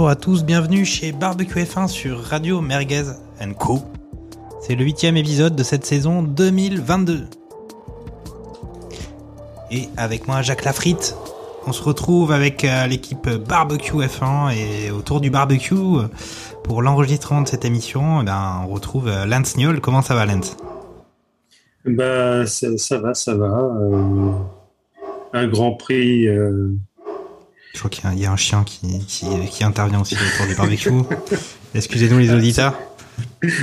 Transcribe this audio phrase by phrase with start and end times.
[0.00, 3.02] bonjour à tous, bienvenue chez Barbecue F1 sur Radio Merguez
[3.58, 3.80] Co.
[4.62, 7.26] C'est le huitième épisode de cette saison 2022.
[9.70, 11.14] Et avec moi Jacques Lafritte,
[11.66, 16.08] on se retrouve avec euh, l'équipe Barbecue F1 et autour du barbecue euh,
[16.64, 19.82] pour l'enregistrement de cette émission, eh ben, on retrouve euh, Lance Niol.
[19.82, 20.56] Comment ça va Lance?
[21.84, 23.70] Bah, ça, va, ça va.
[25.34, 26.26] Un Grand Prix.
[27.74, 30.14] Je crois qu'il y a- il y, a un chien qui, qui, qui intervient aussi
[30.16, 30.90] autour du barbecue.
[31.74, 32.74] Excusez-nous les auditeurs.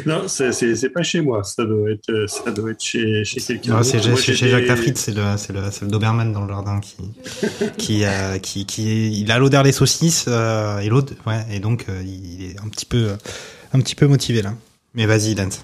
[0.05, 1.43] Non, c'est- pas chez moi.
[1.43, 3.77] Ça doit être, euh, ça doit être chez, chez quelqu'un.
[3.77, 6.95] Non, c'est chez, chez Jacques Lafritte, c'est le, Doberman dans le jardin qui,
[7.77, 11.59] qui, euh, qui, qui est- il a l'odeur des saucisses euh, et l'autre, ouais, et
[11.59, 13.09] donc euh, il est un petit peu,
[13.73, 14.53] un petit peu motivé là.
[14.93, 15.63] Mais vas-y, Lance.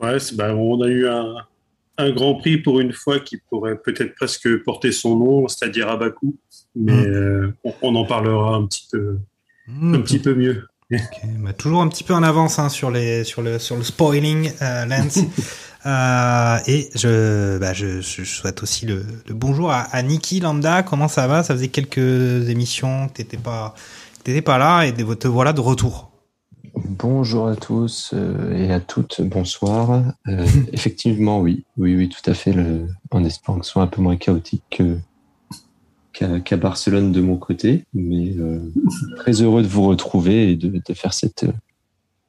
[0.00, 1.34] Ouais, bah, on a eu un,
[1.98, 5.96] un Grand Prix pour une fois qui pourrait peut-être presque porter son nom, c'est-à-dire à
[5.96, 6.36] Bakou.
[6.74, 7.12] Mais Mm.
[7.12, 9.18] euh, on, on en parlera un petit peu,
[9.68, 10.66] Mmh, un petit peu mieux.
[11.38, 14.50] Bah, toujours un petit peu en avance hein, sur les, sur le, sur le spoiling,
[14.62, 15.18] euh, Lance.
[15.84, 20.84] Euh, et je, bah, je, je souhaite aussi le, le bonjour à, à Niki Lambda.
[20.84, 21.42] Comment ça va?
[21.42, 23.74] Ça faisait quelques émissions que t'étais pas,
[24.20, 26.11] que t'étais pas là et te voilà de retour.
[26.74, 30.04] Bonjour à tous euh, et à toutes, bonsoir.
[30.28, 33.86] Euh, effectivement, oui, oui, oui, tout à fait, le, en espérant que ce soit un
[33.86, 34.98] peu moins chaotique que-
[36.38, 38.60] qu'à Barcelone de mon côté, mais euh,
[39.16, 41.46] très heureux de vous retrouver et de, de faire cette,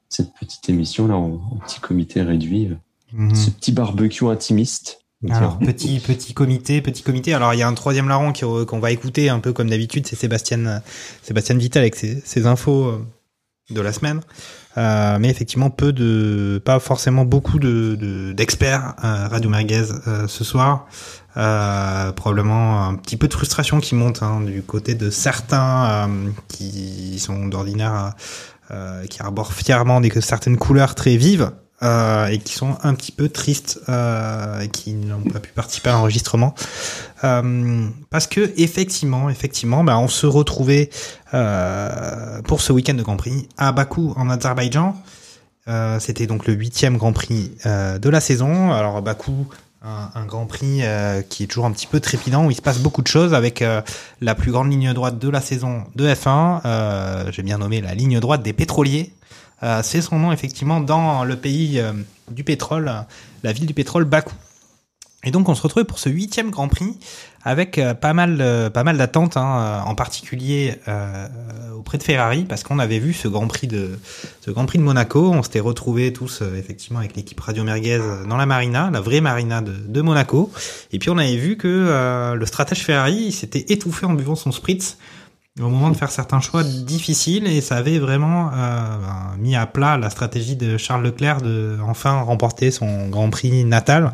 [0.08, 2.70] cette petite émission là en, en petit comité réduit,
[3.12, 3.32] Mhm.
[3.32, 4.98] ce petit barbecue intimiste.
[5.30, 7.32] Alors, petit, petit comité, petit comité.
[7.32, 10.16] Alors, il y a un troisième larron qu'on va écouter un peu comme d'habitude, c'est
[10.16, 10.82] Sébastien,
[11.22, 12.92] Sébastien Vital avec ses, ses infos
[13.70, 14.20] de la semaine.
[14.76, 20.26] Euh, mais effectivement, peu de, pas forcément beaucoup de, de- d'experts euh, Radio Merguez euh,
[20.28, 20.86] ce soir.
[22.14, 26.08] Probablement un petit peu de frustration qui monte hein, du côté de certains
[26.46, 28.12] qui sont d'ordinaire,
[29.10, 31.50] qui arborent fièrement des certaines couleurs très vives
[31.82, 35.90] euh, et qui sont un petit peu tristes euh, et qui n'ont pas pu participer
[35.90, 36.54] à l'enregistrement.
[37.24, 40.90] Euh, parce que effectivement effectivement bah, on se retrouvait
[42.44, 44.94] pour ce week-end de Grand Prix à Bakou en Azerbaïdjan.
[45.98, 48.72] C'était donc le huitième Grand Prix de la saison.
[48.72, 49.48] Alors Bakou
[49.82, 50.82] un, Grand Prix
[51.28, 53.64] qui est toujours un petit peu trépidant où il se passe beaucoup de choses avec
[54.20, 56.60] la plus grande ligne droite de la saison de F1
[57.24, 59.12] euh, j'ai bien nommé la ligne droite des pétroliers
[59.82, 61.92] c'est son nom effectivement dans le pays euh,
[62.30, 63.00] du pétrole, euh,
[63.42, 64.34] la ville du pétrole Bakou.
[65.24, 66.96] Et donc on se retrouve pour ce huitième Grand Prix
[67.44, 71.28] avec euh, pas mal, euh, pas mal d'attentes, hein, euh, en particulier euh,
[71.76, 73.98] auprès de Ferrari, parce qu'on avait vu ce Grand Prix de,
[74.40, 75.30] ce Grand Prix de Monaco.
[75.30, 79.00] On s'était retrouvés tous euh, effectivement avec l'équipe Radio Merguez euh, dans la marina, la
[79.00, 80.50] vraie marina de, Monaco.
[80.92, 84.52] Et puis on avait vu que euh, le stratège Ferrari s'était étouffé en buvant son
[84.52, 84.98] spritz
[85.60, 89.66] au moment de faire certains choix difficiles et ça avait vraiment euh, ben, mis à
[89.66, 94.12] plat la stratégie de Charles Leclerc de enfin remporter son Grand Prix natal.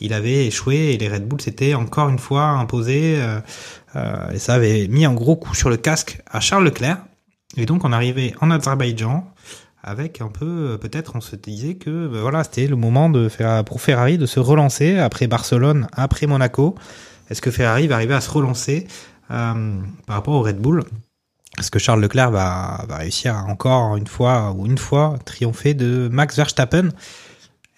[0.00, 3.40] Il avait échoué et les Red Bull s'étaient encore une fois imposés euh,
[3.96, 6.98] euh, et ça avait mis un gros coup sur le casque à Charles Leclerc.
[7.56, 9.26] Et donc on arrivait en Azerbaïdjan
[9.82, 13.28] avec un peu euh, peut-être on se disait que ben, voilà c'était le moment de
[13.28, 16.76] faire pour Ferrari de se relancer après Barcelone, après Monaco.
[17.30, 18.86] Est-ce que Ferrari va arriver à se relancer
[19.28, 20.84] par rapport au Red Bull
[21.58, 26.36] Est-ce que Charles Leclerc va, réussir encore une fois ou une fois triompher de Max
[26.36, 26.90] Verstappen?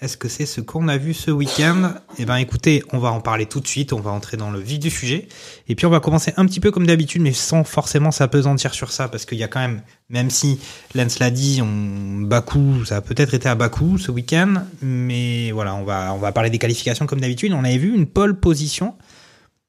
[0.01, 1.93] Est-ce que c'est ce qu'on a vu ce week-end?
[2.17, 3.93] Eh ben, écoutez, on va en parler tout de suite.
[3.93, 5.29] On va entrer dans le vif du sujet.
[5.69, 8.93] Et puis, on va commencer un petit peu comme d'habitude, mais sans forcément s'apesantir sur
[8.93, 10.59] ça, parce qu'il y a quand même, même si
[10.95, 15.75] Lance l'a dit, on Bakou, ça a peut-être été à Bakou ce week-end, mais voilà,
[15.75, 17.53] on va on va parler des qualifications comme d'habitude.
[17.53, 18.95] On avait vu une pole position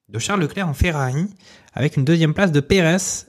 [0.08, 1.28] de Charles Leclerc en Ferrari
[1.74, 3.26] avec une deuxième place de Perez,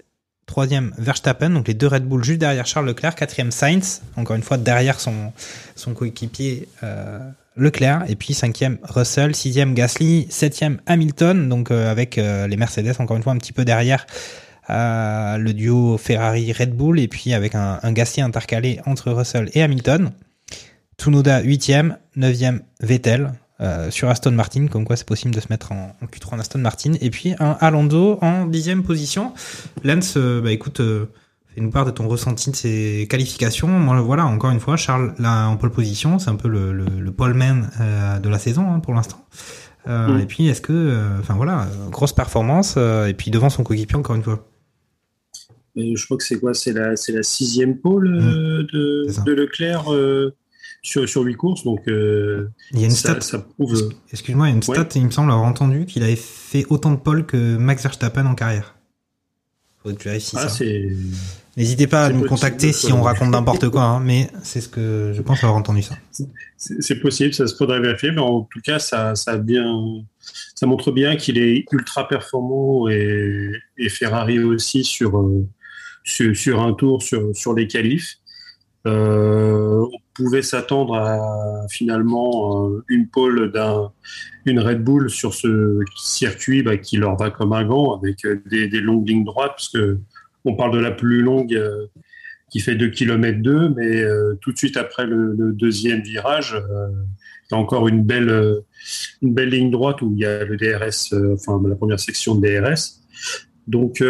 [0.47, 4.43] troisième Verstappen, donc les deux Red Bull juste derrière Charles Leclerc, quatrième Sainz, encore une
[4.43, 5.33] fois derrière son,
[5.95, 7.19] coéquipier euh,
[7.57, 12.95] Leclerc, et puis cinquième Russell, sixième Gasly, septième Hamilton, donc euh, avec euh, les Mercedes
[12.99, 14.07] encore une fois un petit peu derrière
[14.69, 20.13] le duo Ferrari-Red Bull, et puis avec un, un Gasly intercalé entre Russell et Hamilton.
[20.99, 25.73] Tsunoda 8e, 9e Vettel, euh, sur Aston Martin, comme quoi c'est possible de se mettre
[25.73, 26.95] en, en, Q3 en Aston Martin.
[27.01, 29.33] Et puis un Alonso en dixième position.
[29.85, 31.07] Lens, euh, bah écoute, euh,
[31.55, 33.69] fais-nous part de ton ressenti de ces qualifications.
[33.69, 36.87] Moi, voilà, encore une fois, Charles là en pole position, c'est un peu le, le,
[36.87, 37.71] le poleman
[38.23, 39.25] de la saison hein, pour l'instant.
[39.87, 40.19] Mm.
[40.21, 44.23] Et puis, est-ce que, enfin voilà, grosse performance, et puis devant son coéquipier encore une
[44.23, 44.49] fois.
[45.77, 46.53] Et je crois que c'est quoi?
[46.53, 48.67] C'est la, la sixième pole mmh.
[48.73, 49.85] de, de, Leclerc
[50.83, 51.65] sur, sur 8 courses.
[51.65, 53.21] Donc, euh, il y a une ça, stat.
[53.21, 53.91] Ça prouve...
[54.13, 54.89] Excuse-moi, il y a une stat, ouais.
[54.97, 58.35] il me semble avoir entendu qu'il avait fait autant de pole que Max Verstappen en
[58.35, 58.75] carrière.
[59.83, 60.65] Faudrait que tu vérifies ah, ça.
[61.57, 65.13] N'hésitez pas à nous contacter si on raconte n'importe quoi, hein, mais c'est ce que
[65.15, 65.97] je pense avoir entendu ça.
[66.57, 70.03] C'est possible, ça se faudrait vérifier, mais en tout cas, ça, ça, bien,
[70.55, 75.47] ça montre bien qu'il est ultra performant et, et Ferrari aussi sur, euh,
[76.05, 78.17] sur, sur, un tour, sur, sur les qualifs.
[78.87, 83.93] Euh, on pouvait s'attendre à finalement euh, une pole d'un
[84.45, 88.43] une Red Bull sur ce circuit bah, qui leur va comme un gant avec euh,
[88.47, 89.99] des, longues lignes droites parce que
[90.45, 91.87] on parle de la plus longue euh,
[92.51, 94.05] qui fait 2 km 2 mais
[94.41, 98.61] tout de suite après le, deuxième virage il y a encore une belle
[99.23, 102.47] une belle ligne droite où il y a le DRS enfin la première section de
[102.47, 103.01] DRS
[103.67, 104.03] donc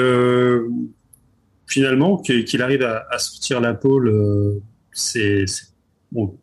[1.69, 4.61] finalement, qu'il arrive à, sortir la pole,
[4.93, 5.45] c'est
[6.13, 6.39] bon,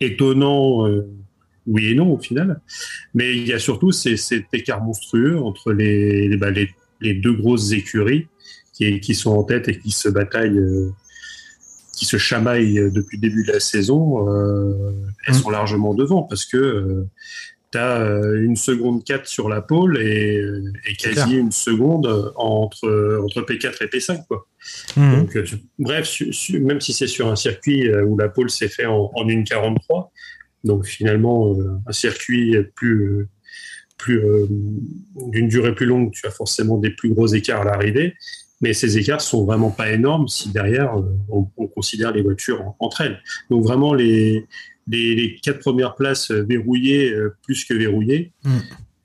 [0.00, 1.08] étonnant, euh,
[1.66, 2.60] oui et non au final.
[3.14, 6.70] Mais il y a surtout ces, cet écart monstrueux entre les, les, bah, les,
[7.00, 8.26] les deux grosses écuries
[8.72, 10.90] qui, qui, sont en tête et qui se bataillent, euh,
[11.96, 14.28] qui se chamaillent depuis le début de la saison.
[14.28, 14.92] Euh,
[15.26, 15.38] elles mmh.
[15.38, 17.06] sont largement devant parce que
[17.72, 20.42] tu as euh, une seconde 4 sur la pole et,
[20.88, 24.26] et quasi une seconde entre, entre P4 et P5.
[24.26, 24.46] Quoi.
[24.96, 25.16] Mmh.
[25.16, 25.44] Donc, euh,
[25.78, 28.86] bref, su, su, même si c'est sur un circuit euh, où la pole s'est fait
[28.86, 30.08] en, en 1,43,
[30.64, 31.56] donc finalement
[31.86, 33.28] un circuit plus,
[33.96, 34.20] plus
[35.30, 38.14] d'une durée plus longue, tu as forcément des plus gros écarts à l'arrivée.
[38.60, 40.96] Mais ces écarts sont vraiment pas énormes si derrière
[41.28, 43.20] on, on considère les voitures entre elles.
[43.50, 44.48] Donc vraiment les,
[44.88, 47.14] les, les, quatre premières places verrouillées
[47.44, 48.32] plus que verrouillées.
[48.44, 48.58] Mm.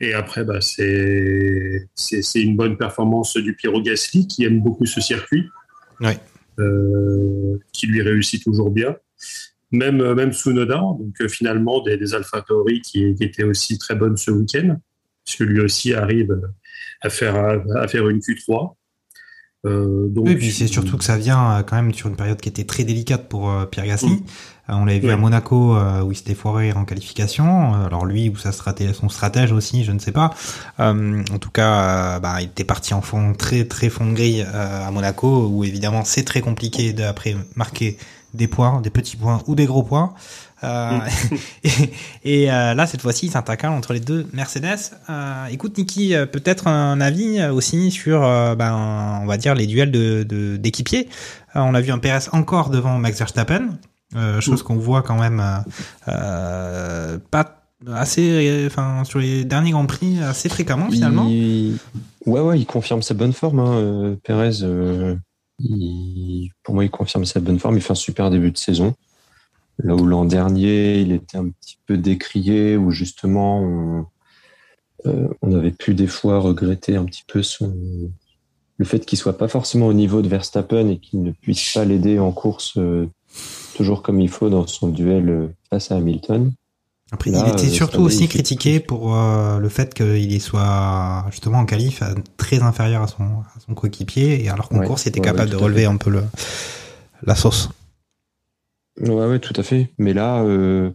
[0.03, 1.87] Et après, bah, c'est
[2.35, 5.49] une bonne performance du Piero Gasly qui aime beaucoup ce circuit,
[6.01, 6.17] ouais.
[6.59, 8.97] euh, qui lui réussit toujours bien.
[9.71, 13.95] Même, même Tsunoda, donc euh, finalement des, des Alpha Tauri qui, qui étaient aussi très
[13.95, 14.77] bonnes ce week-end,
[15.25, 16.37] puisque lui aussi arrive
[17.01, 18.75] à faire, à, à faire une Q3.
[19.65, 22.39] Euh, donc, oui, puis c'est surtout que ça vient euh, quand même sur une période
[22.41, 24.11] qui était très délicate pour euh, Pierre Gasly.
[24.11, 24.25] Mmh.
[24.69, 25.13] Euh, on l'avait vu ouais.
[25.13, 27.73] à Monaco où il s'était foiré en qualification.
[27.85, 30.31] Alors lui ou sa straté son stratège aussi, je ne sais pas.
[30.79, 34.89] en tout cas, bah, il était parti en fond très très fond de grille à
[34.91, 37.97] Monaco où évidemment c'est très compliqué d'après marquer
[38.33, 40.13] des points, des petits points ou des gros points.
[40.63, 40.99] Euh,
[41.63, 44.91] et, et euh, là, cette fois-ci, c'est un tacle entre les deux Mercedes.
[45.09, 49.67] Euh, écoute, Niki, euh, peut-être un avis aussi sur, euh, ben, on va dire, les
[49.67, 51.03] duels de d'équipiers.
[51.03, 51.09] De,
[51.55, 53.77] on a vu un PRS encore devant Max Verstappen,
[54.39, 54.63] chose mmh.
[54.63, 55.41] qu'on voit quand même
[56.05, 57.59] pas
[57.91, 61.27] assez, enfin, sur les derniers Grands Prix, assez fréquemment finalement.
[61.27, 61.77] Il...
[62.25, 64.65] Ouais, ouais, il confirme sa bonne forme, hein, Perez.
[65.59, 66.49] Il...
[66.63, 67.75] Pour moi, il confirme sa bonne forme.
[67.75, 68.95] Il fait un super début de saison.
[69.79, 74.05] Là où l'an dernier, il était un petit peu décrié, où justement, on,
[75.07, 77.75] euh, on avait pu des fois regretter un petit peu son,
[78.77, 81.85] le fait qu'il soit pas forcément au niveau de Verstappen et qu'il ne puisse pas
[81.85, 83.09] l'aider en course euh,
[83.73, 86.51] toujours comme il faut dans son duel euh, face à Hamilton.
[87.11, 91.65] Après, Là, il était surtout aussi critiqué pour euh, le fait qu'il soit justement en
[91.65, 92.01] qualif
[92.37, 95.25] très inférieur à son, à son coéquipier et alors qu'en ouais, course, il était ouais,
[95.25, 96.23] capable de relever un peu le,
[97.21, 97.69] la sauce.
[98.99, 99.91] Ouais, ouais, tout à fait.
[99.97, 100.91] Mais là, euh,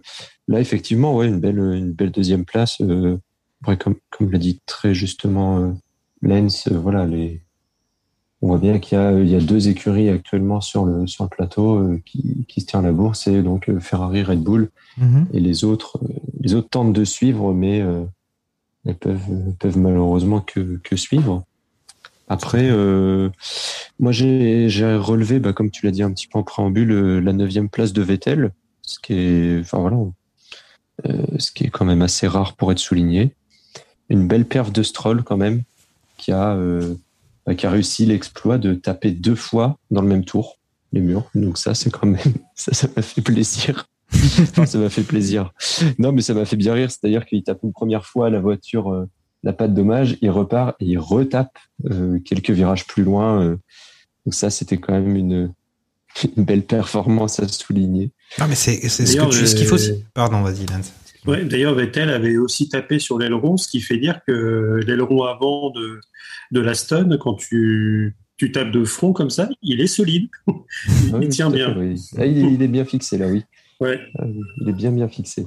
[0.47, 2.81] là, effectivement, ouais, une belle, une belle deuxième place.
[2.81, 3.19] Euh,
[3.79, 5.73] comme, comme l'a dit très justement euh,
[6.23, 7.43] Lens, euh, voilà, les,
[8.41, 11.25] on voit bien qu'il y a, il y a deux écuries actuellement sur le, sur
[11.25, 14.71] le plateau euh, qui, qui se tient la bourse, c'est donc euh, Ferrari, Red Bull,
[14.97, 15.25] mm -hmm.
[15.35, 15.99] et les autres,
[16.41, 17.83] les autres tentent de suivre, mais
[18.87, 21.45] elles peuvent, peuvent malheureusement que, que suivre.
[22.29, 23.31] Après, euh,
[23.99, 24.67] moi j'ai
[24.97, 27.93] relevé, bah, comme tu l'as dit un petit peu en préambule, euh, la neuvième place
[27.93, 28.51] de Vettel,
[28.83, 29.97] ce qui est, enfin voilà,
[31.07, 33.35] euh, ce qui est quand même assez rare pour être souligné.
[34.11, 35.63] Une belle perf de Stroll quand même,
[36.19, 36.95] qui a, euh,
[37.55, 40.59] qui a réussi l'exploit de taper deux fois dans le même tour
[40.93, 41.29] les murs.
[41.35, 42.19] Donc ça, c'est quand même,
[42.55, 43.89] ça, ça m'a fait plaisir.
[44.15, 45.53] enfin, ça m'a fait plaisir.
[45.99, 46.91] Non, mais ça m'a fait bien rire.
[46.91, 49.07] C'est-à-dire qu'il tape une première fois la voiture euh,
[49.45, 51.59] n'a pas de dommage, il repart et il retape
[51.91, 53.43] euh, quelques virages plus loin.
[53.43, 53.57] Euh.
[54.25, 55.53] Donc ça, c'était quand même une,
[56.37, 58.11] une belle performance à souligner.
[58.39, 59.91] Non, mais c'est c'est ce ce qu'il faut aussi.
[59.91, 60.93] euh, Pardon, vas-y, Lance.
[61.29, 65.71] Ouais, D'ailleurs, Vettel avait aussi tapé sur l'aileron, ce qui fait dire que l'aileron avant
[65.71, 66.01] de,
[66.53, 70.29] de l'Aston, quand tu, tu tapes de front comme ça, il est solide.
[70.49, 70.55] il,
[71.13, 71.75] Ah oui, tient bien.
[71.75, 72.01] fait, oui.
[72.17, 73.45] Ah, il, est, il est bien fixé là, oui.
[73.81, 74.01] Ouais.
[74.19, 75.47] Ah oui, Il est bien bien fixé.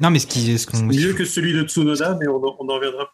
[0.00, 2.68] Non, mais ce qui, ce qu'on, Mieux que celui de Tsunoda, mais on en, on
[2.68, 3.10] en reviendra.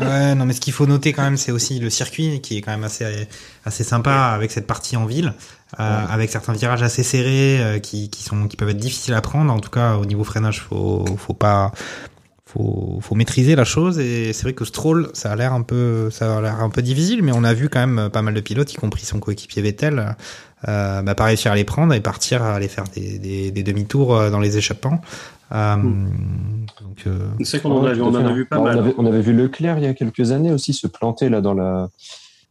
[0.00, 2.60] Ouais, non, mais ce qu'il faut noter quand même, c'est aussi le circuit qui est
[2.62, 3.28] quand même assez,
[3.64, 5.34] assez sympa avec cette partie en ville,
[5.78, 9.20] euh, avec certains virages assez serrés euh, qui, qui sont, qui peuvent être difficiles à
[9.20, 9.52] prendre.
[9.52, 11.70] En tout cas, au niveau freinage, faut, faut pas,
[12.46, 13.98] faut, faut maîtriser la chose.
[14.00, 16.82] Et c'est vrai que Stroll, ça a l'air un peu, ça a l'air un peu
[16.82, 19.62] difficile, mais on a vu quand même pas mal de pilotes, y compris son coéquipier
[19.62, 20.16] Vettel,
[20.68, 23.62] euh, bah, pas réussir à les prendre et partir à aller faire des, des, des
[23.62, 25.00] demi-tours euh, dans les échappements.
[25.54, 28.24] Euh, donc, euh, C'est qu'on en, Ouais, a, vu- tout à on en fait.
[28.28, 28.76] a vu pas Bah, mal.
[28.76, 31.40] On avait, on avait vu Leclerc il y a quelques années aussi se planter là
[31.40, 31.90] dans la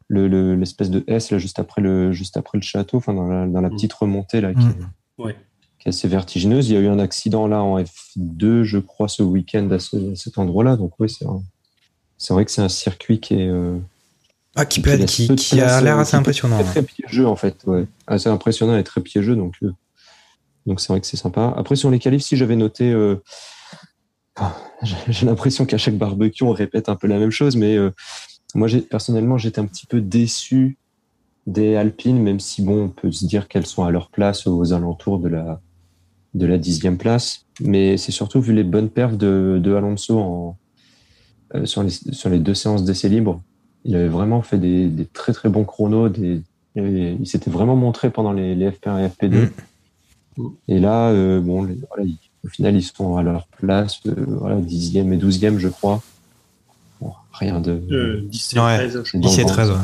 [0.09, 3.27] le- le- l'espèce de S là juste après le juste après le château, enfin dans
[3.27, 3.73] la, dans la Mm.
[3.73, 4.75] petite remontée là qui, Mm.
[5.17, 5.35] Ouais.
[5.79, 6.69] qui est assez vertigineuse.
[6.69, 10.11] Il y a eu un accident là en F2, je crois, ce week-end à, ce-
[10.13, 10.75] à cet endroit-là.
[10.77, 13.77] Donc oui, c'est vrai que c'est un circuit qui est euh,
[14.55, 16.59] ah, qui a l'air assez impressionnant.
[16.59, 17.85] être Très piégeux en fait, ouais.
[18.07, 19.35] Assez impressionnant et très piégeux.
[19.35, 19.73] Donc euh,
[20.65, 21.53] donc c'est vrai que c'est sympa.
[21.57, 22.91] Après sur les qualifs, si j'avais noté.
[22.91, 23.15] euh,
[25.09, 27.91] j'ai l'impression qu'à chaque barbecue, on répète un peu la même chose, mais euh,
[28.55, 30.77] moi, personnellement, j'étais un petit peu déçu
[31.45, 34.73] des Alpines, même si bon, on peut se dire qu'elles sont à leur place aux
[34.73, 35.61] alentours de la
[36.33, 37.45] de la dixième place.
[37.61, 40.57] Mais c'est surtout vu les bonnes perfs de, Alonso en,
[41.53, 43.41] euh, sur, les, deux séances d'essai libre.
[43.85, 46.11] Il avait vraiment fait des, très très bons chronos.
[46.75, 49.45] Il s'était vraiment montré pendant les, les FP1 et FP2.
[49.45, 49.49] Mm.
[50.67, 54.13] Et là, euh, bon, les- voilà, ils- au final, ils sont à leur place, euh,
[54.27, 56.01] voilà, dixième et douzième, je crois.
[57.01, 57.81] Bon, rien de.
[57.91, 58.77] Euh, 17, Ouais.
[58.77, 59.53] 13, je Dans le 10 et ventre.
[59.53, 59.75] 13, ouais.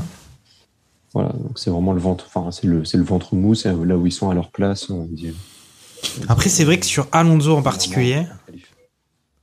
[1.13, 3.97] Voilà, donc c'est vraiment le ventre, enfin, c'est le, c'est le ventre mou, c'est là
[3.97, 4.89] où ils sont à leur place.
[4.89, 5.33] On dit,
[6.27, 8.29] Après, c'est vrai que sur Alonso en particulier, Vraiment,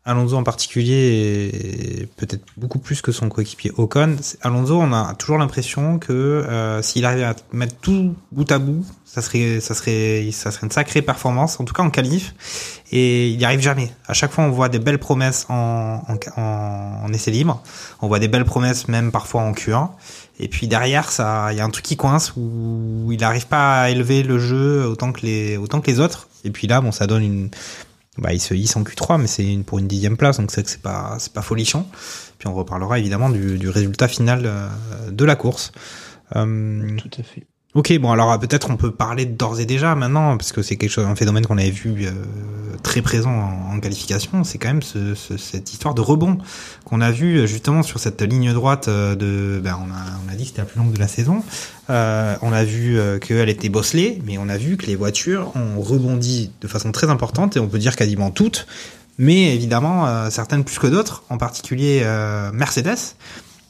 [0.06, 5.98] Alonso en particulier, peut-être beaucoup plus que son coéquipier Ocon, Alonso, on a toujours l'impression
[5.98, 10.52] que euh, s'il arrivait à mettre tout bout à bout, ça serait, ça serait, ça
[10.52, 12.34] serait une sacrée performance, en tout cas en qualif.
[12.92, 13.90] Et il n'y arrive jamais.
[14.06, 17.60] À chaque fois, on voit des belles promesses en, en, en, en essai libre.
[18.00, 19.90] On voit des belles promesses même parfois en Q1.
[20.38, 23.82] Et puis derrière, ça, il y a un truc qui coince où il n'arrive pas
[23.82, 26.28] à élever le jeu autant que les, autant que les autres.
[26.44, 27.50] Et puis là, bon, ça donne une,
[28.18, 30.62] bah, il se hisse en Q3, mais c'est une, pour une dixième place, donc c'est
[30.62, 31.86] que c'est pas, c'est pas folichon.
[32.38, 34.68] Puis on reparlera évidemment du, du résultat final euh,
[35.10, 35.72] de la course.
[36.34, 37.46] Euh, Tout à fait.
[37.74, 40.76] Ok, bon alors euh, peut-être on peut parler d'ores et déjà maintenant, parce que c'est
[40.76, 42.10] quelque chose, un phénomène qu'on avait vu euh,
[42.86, 46.38] très présent en, qualification, c'est quand même ce, ce- cette histoire de rebond
[46.84, 50.44] qu'on a vu euh, justement sur cette ligne droite euh, de, ben on a, dit
[50.44, 51.42] que c'était la plus longue de la saison,
[51.90, 55.80] Euh, on a vu qu'elle était bosselée, mais on a vu que les voitures ont
[55.80, 58.66] rebondi de façon très importante et on peut dire quasiment toutes,
[59.18, 62.02] mais évidemment certaines plus que d'autres, en particulier
[62.52, 63.14] Mercedes,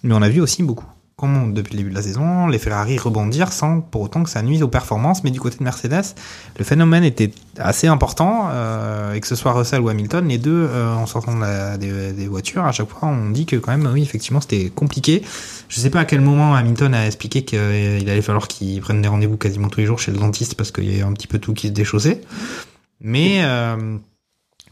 [0.02, 2.98] mais on a vu aussi beaucoup comme depuis le début de la saison, les Ferrari
[2.98, 5.24] rebondir sans pour autant que ça nuise aux performances.
[5.24, 6.14] Mais du côté de Mercedes,
[6.58, 8.48] le phénomène était assez important.
[8.50, 12.12] Euh, et que ce soit Russell ou Hamilton, les deux, euh, en sortant de des,
[12.12, 15.22] des voitures, à chaque fois, on dit que quand même, oui, effectivement, c'était compliqué.
[15.70, 19.08] Je sais pas à quel moment Hamilton a expliqué qu'il allait falloir qu'il prenne des
[19.08, 21.38] rendez-vous quasiment tous les jours chez le dentiste parce qu'il y a un petit peu
[21.38, 22.20] tout qui se déchaussait.
[23.00, 23.96] Mais euh,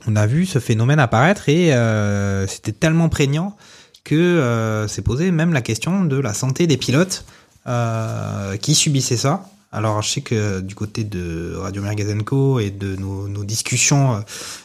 [0.06, 3.56] on a vu ce phénomène apparaître et euh, c'était tellement prégnant
[4.04, 7.24] que euh, s'est posé même la question de la santé des pilotes
[7.66, 9.46] euh, qui subissaient ça.
[9.72, 14.18] Alors je sais que du côté de Radio Mergazenco et de nos, nos discussions euh,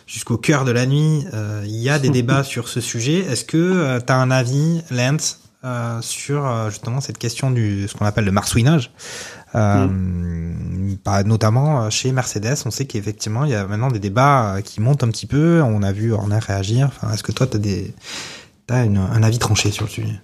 [0.05, 3.19] jusqu'au cœur de la nuit, euh, il y a des débats sur ce sujet.
[3.19, 7.93] Est-ce que tu as un avis, Lance, euh, sur euh, justement cette question du ce
[7.95, 8.91] qu'on appelle le marsouinage
[9.55, 9.87] euh,
[11.03, 15.03] pas- notamment chez Mercedes, on sait qu'effectivement il y a maintenant des débats qui montent
[15.03, 15.61] un petit peu.
[15.63, 16.87] On a vu Horner réagir.
[16.87, 17.93] Enfin, est-ce que toi, tu as des,
[18.69, 20.19] Un avis tranché sur le sujet.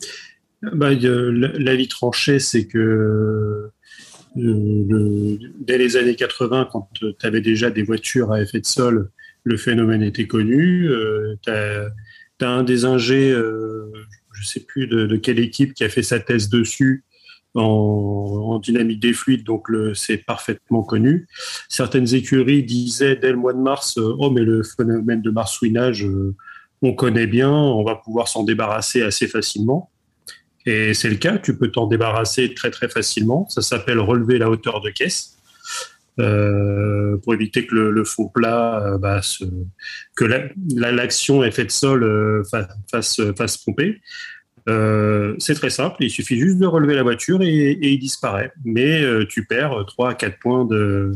[0.61, 3.69] Bah, L'avis tranché, c'est que
[4.37, 9.09] euh, dès les années 80, quand tu avais déjà des voitures à effet de sol,
[9.43, 10.89] le phénomène était connu.
[10.89, 11.91] Euh, tu as,
[12.41, 13.91] un des ingés, euh,
[14.33, 17.05] je sais plus de, quelle équipe, qui a fait sa thèse dessus
[17.53, 21.27] en, dynamique des fluides, donc c'est parfaitement connu.
[21.69, 26.05] Certaines écuries disaient dès le mois de mars, euh, oh mais le phénomène de marsouinage,
[26.85, 29.89] on connaît bien, on va pouvoir s'en débarrasser assez facilement.
[30.65, 33.47] Et c'est le cas, tu peux t'en débarrasser très très facilement.
[33.49, 35.37] Ça s'appelle relever la hauteur de caisse
[36.19, 39.21] euh, pour éviter que le, le faux plat, euh, bah,
[40.15, 40.43] que la-
[40.75, 44.01] la- l'action effet de sol euh, fa- fasse, fasse pomper.
[44.67, 48.51] Euh, c'est très simple, il suffit juste de relever la voiture et, il disparaît.
[48.63, 51.11] Mais euh, tu perds 3 à 4 points de,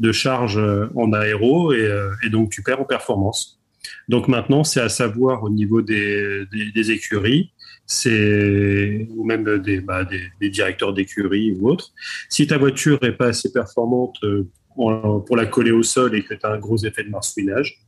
[0.00, 0.58] de charge
[0.94, 1.90] en aéro et,
[2.30, 3.60] donc tu perds en performance.
[4.08, 6.46] Donc maintenant, c'est à savoir au niveau des,
[6.90, 7.50] écuries,
[7.86, 10.06] c'est ou même des, bah,
[10.40, 11.92] directeurs d'écurie ou autres.
[12.28, 16.34] Si ta voiture est pas assez performante euh, pour la coller au sol et que
[16.34, 17.80] tu as un gros effet de marsouinage,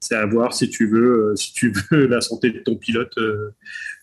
[0.00, 3.16] c'est à voir si tu veux, euh, si tu veux la santé de ton pilote
[3.18, 3.54] euh,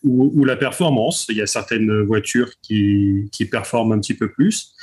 [0.04, 1.28] ou, la performance.
[1.30, 4.74] Il y a certaines voitures qui, qui performent un petit peu plus.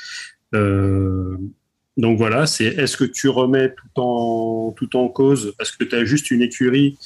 [1.99, 5.95] Donc voilà, c'est est-ce que tu remets tout en, tout en cause parce que tu
[5.95, 6.97] as juste une écurie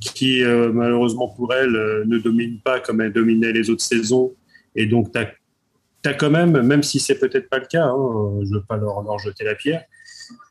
[0.00, 4.34] qui, euh, malheureusement pour elle, euh, ne domine pas comme elle dominait les autres saisons.
[4.76, 8.54] Et donc, tu as, quand même, même si c'est peut-être pas le cas, hein, je
[8.54, 9.84] veux pas leur, leur jeter la pierre,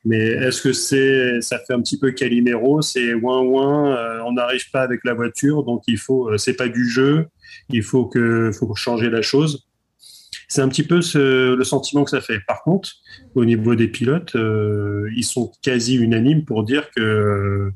[0.03, 4.34] mais est-ce que c'est, ça fait un petit peu Calimero, c'est ouin ouin, euh, on
[4.34, 7.27] n'arrive pas avec la voiture, donc il faut, euh, c'est pas du jeu,
[7.70, 9.67] il faut que, faut changer la chose.
[10.51, 12.41] C'est un petit peu ce, le sentiment que ça fait.
[12.46, 12.89] Par contre,
[13.36, 17.72] au niveau des pilotes, euh, ils sont quasi unanimes pour dire que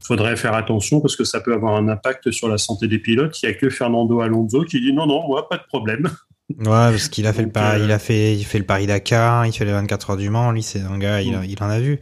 [0.00, 3.40] faudrait faire attention parce que ça peut avoir un impact sur la santé des pilotes.
[3.40, 6.10] Il n'y a que Fernando Alonso qui dit non, non, moi, pas de problème.
[6.58, 7.84] Ouais, parce qu'il a fait Donc, le Paris, euh...
[7.84, 10.50] il a fait, il fait le Paris Dakar, il fait les 24 heures du Mans.
[10.50, 12.00] Lui, c'est un gars, il, il en a vu.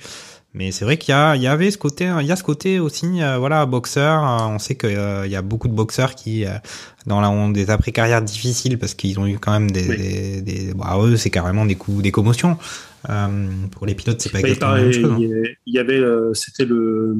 [0.55, 3.23] Mais c'est vrai qu'il y y avait ce côté, il y a ce côté aussi,
[3.23, 4.23] euh, voilà, boxeur.
[4.23, 6.51] Euh, on sait qu'il euh, y a beaucoup de boxeurs qui, euh,
[7.07, 9.97] dans la, ont des après carrières difficiles parce qu'ils ont eu quand même des, oui.
[9.97, 12.59] des, des bah, eux, c'est carrément des coups, des commotions.
[13.73, 15.13] pour les pilotes, c'est pas exactement la même chose.
[15.13, 15.53] Hein.
[15.67, 16.03] Il y avait,
[16.35, 17.17] c'était le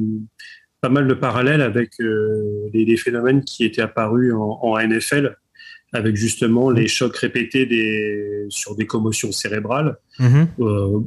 [0.83, 5.37] pas mal de parallèles avec euh, les, les, phénomènes qui étaient apparus en, en NFL,
[5.93, 9.95] avec justement les chocs répétés des, sur des commotions cérébrales.
[10.19, 10.47] Mm -hmm.
[10.59, 10.99] euh,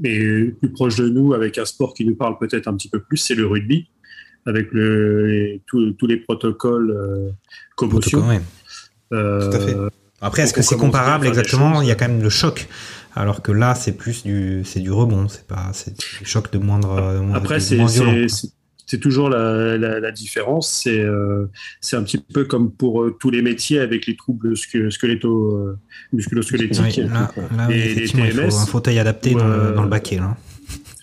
[0.00, 3.00] mais plus proche de nous, avec un sport qui nous parle peut-être un petit peu
[3.00, 3.88] plus, c'est le rugby,
[4.46, 7.30] avec le, les, tous, tous les protocoles euh,
[7.76, 8.26] commotion.
[8.26, 8.40] Ouais.
[9.12, 9.76] Euh, Tout à fait.
[10.22, 12.68] Après, est-ce que c'est comparable exactement Il y a quand même le choc
[13.16, 16.58] alors que là c'est plus du c'est du rebond c'est pas c'est du choc de
[16.58, 17.76] moindre, de moindre après c'est
[18.90, 20.68] c'est toujours la, la, la différence.
[20.68, 21.46] C'est euh,
[21.80, 25.78] c'est un petit peu comme pour euh, tous les métiers avec les troubles squeletto euh,
[26.12, 28.46] musculosquelettiques oui, là, là, et les TMS.
[28.46, 30.16] Il faut un fauteuil adapté dans, le, dans le baquet.
[30.16, 30.36] Là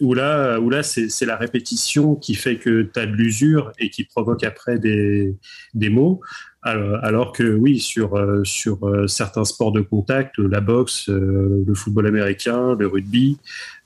[0.02, 3.90] où là, où là c'est la répétition qui fait que tu as de l'usure et
[3.90, 5.36] qui provoque après des,
[5.74, 6.22] des maux.
[6.64, 11.64] Alors, alors que oui, sur, euh, sur euh, certains sports de contact, la boxe, euh,
[11.66, 13.38] le football américain, le rugby,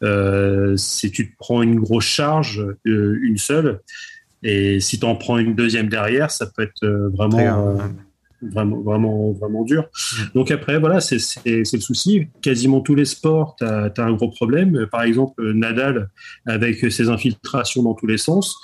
[0.03, 3.81] euh, si tu te prends une grosse charge, euh, une seule,
[4.43, 7.77] et si tu en prends une deuxième derrière, ça peut être vraiment
[8.41, 9.87] vraiment vraiment vraiment dur.
[10.33, 12.27] Donc après voilà, c'est le souci.
[12.41, 14.87] Quasiment tous les sports, tu as, as, un gros problème.
[14.91, 16.09] Par exemple, Nadal
[16.47, 18.57] avec ses infiltrations dans tous les sens.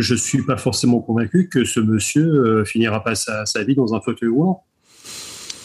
[0.00, 4.00] Je suis pas forcément convaincu que ce monsieur euh, finira pas sa, vie dans un
[4.00, 4.64] fauteuil roulant.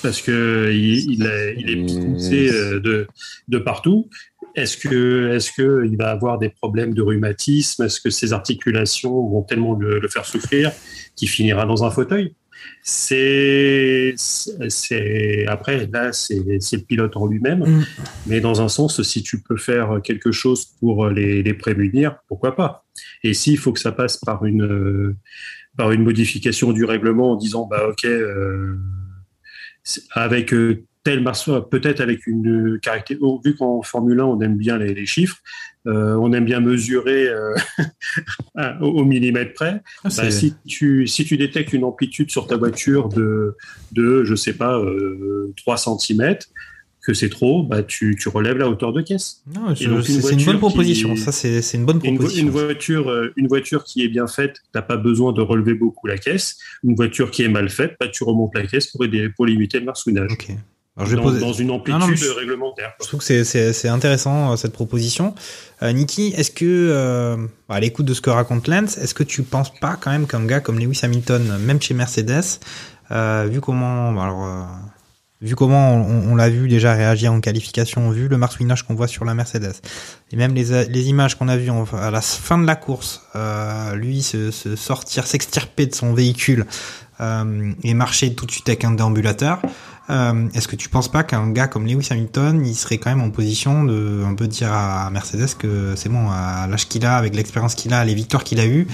[0.01, 3.07] Parce que il, est, est poussé euh,
[3.47, 4.09] de, partout.
[4.55, 7.83] Est-ce que, il va avoir des problèmes de rhumatisme?
[7.83, 10.71] Est-ce que ses articulations vont tellement le, le faire souffrir
[11.15, 12.35] qu'il finira dans un fauteuil?
[12.81, 17.85] C'est c'est après là c'est le pilote en lui-même mm.
[18.27, 22.55] mais dans un sens si tu peux faire quelque chose pour les, les prémunir pourquoi
[22.55, 22.85] pas?
[23.23, 25.15] Et s'il faut que ça passe par une
[25.77, 28.77] par une modification du règlement en disant bah ok euh,
[30.11, 30.53] avec
[31.03, 33.23] tel marceau, peut-être avec une caractéristique.
[33.25, 35.37] Oh, vu qu'en Formule 1, on aime bien les, les chiffres,
[35.85, 37.55] euh, on aime bien mesurer euh,
[38.81, 39.81] au, au, millimètre près.
[40.03, 43.55] Ah, bah, si, tu, si tu détectes une amplitude sur ta voiture de,
[43.91, 46.37] de je sais pas, euh, 3 cm,
[47.05, 49.43] que c'est trop, bah tu, tu relèves la hauteur de caisse.
[49.75, 51.13] C'est une, une bonne proposition.
[51.13, 52.39] Qui, ça, c'est une bonne proposition.
[52.39, 55.73] Une, une, voiture, euh, une voiture qui est bien faite, t'as pas besoin de relever
[55.73, 56.57] beaucoup la caisse.
[56.81, 59.79] Une voiture qui est mal faite, bah, tu remontes la caisse pour aider, pour limiter
[59.79, 60.31] le marsouinage.
[60.31, 60.55] Okay.
[60.95, 61.39] Alors, je vais dans, poser...
[61.39, 62.29] dans une amplitude non, non, je...
[62.29, 62.93] réglementaire.
[63.01, 65.33] Je trouve que c'est intéressant cette proposition.
[65.81, 67.35] Euh, Niki, est-ce que, euh,
[67.67, 70.45] à l'écoute de ce que raconte Lance, est-ce que tu penses pas quand même qu'un
[70.45, 72.59] gars comme Lewis Hamilton, même chez Mercedes,
[73.11, 74.61] euh, vu comment, alors, euh,
[75.41, 79.07] vu comment on, on l'a vu déjà réagir en qualification, vu le marsouinage qu'on voit
[79.07, 79.73] sur la Mercedes,
[80.31, 83.95] et même les, les images qu'on a vues à la fin de la course, euh,
[83.95, 86.67] lui se, se sortir, s'extirper de son véhicule
[87.83, 89.61] et marcher tout de suite avec un déambulateur.
[90.09, 93.21] Euh, Est-ce que tu penses pas qu'un gars comme Lewis Hamilton, il serait quand même
[93.21, 97.15] en position de un peu dire à Mercedes que c'est bon, à l'âge qu'il a,
[97.15, 98.85] avec l'expérience qu'il a, les victoires qu'il a eues,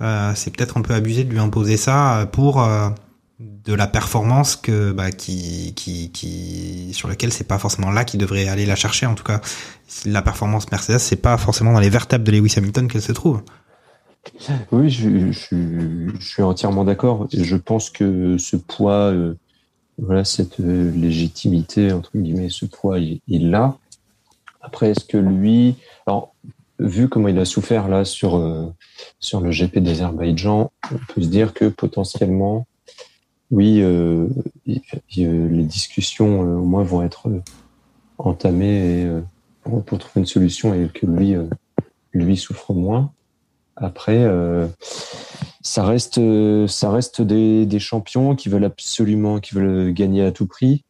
[0.00, 2.90] euh, c'est peut-être un peu abusé de lui imposer ça pour euh,
[3.40, 8.20] de la performance que bah, qui, qui, qui sur laquelle c'est pas forcément là qu'il
[8.20, 9.06] devrait aller la chercher.
[9.06, 9.40] En tout cas,
[10.06, 13.42] la performance Mercedes, c'est pas forcément dans les vertèbres de Lewis Hamilton qu'elle se trouve.
[14.70, 17.26] Oui, je, je- je suis entièrement d'accord.
[17.32, 19.34] Je pense que ce poids, euh,
[19.98, 23.76] voilà, cette euh, légitimité, entre guillemets, ce poids, il, l'a.
[24.60, 25.76] Après, est-ce que lui,
[26.06, 26.34] alors,
[26.78, 28.72] vu comment il a souffert là sur, euh,
[29.20, 32.66] sur le GP d'Azerbaïdjan, on peut se dire que potentiellement,
[33.50, 34.28] oui, euh,
[34.66, 37.28] les discussions au moins vont être
[38.16, 39.06] entamées
[39.62, 41.34] pour, pour trouver une solution et que lui,
[42.14, 43.12] lui souffre moins.
[43.82, 44.66] Après, euh,
[45.60, 46.20] ça reste,
[46.68, 50.84] ça reste des, des champions qui veulent absolument, qui veulent gagner à tout prix.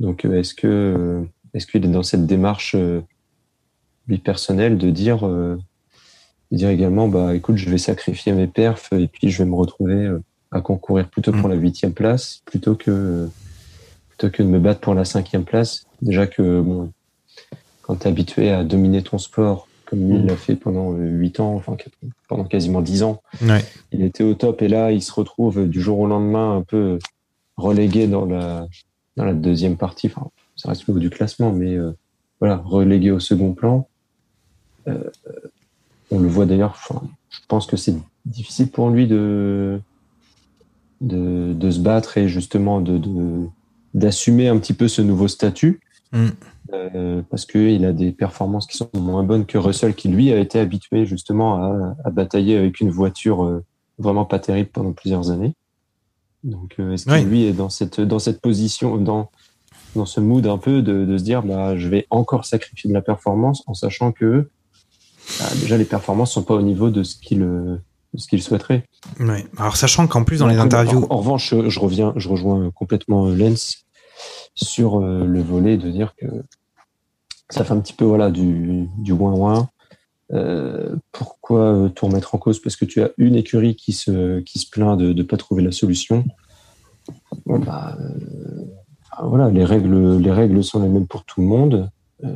[0.00, 2.76] Donc, euh, est-ce que, euh, est-ce qu'il est dans cette démarche
[4.06, 5.56] lui personnelle de dire, euh,
[6.50, 9.54] de dire également, bah, écoute, je vais sacrifier mes perfs et puis je vais me
[9.54, 10.10] retrouver
[10.50, 13.28] à concourir plutôt pour la huitième place plutôt que,
[14.08, 15.86] plutôt que de me battre pour la cinquième place.
[16.02, 16.92] Déjà que, bon,
[17.82, 21.38] quand t'es habitué à dominer ton sport comme lui il l'a fait pendant euh, huit
[21.40, 21.76] ans, enfin
[22.28, 23.64] pendant quasiment dix ans, Ouais.
[23.92, 26.62] il était au top et là il se retrouve euh, du jour au lendemain un
[26.62, 26.98] peu
[27.56, 28.66] relégué dans la
[29.16, 30.08] dans la deuxième partie.
[30.08, 31.92] Enfin, ça reste haut du classement, mais euh,
[32.40, 33.86] voilà, relégué au second plan.
[34.88, 34.98] Euh,
[36.10, 36.72] on le voit d'ailleurs.
[36.76, 37.94] Enfin, je pense que c'est
[38.26, 39.80] difficile pour lui de
[41.00, 43.46] de, de se battre et justement de de-
[43.94, 45.80] d'assumer un petit peu ce nouveau statut.
[46.12, 46.28] Mm.
[46.72, 50.38] Euh, parce qu'il a des performances qui sont moins bonnes que Russell, qui lui a
[50.38, 53.62] été habitué justement à, à batailler avec une voiture euh,
[53.98, 55.52] vraiment pas terrible pendant plusieurs années.
[56.42, 57.22] Donc, euh, est-ce que Oui.
[57.24, 59.30] lui est dans cette, dans cette position, dans,
[59.94, 62.94] dans ce mood un peu de, de se dire, bah, je vais encore sacrifier de
[62.94, 64.48] la performance en sachant que
[65.38, 67.46] bah, déjà les performances sont pas au niveau de ce qu'il
[68.16, 68.84] ce qu'il souhaiterait.
[69.20, 69.44] Ouais.
[69.58, 72.70] Alors sachant qu'en plus dans les interviews, En, en revanche, je, je reviens, je rejoins
[72.70, 73.83] complètement Lens
[74.54, 76.26] sur euh, le volet de dire que
[77.50, 79.68] ça fait un petit peu du du ouin.
[80.32, 82.60] Euh, pourquoi euh, tout remettre en cause?
[82.60, 86.24] Parce que tu as une écurie qui se plaint de ne pas trouver la solution.
[87.44, 88.64] Bah euh,
[89.12, 91.90] enfin, voilà, les règles les règles sont les mêmes pour tout le monde.
[92.22, 92.30] Les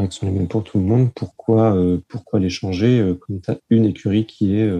[0.00, 1.10] règles sont les mêmes pour tout le monde.
[1.14, 1.76] Pourquoi
[2.08, 4.70] pourquoi les changer comme tu as une écurie qui est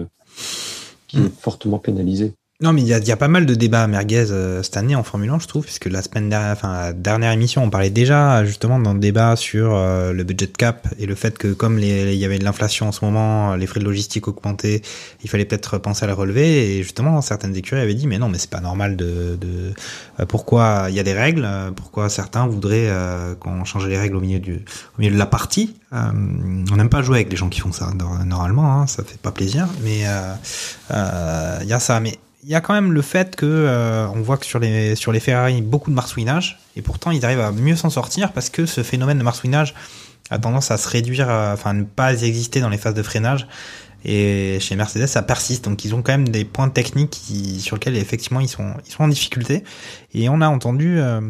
[1.37, 2.33] fortement pénalisée?
[2.61, 4.95] Non, mais il y a, y a pas mal de débats merguez euh, cette année
[4.95, 7.89] en Formule 1, je trouve, puisque la semaine dernière, enfin, la dernière émission, on parlait
[7.89, 12.13] déjà justement d'un débat sur euh, le budget cap et le fait que comme il
[12.13, 14.81] y avait de l'inflation en ce moment, les frais de logistique augmentaient,
[15.21, 16.77] il fallait peut-être penser à le relever.
[16.77, 19.73] Et justement, certaines écuries avaient dit, mais non, mais c'est pas normal de, de
[20.21, 23.97] euh, pourquoi il y a des règles, euh, pourquoi certains voudraient euh, qu'on change les
[23.97, 24.63] règles au milieu du,
[24.97, 25.75] au milieu de la partie.
[25.91, 25.97] Euh,
[26.71, 27.91] on n'aime pas jouer avec les gens qui font ça
[28.25, 30.05] normalement, hein, ça fait pas plaisir, mais
[30.91, 31.99] il y a ça.
[31.99, 34.95] Mais il y a quand même le fait que euh, on voit que sur les
[34.95, 38.51] sur les Ferrari beaucoup de marsouinage et pourtant ils arrivent à mieux s'en sortir parce
[38.51, 39.73] que ce phénomène de marsouinage
[40.29, 43.47] a tendance à se réduire, enfin à ne pas exister dans les phases de freinage.
[44.07, 45.65] Et chez Mercedes, ça persiste.
[45.65, 48.91] Donc, ils ont quand même des points techniques qui, sur lesquels effectivement ils sont ils
[48.91, 49.63] sont en difficulté.
[50.13, 51.21] Et on a entendu euh,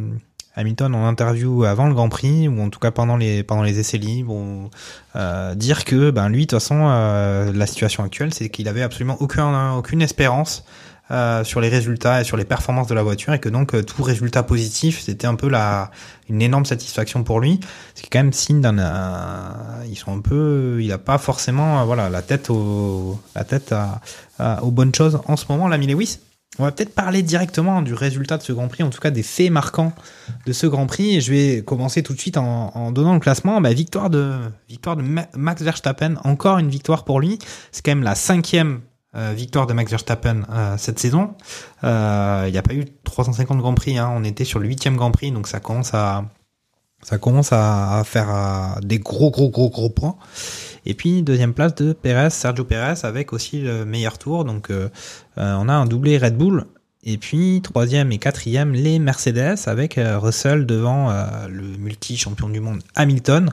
[0.56, 3.80] Hamilton en interview avant le Grand Prix ou en tout cas pendant les pendant les
[3.80, 4.69] essais libres
[5.15, 8.82] euh, dire que ben lui de toute façon euh, la situation actuelle c'est qu'il avait
[8.82, 10.63] absolument aucun aucune espérance
[11.11, 13.83] euh, sur les résultats et sur les performances de la voiture et que donc euh,
[13.83, 15.91] tout résultat positif c'était un peu la
[16.29, 17.59] une énorme satisfaction pour lui
[17.93, 19.49] c'est quand même signe d'un euh,
[19.87, 23.71] ils sont un peu il a pas forcément voilà la tête au la tête
[24.39, 26.19] à, aux bonnes choses en ce moment l'ami Lewis
[26.57, 29.23] on va peut-être parler directement du résultat de ce Grand Prix, en tout cas des
[29.23, 29.91] faits marquants
[30.45, 31.17] de ce Grand Prix.
[31.17, 33.59] Et je vais commencer tout de suite en, en donnant le classement.
[33.59, 34.31] Bah, victoire de
[34.69, 37.39] victoire de Ma- Max Verstappen, encore une victoire pour lui.
[37.73, 38.79] C'est quand même la cinquième
[39.15, 41.36] euh, victoire de Max Verstappen euh, cette saison.
[41.86, 43.97] Euh, Il n'y a pas eu 350 Grands Prix.
[43.97, 44.12] Hein.
[44.13, 46.25] On était sur le huitième Grand Prix, donc ça commence à
[47.01, 50.15] ça commence à, faire des gros gros gros gros points.
[50.88, 54.43] Et puis deuxième place de Perez, Sergio Perez avec aussi le meilleur tour.
[54.43, 54.71] Donc
[55.38, 56.65] on a un doublé Red Bull.
[57.04, 61.12] Et puis troisième et quatrième les Mercedes avec Russell devant
[61.47, 63.51] le multi-champion du monde Hamilton.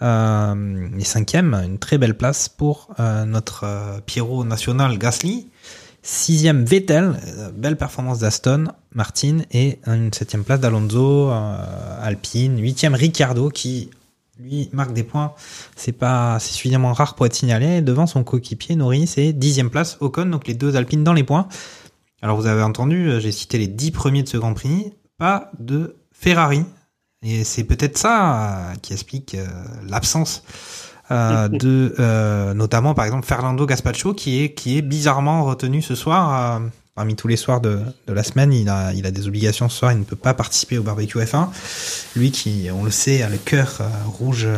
[0.00, 5.48] Euh, et cinquième, une très belle place pour euh, notre euh, Pierrot national Gasly.
[6.02, 7.14] Sixième Vettel,
[7.54, 11.30] belle performance d'Aston Martin et une septième place d'Alonso,
[12.00, 12.58] Alpine.
[12.58, 13.90] Huitième Ricciardo qui
[14.38, 15.34] lui marque des points.
[15.76, 20.26] C'est pas suffisamment rare pour être signalé devant son coéquipier Norris et dixième place Ocon.
[20.26, 21.48] Donc les deux Alpines dans les points.
[22.22, 25.96] Alors vous avez entendu, j'ai cité les dix premiers de ce Grand Prix, pas de
[26.12, 26.64] Ferrari.
[27.22, 29.46] Et c'est peut-être ça euh, qui explique euh,
[29.88, 30.42] l'absence
[31.10, 35.94] euh, de, euh, notamment par exemple Fernando Gaspacho qui est qui est bizarrement retenu ce
[35.94, 36.60] soir.
[36.60, 39.68] euh, parmi tous les soirs de, de la semaine, il a il a des obligations
[39.68, 41.48] ce soir, il ne peut pas participer au barbecue F1.
[42.16, 44.48] Lui qui, on le sait, a le cœur rouge.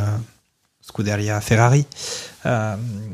[0.82, 1.86] Scuderia Ferrari.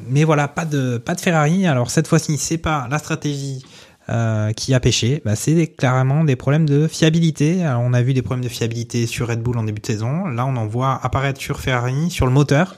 [0.09, 1.67] Mais voilà, pas de pas de Ferrari.
[1.67, 3.63] Alors cette fois-ci, c'est pas la stratégie
[4.09, 7.65] euh, qui a pêché, bah, c'est clairement des problèmes de fiabilité.
[7.65, 10.27] Alors, on a vu des problèmes de fiabilité sur Red Bull en début de saison.
[10.27, 12.77] Là, on en voit apparaître sur Ferrari, sur le moteur,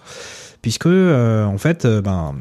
[0.62, 2.34] puisque euh, en fait, euh, ben,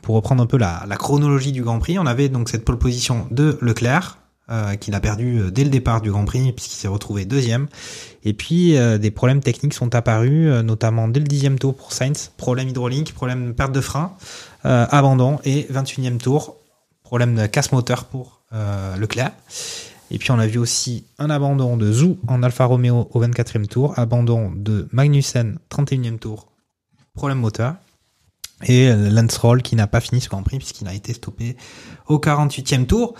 [0.00, 3.26] pour reprendre un peu la, chronologie du Grand Prix, on avait donc cette pole position
[3.30, 4.16] de Leclerc.
[4.50, 7.68] Euh, qu'il a perdu dès le départ du Grand Prix puisqu'il s'est retrouvé deuxième.
[8.24, 12.68] Et puis des problèmes techniques sont apparus, notamment dès le dixième tour pour Sainz, problème
[12.68, 14.16] hydraulique, problème perte de frein,
[14.64, 16.59] abandon et 21e tour,
[17.10, 19.32] problème de casse moteur pour euh, Leclerc.
[20.12, 23.66] Et puis on a vu aussi un abandon de Zou en Alfa Romeo au 24e
[23.66, 26.46] tour, abandon de Magnussen 31e tour,
[27.14, 27.74] problème moteur.
[28.62, 31.56] Et Lance Roll qui n'a pas fini ce Grand Prix puisqu'il a été stoppé
[32.06, 33.14] au 48e tour.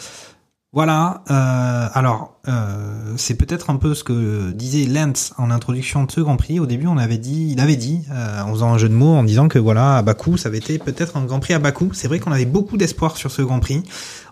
[0.73, 6.13] Voilà, euh, alors euh, c'est peut-être un peu ce que disait Lance en introduction de
[6.13, 6.61] ce Grand Prix.
[6.61, 9.17] Au début, on avait dit, il avait dit, euh, en faisant un jeu de mots,
[9.17, 11.91] en disant que voilà, à Bakou, ça avait été peut-être un Grand Prix à Bakou.
[11.93, 13.83] C'est vrai qu'on avait beaucoup d'espoir sur ce Grand Prix.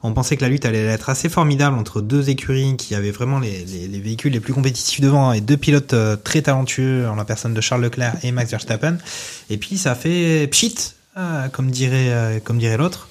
[0.04, 3.40] On pensait que la lutte allait être assez formidable entre deux écuries qui avaient vraiment
[3.40, 7.16] les, les, les véhicules les plus compétitifs devant et deux pilotes euh, très talentueux en
[7.16, 8.98] la personne de Charles Leclerc et Max Verstappen.
[9.50, 10.94] Et puis ça fait pchit,
[11.50, 13.08] comme dirait comme dirait l'autre.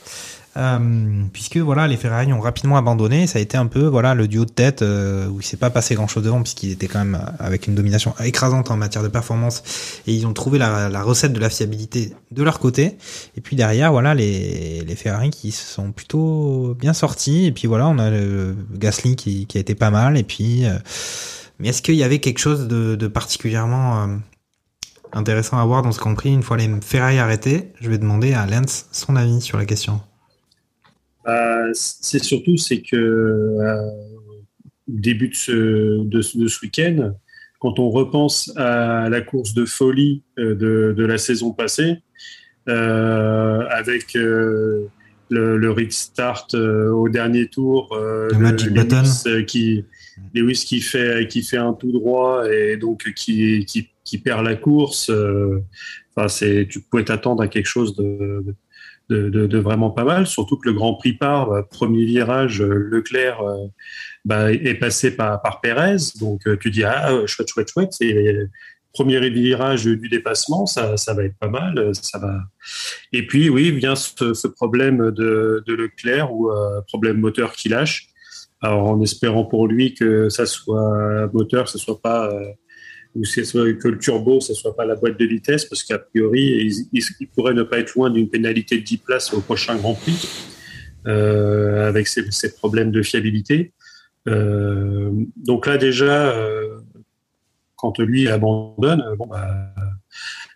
[0.57, 4.27] Euh, puisque voilà les Ferrari ont rapidement abandonné ça a été un peu voilà le
[4.27, 6.97] duo de tête euh, où il s'est pas passé grand chose devant puisqu'il était quand
[6.97, 9.61] même avec une domination écrasante en matière de performance
[10.07, 12.97] et ils ont trouvé la, recette de la fiabilité de leur côté.
[13.35, 17.99] Et puis derrière voilà les, Ferrari qui sont plutôt bien sortis et puis voilà on
[17.99, 20.73] a le Gasly qui, a été pas mal et puis euh,
[21.59, 24.07] mais est-ce qu'il y avait quelque chose de, particulièrement euh,
[25.13, 27.71] intéressant à voir dans ce Grand Prix une fois les Ferrari arrêtés?
[27.79, 30.01] Je vais demander à Lance son avis sur la question
[31.27, 33.89] euh, c'est surtout c'est que euh,
[34.87, 35.51] début de ce,
[36.03, 37.13] de, de ce week-end,
[37.59, 41.97] quand on repense à la course de folie euh, de, de la saison passée,
[42.67, 44.89] avec le,
[45.29, 49.43] le restart au dernier tour, le, le Magic Lewis, Button.
[49.45, 49.85] qui
[50.33, 54.55] Lewis qui fait qui fait un tout droit et donc qui qui, qui perd la
[54.55, 55.09] course.
[56.13, 58.43] Enfin, c'est tu pouvais t'attendre à quelque chose de,
[59.09, 62.61] de de, de, vraiment pas mal, surtout que le Grand Prix part, bah, premier virage,
[62.61, 63.67] Leclerc euh,
[64.25, 68.49] bah, est passé par, par Pérez, donc euh, tu dis ah chouette chouette chouette, c'est
[68.97, 72.39] premier virage du dépassement, ça, ça va être pas mal, ça va.
[73.13, 77.69] Et puis oui vient ce, ce problème de, de Leclerc ou euh, problème moteur qui
[77.69, 78.07] lâche.
[78.59, 82.47] Alors en espérant pour lui que ça soit moteur, que ce soit pas euh,
[83.15, 87.03] ou que le turbo, ce soit pas la boîte de vitesse, parce qu'a priori, il,
[87.19, 90.27] il, pourrait ne pas être loin d'une pénalité de 10 places au prochain Grand Prix,
[91.07, 93.73] euh, avec ces, ces, problèmes de fiabilité.
[94.27, 96.79] Euh, donc là, déjà, euh,
[97.75, 99.73] quand lui abandonne, bon, bah,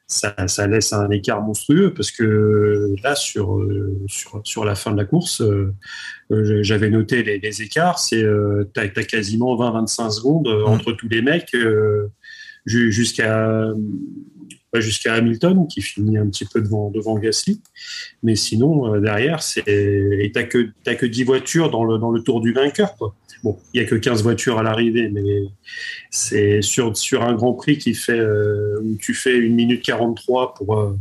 [0.08, 3.66] ça, ça, laisse un écart monstrueux, parce que là, sur,
[4.08, 5.42] sur, sur la fin de la course,
[6.30, 8.26] j'avais noté les, les écarts, c'est
[8.74, 10.68] tu as, quasiment 20-25 secondes mmh.
[10.68, 11.56] entre tous les mecs
[12.66, 13.74] jusqu'à
[14.80, 17.62] jusqu'à Hamilton qui finit un petit peu devant devant Gasly.
[18.24, 22.22] Mais sinon euh, derrière c'est et t'as que que 10 voitures dans le dans le
[22.22, 23.14] tour du vainqueur quoi.
[23.44, 25.24] Bon il y a que 15 voitures à l'arrivée mais
[26.10, 30.54] c'est sur sur un Grand Prix qui fait euh, où tu fais une minute 43
[30.54, 30.98] pour euh,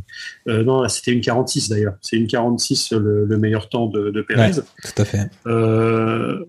[0.48, 1.94] euh non c'était une 46 d'ailleurs.
[2.00, 4.56] C'est une 46 le, le, meilleur temps de, de Perez.
[4.56, 5.30] Ouais, tout à fait.
[5.46, 6.44] Euh,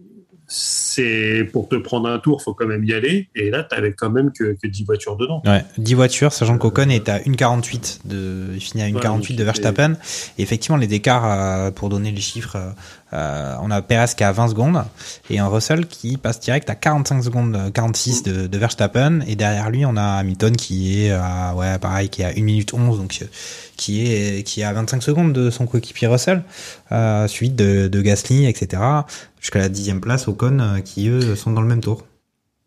[0.53, 3.29] c'est pour te prendre un tour, faut quand même y aller.
[3.35, 5.41] Et là, tu avais quand même que, que 10 voitures dedans.
[5.45, 9.43] Ouais, 10 voitures, sachant qu'Ocon est à 1,48 de, il finit à 1,48 ouais, de
[9.45, 9.93] Verstappen.
[10.37, 12.57] Et effectivement, les écarts, euh, pour donner les chiffres,
[13.13, 14.83] euh, on a Perez qui à 20 secondes
[15.29, 19.21] et un Russell qui passe direct à 45 secondes, 46 de, de Verstappen.
[19.27, 22.41] Et derrière lui, on a Hamilton qui est à, ouais, pareil, qui est à 1
[22.41, 23.23] minute 11, donc,
[23.77, 26.43] qui est, qui est à 25 secondes de son coéquipier Russell,
[26.91, 28.81] euh, suite de, de Gasly, etc.
[29.39, 32.05] Jusqu'à la dixième place, Ocon, euh, qui eux sont dans le même tour.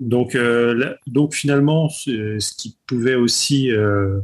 [0.01, 4.19] Donc, euh, là, donc finalement, ce, qui pouvait aussi, euh,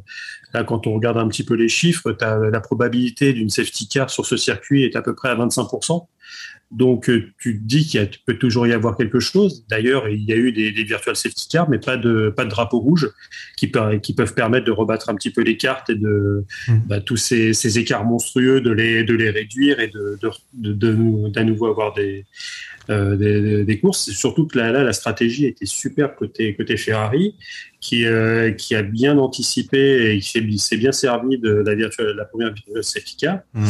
[0.52, 4.10] là, quand on regarde un petit peu les chiffres, as, la probabilité d'une safety car
[4.10, 6.06] sur ce circuit est à peu près à 25%.
[6.70, 9.64] Donc, tu te dis qu'il peut toujours y avoir quelque chose.
[9.68, 12.50] D'ailleurs, il y a eu des, des virtual safety cars, mais pas de, pas de
[12.50, 13.10] drapeau rouge
[13.56, 16.78] qui, qui peuvent permettre de rebattre un petit peu les cartes et de mmh.
[16.86, 20.72] bah, tous ces, ces, écarts monstrueux, de les, de les réduire et de, de, de,
[20.72, 22.24] de, d'à nouveau avoir des,
[22.90, 24.10] euh, des, des, courses.
[24.10, 27.36] Surtout que là, là, la stratégie était super côté, côté Ferrari,
[27.80, 32.24] qui, euh, qui a bien anticipé et qui s'est bien servi de la, virtual, la
[32.24, 33.40] première safety car.
[33.54, 33.68] Mmh.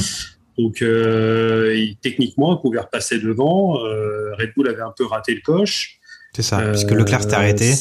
[0.58, 3.74] Donc, euh, il, techniquement, il pouvait repasser devant.
[3.74, 5.98] Red Bull avait un peu raté le coche.
[6.34, 7.74] C'est ça, puisque Leclerc s'est arrêté.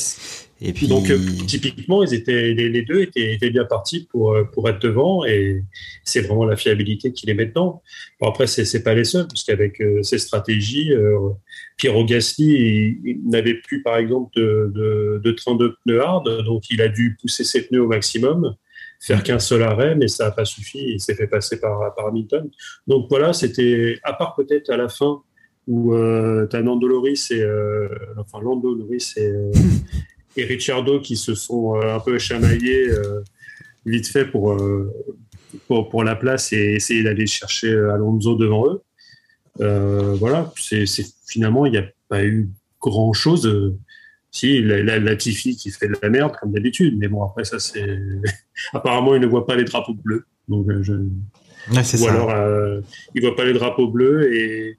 [0.61, 1.17] Et puis, Donc, euh,
[1.47, 5.63] typiquement, ils étaient, les, deux étaient, étaient bien partis pour, euh, pour être devant et
[6.03, 7.81] c'est vraiment la fiabilité qui les met dedans.
[8.19, 11.29] Bon, après, c'est c'est pas les seuls, parce qu'avec euh, ces stratégies, euh,
[11.77, 16.43] Piero Gasly il, il n'avait plus, par exemple, de, de, de train de pneus hard,
[16.43, 18.53] donc il a dû pousser ses pneus au maximum,
[18.99, 22.07] faire qu'un seul arrêt, mais ça n'a pas suffi, il s'est fait passer par, par
[22.07, 22.49] Hamilton.
[22.85, 25.21] Donc voilà, c'était, à part peut-être à la fin,
[25.69, 29.51] où euh, tu as Nando Loris et, euh, enfin, Lando Loris et, euh,
[30.39, 33.21] et Ricciardo qui se sont euh, un peu chamaillés euh,
[33.85, 34.91] vite fait pour, euh,
[35.67, 38.81] pour, pour la place et essayer d'aller chercher Alonso devant eux.
[39.61, 40.85] Euh, voilà, c'est
[41.27, 42.49] finalement, il n'y a pas eu
[42.79, 43.75] grand chose.
[44.31, 47.59] Si, la, la, Latifi qui fait de la merde, comme d'habitude, mais bon, après, ça,
[47.59, 47.99] c'est.
[48.73, 50.25] Apparemment, il ne voit pas les drapeaux bleus.
[50.47, 50.93] Donc, je...
[50.93, 52.11] Ou ça.
[52.11, 52.81] alors, euh,
[53.15, 54.77] il voit pas les drapeaux bleus et,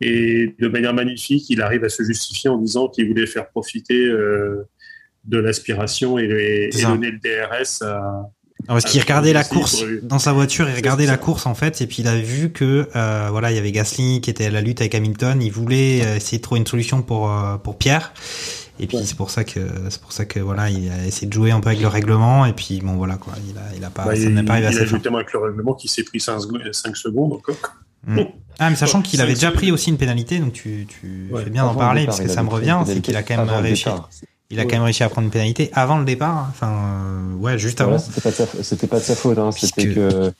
[0.00, 4.04] et de manière magnifique, il arrive à se justifier en disant qu'il voulait faire profiter
[4.06, 4.62] euh,
[5.24, 8.30] de l'aspiration et, et donner le DRS à.
[8.68, 11.46] Non, parce qu'il Ah, regardait la course pour dans sa voiture, il regardait la course
[11.46, 14.28] en fait, et puis il a vu que euh, voilà, il y avait Gasly qui
[14.28, 15.40] était à la lutte avec Hamilton.
[15.40, 18.12] Il voulait euh, essayer de trouver une solution pour euh, pour Pierre.
[18.78, 19.02] Et puis Ouais.
[19.06, 21.60] c'est pour ça que c'est pour ça que voilà, il a essayé de jouer un
[21.60, 22.44] peu avec le règlement.
[22.44, 24.52] Et puis bon voilà quoi, il a il a pas Bah, ça il, n'est pas
[24.52, 26.38] arrivé à il a joué tellement avec le règlement qu'il s'est pris 5,
[26.96, 27.56] secondes encore.
[28.58, 31.44] Ah mais sachant qu'il avait déjà pris aussi une pénalité, donc tu tu Ouais.
[31.44, 33.48] fais bien d'en parler départ, parce que ça me revient, c'est qu'il a quand même
[33.62, 33.84] réussi.
[33.84, 34.10] départ.
[34.50, 36.46] Il a quand même réussi à prendre une pénalité avant le départ.
[36.50, 37.98] Enfin euh, ouais, juste avant.
[37.98, 39.38] C'était pas de sa, c'était pas de sa faute.
[39.38, 39.52] Hein.
[39.52, 40.32] C'était Puisque- que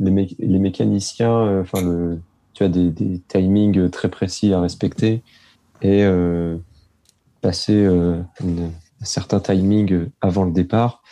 [0.00, 2.18] les, mé- les mécaniciens, euh, enfin le,
[2.54, 5.22] tu as des, des timings très précis à respecter
[5.82, 6.56] et euh,
[7.40, 7.72] passer
[8.40, 11.02] une- un certain timing avant le départ,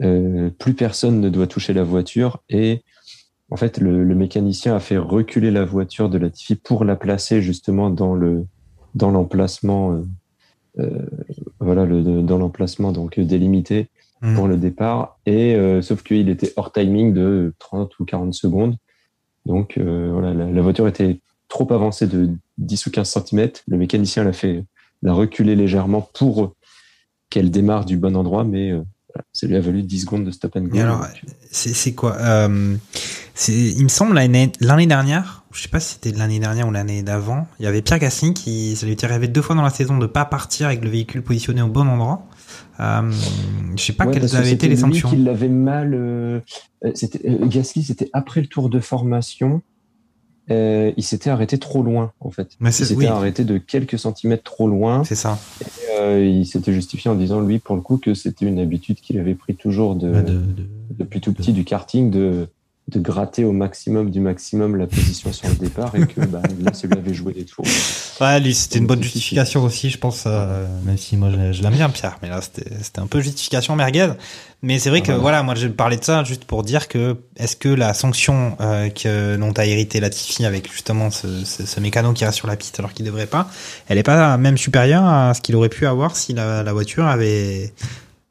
[0.00, 2.82] plus personne ne doit toucher la voiture et
[3.50, 7.42] en fait le, le mécanicien a fait reculer la voiture de Latifi pour la placer
[7.42, 8.46] justement dans le
[8.94, 9.92] dans l'emplacement.
[10.78, 11.06] euh,
[11.62, 13.88] voilà, le, dans l'emplacement donc délimité
[14.22, 14.36] Hmm.
[14.36, 18.76] pour le départ, et euh, sauf qu'il était hors timing de 30 ou 40 secondes.
[19.46, 23.50] Donc euh, voilà, la, la voiture était trop avancée de 10 ou 15 cm.
[23.66, 24.64] Le mécanicien l'a fait
[25.02, 26.54] la reculer légèrement pour
[27.30, 30.30] qu'elle démarre du bon endroit, mais euh, voilà, ça lui a valu 10 secondes de
[30.30, 30.76] stop and go.
[30.76, 31.04] Et alors,
[31.50, 32.16] C'est quoi
[33.34, 36.70] c'est Il me semble l'année l'année dernière, je sais pas si c'était l'année dernière ou
[36.70, 39.62] l'année d'avant, il y avait Pierre Gasly qui ça lui était arrivé deux fois dans
[39.62, 42.26] la saison de pas partir avec le véhicule positionné au bon endroit.
[42.80, 43.10] Euh,
[43.76, 45.08] je sais pas Ouais, quelles avaient été les sanctions.
[45.10, 45.94] qui l'avait mal.
[45.94, 46.40] euh,
[46.84, 49.62] euh, c'était euh, Gasly, c'était après le tour de formation.
[50.50, 52.48] Euh, il s'était arrêté trop loin, en fait.
[52.58, 53.06] Mais il s'était oui.
[53.06, 55.04] arrêté de quelques centimètres trop loin.
[55.04, 55.38] C'est ça.
[56.00, 59.18] Euh, il s'était justifié en disant, lui, pour le coup, que c'était une habitude qu'il
[59.20, 60.66] avait pris toujours de, Bah, de- de-
[60.98, 62.48] depuis tout petit du karting, de,
[62.88, 66.72] de gratter au maximum du maximum la position sur le départ et que bah, là,
[66.74, 67.64] ça lui avait joué des tours.
[68.20, 69.20] Ouais, lui, c'était une bonne Difficile.
[69.20, 72.40] justification aussi, je pense, euh, même si moi je, je l'aime bien, Pierre, mais là,
[72.42, 74.08] c'était un peu justification merguez.
[74.62, 77.16] Mais c'est vrai que, Ah, voilà, moi, je parlais de ça juste pour dire que,
[77.36, 81.80] est-ce que la sanction euh, que dont a hérité Latifi avec justement ce, ce, ce
[81.80, 83.48] mécano qui reste sur la piste alors qu'il devrait pas,
[83.88, 87.06] elle est pas même supérieure à ce qu'il aurait pu avoir si la, la voiture
[87.06, 87.72] avait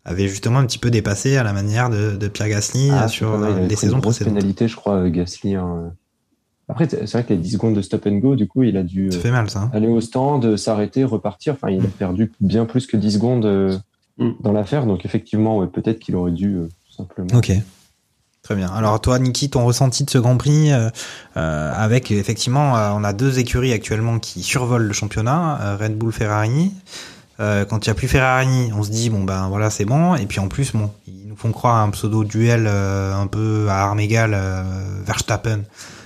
[0.06, 3.38] avait justement un petit peu dépassé à la manière de, de Pierre Gasly euh, sur
[3.38, 4.34] mal, il euh, les une saisons grosse précédentes.
[4.40, 5.56] pénalité, je crois, euh, Gasly.
[5.56, 5.94] hein.
[6.70, 8.84] Après, c'est vrai que les 10 secondes de stop and go, du coup, il a
[8.84, 9.60] dû Ça euh, fait mal, ça.
[9.60, 9.72] hein.
[9.74, 11.54] aller au stand, euh, s'arrêter, repartir.
[11.54, 13.78] Enfin, il a perdu bien plus que 10 secondes euh,
[14.18, 14.32] Mm.
[14.42, 14.86] dans l'affaire.
[14.86, 17.30] Donc, effectivement, ouais, peut-être qu'il aurait dû euh, tout simplement.
[17.38, 17.52] Ok.
[18.44, 18.68] Très bien.
[18.70, 20.90] Alors toi, Niki, ton ressenti de ce Grand Prix, euh,
[21.38, 25.96] euh, avec effectivement, euh, on a deux écuries actuellement qui survolent le championnat, euh, Red
[25.98, 26.72] Bull, Ferrari.
[27.41, 30.15] Euh, quand il n'y a plus Ferrari, on se dit bon ben voilà c'est bon.
[30.15, 33.27] Et puis en plus bon, ils nous font croire à un pseudo duel euh, un
[33.27, 34.63] peu à armes égales euh,
[35.06, 35.62] Verstappen,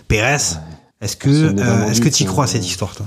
[0.08, 0.58] Perez.
[1.02, 3.06] Est-ce que euh, est-ce que tu y crois à cette histoire toi?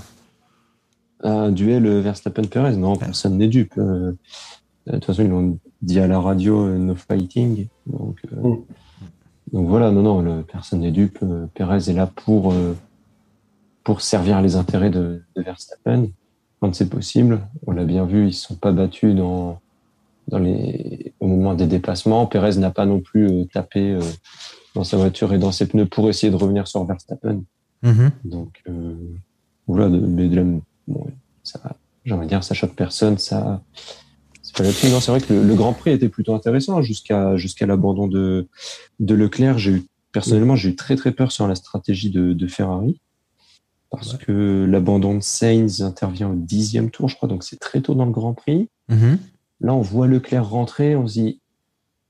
[1.25, 3.75] Un duel euh, Verstappen-Perez, non, personne n'est dupe.
[3.79, 4.13] euh.
[4.87, 7.67] De toute façon, ils l'ont dit à la radio, euh, no fighting.
[7.87, 8.57] Donc, euh, Mm.
[9.53, 11.19] donc voilà, non, non, le, personne n'est dupe.
[11.23, 12.75] Euh, Perez est là pour, euh,
[13.85, 16.09] pour servir les intérêts de, de Verstappen
[16.61, 17.41] quand c'est possible.
[17.67, 19.61] On l'a bien vu, ils ne sont pas battus dans,
[20.29, 22.27] dans les, au moment des dépassements.
[22.27, 24.01] Perez n'a pas non plus euh, tapé euh,
[24.75, 27.43] dans sa voiture et dans ses pneus pour essayer de revenir sur Verstappen.
[27.83, 28.11] Mhm.
[28.25, 28.95] Donc euh,
[29.67, 30.45] voilà, de, mais de la,
[30.89, 31.07] bon,
[31.43, 31.61] ça,
[32.05, 33.19] j'ai envie de dire, ça choque personne.
[33.19, 33.63] Ça,
[34.43, 34.89] c'est pas là-dessus.
[34.89, 38.49] Non, c'est vrai que le, le Grand Prix était plutôt intéressant jusqu'à jusqu'à l'abandon de
[38.99, 39.59] de Leclerc.
[39.59, 43.01] J'ai eu personnellement, j'ai eu très très peur sur la stratégie de, de Ferrari
[43.91, 47.95] parce que l'abandon de Sainz intervient au dixième tour, je crois, donc c'est très tôt
[47.95, 48.69] dans le Grand Prix.
[48.89, 49.19] Mhm.
[49.61, 51.41] Là, on voit Leclerc rentrer, on se dit,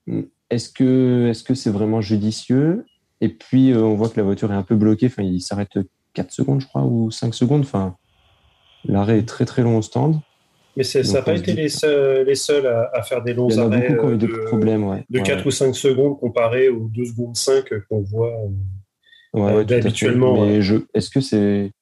[0.07, 2.85] hmm, est-ce que est-ce que c'est vraiment judicieux?
[3.20, 5.07] Et puis euh, on voit que la voiture est un peu bloquée.
[5.07, 5.79] Enfin, il s'arrête
[6.14, 7.62] 4 secondes, je crois, ou 5 secondes.
[7.62, 7.97] Enfin,
[8.85, 10.20] l'arrêt est très très long au stand.
[10.76, 13.35] Mais c'est- ça n'a pas été dit- les seuls, les seuls à, à faire des
[13.35, 15.05] longs Il y en a arrêts beaucoup qui ont euh, eu des de, problèmes, ouais.
[15.11, 18.33] de Ouais, 4 ou 5 secondes comparé aux 2 secondes 5 qu'on voit.
[19.35, 21.72] Euh, Ouais, Euh, habituellement, Mais je, est-ce que c'est.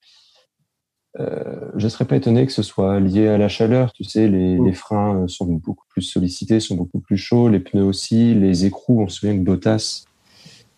[1.18, 3.92] Euh, je ne serais pas étonné que ce soit lié à la chaleur.
[3.94, 4.66] Tu sais, les, Mm.
[4.66, 8.66] les freins euh, sont beaucoup plus sollicités, sont beaucoup plus chauds, les pneus aussi, les
[8.66, 9.00] écrous.
[9.00, 10.04] On se souvient que Bottas,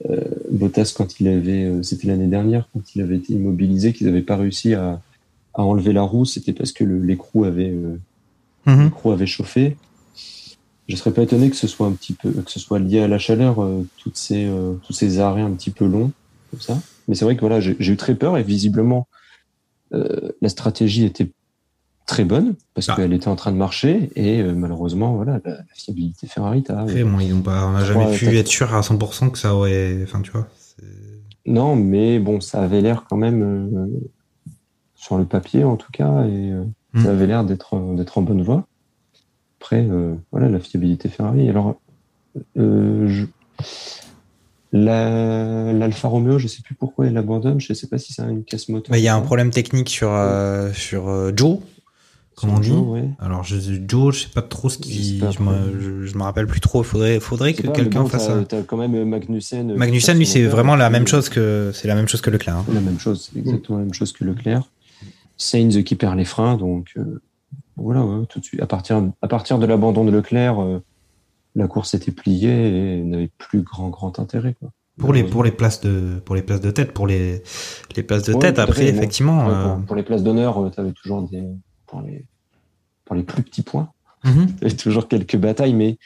[0.09, 0.21] euh,
[0.53, 4.23] Bottas quand il avait, euh, c'était l'année dernière, quand il avait été immobilisé, qu'ils n'avaient
[4.23, 5.01] pas réussi à,
[5.55, 7.99] à enlever la roue, c'était parce que le- l'écrou avait, euh,
[8.85, 9.77] l'écrou avait chauffé.
[10.87, 13.09] Je serais pas étonné que ce soit un petit peu, que ce soit lié à
[13.09, 16.13] la chaleur, euh, toutes ces, euh, tous ces arrêts un petit peu longs,
[16.51, 16.79] comme ça.
[17.09, 19.07] Mais c'est vrai que voilà, j'ai eu très peur et visiblement,
[19.95, 21.31] euh, la stratégie était
[22.07, 22.97] très bonne parce Ah.
[22.97, 26.81] qu'elle était en train de marcher et euh, malheureusement, voilà, la, la fiabilité Ferrari, t'as.
[26.83, 29.55] Après, bon, ils ont pas, on n'a jamais pu être sûr à 100% que ça
[29.55, 29.99] aurait.
[30.05, 30.47] Enfin, tu vois.
[31.47, 33.87] Non, mais bon, ça avait l'air quand même euh,
[34.95, 37.03] sur le papier en tout cas et euh, Mm.
[37.05, 38.67] ça avait l'air d'être d'être en bonne voie.
[39.61, 39.87] Après,
[40.33, 41.47] voilà, la fiabilité Ferrari.
[41.51, 41.79] Alors,
[42.57, 43.27] euh,
[44.73, 47.61] la- l'Alfa Romeo, je sais plus pourquoi elle abandonne.
[47.61, 48.95] Je sais pas si c'est une casse moteur.
[48.97, 51.59] Il y a un problème technique sur, euh, sur euh, Joe,
[52.37, 52.69] comme on dit.
[52.69, 53.09] Joe, ouais.
[53.19, 53.57] Alors, je,
[53.89, 55.19] Joe, je sais pas trop ce qui.
[55.19, 56.83] Je me, je, je me rappelle plus trop.
[56.83, 59.71] Faudrait, faudrait que quelqu'un bon, fasse t'as- quand même Magnussen.
[59.71, 62.31] euh, Magnussen, passe lui, c'est vraiment la même chose que c'est la même chose que
[62.31, 62.57] Leclerc.
[62.57, 62.65] hein.
[62.73, 64.63] La même chose, c'est exactement la même chose que Leclerc.
[65.37, 67.23] Sainz qui perd les freins, donc euh,
[67.77, 68.61] voilà, ouais, tout de suite.
[68.61, 70.59] À partir, à partir de l'abandon de Leclerc,
[71.55, 74.55] la course était pliée et n'avait plus grand grand intérêt.
[74.61, 74.71] Quoi.
[74.99, 77.43] Pour les pour les places de pour les places de tête, pour les
[77.97, 78.59] les places de Ouais, tête.
[78.59, 79.49] Après, effectivement.
[79.49, 81.45] Euh, pour, pour les places d'honneur, tu avais toujours des
[81.87, 82.25] pour les
[83.05, 83.91] pour les plus petits points,
[84.25, 85.97] il y avait toujours quelques batailles, mais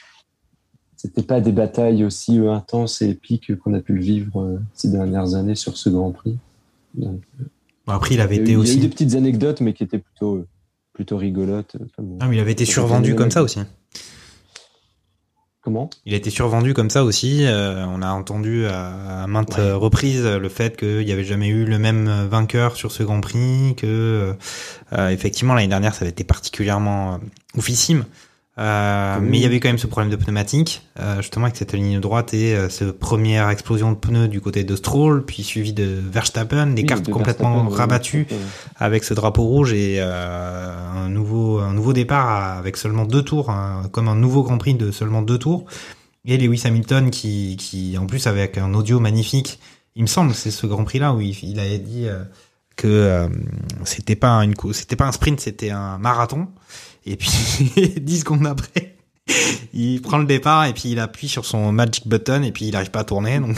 [0.97, 4.59] c'était pas des batailles aussi euh, intenses et épiques qu'on a pu le vivre euh,
[4.75, 6.39] ces dernières années sur ce Grand Prix.
[6.95, 7.21] Donc,
[7.87, 8.79] Bon, après, il avait il, été il y a eu aussi.
[8.79, 10.47] des petites anecdotes, mais qui étaient plutôt euh,
[10.93, 11.75] plutôt rigolotes.
[11.81, 13.59] euh, Ah, mais il avait été survendu comme ça aussi.
[15.63, 15.91] Comment?
[16.07, 17.45] Il a été survendu comme ça aussi.
[17.47, 19.61] Euh, on a entendu à, à maintes Ouais.
[19.63, 23.05] euh, reprises le fait qu'il n'y avait jamais eu le même euh, vainqueur sur ce
[23.05, 24.35] Grand Prix, que
[24.93, 28.05] euh, effectivement l'année dernière ça avait été particulièrement euh, oufissime.
[28.59, 29.19] Euh.
[29.23, 32.01] Mais il y avait quand même ce problème de pneumatique, euh, justement avec cette ligne
[32.01, 35.85] droite et euh, cette première explosion de pneus du côté de Stroll, puis suivi de
[35.85, 38.27] Verstappen, des Oui, cartes de complètement rabattues
[38.77, 43.49] avec ce drapeau rouge et euh, un nouveau un nouveau départ avec seulement deux tours,
[43.49, 45.65] hein, comme un nouveau Grand Prix de seulement deux tours.
[46.27, 49.61] Et Lewis Hamilton qui qui en plus avec un audio magnifique,
[49.97, 52.23] il me semble, c'est ce Grand Prix là où il, il avait dit euh,
[52.77, 53.31] que
[53.85, 56.49] c'était pas une c'était pas un sprint, c'était un marathon.
[57.07, 57.31] Et puis
[58.01, 58.95] 10 secondes après,
[59.75, 62.77] il prend le départ et puis il appuie sur son magic button et puis il
[62.77, 63.57] arrive pas à tourner donc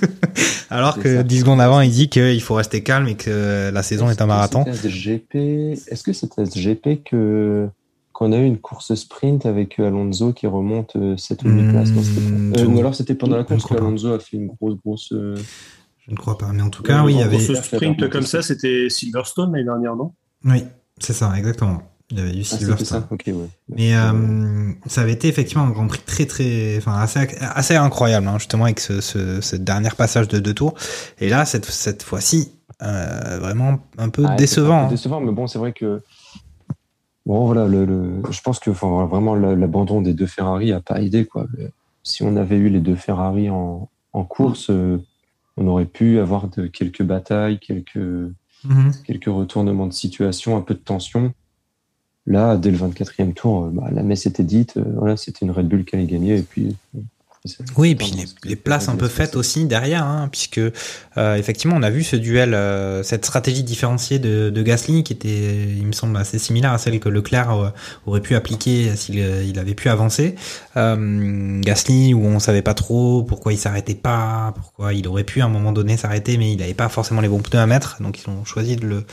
[0.70, 1.22] alors C'est que ça.
[1.22, 4.26] 10 secondes avant, il dit qu'il faut rester calme et que la saison est un
[4.26, 4.64] marathon.
[4.64, 7.68] Est-ce que c'était SGP que
[8.12, 11.70] qu'on a eu une course sprint avec Alonso qui remonte euh, 7 ou 8 Hmm,
[11.70, 11.90] places?
[12.58, 13.86] Euh, Ou alors c'était pendant la course crois que pas.
[13.88, 15.12] Alonso a fait une grosse grosse.
[15.12, 15.36] euh,
[16.06, 17.36] Je ne crois pas, mais en tout cas, oui, il y avait.
[17.38, 20.12] course avait- sprint comme ça, c'était Silverstone l'année dernière, non?
[20.44, 20.64] Oui,
[20.98, 21.82] c'est ça, exactement.
[22.10, 23.00] Il y avait eu Ah, Silverstone.
[23.02, 23.08] ça.
[23.10, 23.34] Ok, ouais.
[23.68, 28.26] Mais euh, ça avait été effectivement un Grand Prix très très, enfin assez assez incroyable,
[28.26, 30.74] hein, justement avec ce, ce, ce dernier passage de deux tours.
[31.20, 32.52] Et là, cette cette fois-ci,
[32.82, 34.80] euh, vraiment un peu Ah, un décevant.
[34.80, 34.88] peu hein.
[34.88, 36.02] Décevant, mais bon, c'est vrai que.
[37.26, 40.80] Bon, voilà, le, le- je pense que enfin, vraiment la- l'abandon des deux Ferrari a
[40.80, 41.24] pas aidé.
[41.26, 41.46] Quoi.
[41.56, 41.70] Le-
[42.02, 44.96] Si on avait eu les deux Ferrari en, en course, euh,
[45.58, 47.98] on aurait pu avoir de, quelques batailles, quelques,
[48.64, 48.92] Mhm.
[49.06, 51.34] quelques retournements de situation, un peu de tension.
[52.26, 54.76] Là, dès le 24e tour, euh, bah, la messe était dite.
[54.76, 56.38] euh, voilà, c'était une Red Bull qui allait gagner.
[56.38, 57.00] Et puis, euh,
[57.78, 61.74] Oui, et puis les, les places un peu faites aussi derrière, hein, puisque euh, effectivement
[61.76, 65.86] on a vu ce duel, euh, cette stratégie différenciée de, de Gasly qui était, il
[65.86, 67.70] me semble, assez similaire à celle que Leclerc euh,
[68.04, 70.34] aurait pu appliquer s'il euh, il avait pu avancer.
[70.76, 75.40] Euh, Gasly où on savait pas trop pourquoi il s'arrêtait pas, pourquoi il aurait pu
[75.40, 78.02] à un moment donné s'arrêter, mais il n'avait pas forcément les bons pneus à mettre,
[78.02, 79.04] donc ils ont choisi de le, de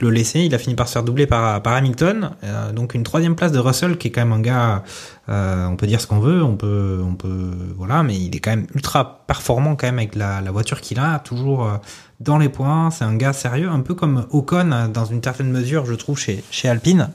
[0.00, 0.40] le laisser.
[0.40, 3.52] Il a fini par se faire doubler par, par Hamilton, Euh, donc une troisième place
[3.52, 4.84] de Russell qui est quand même un gars
[5.28, 8.40] euh, on peut dire ce qu'on veut, on peut, on peut, voilà, mais il est
[8.40, 11.76] quand même ultra performant quand même avec la, voiture qu'il a, toujours euh,
[12.20, 12.90] dans les points.
[12.90, 16.18] C'est un gars sérieux, un peu comme Ocon euh, dans une certaine mesure, je trouve,
[16.18, 17.10] chez Alpine.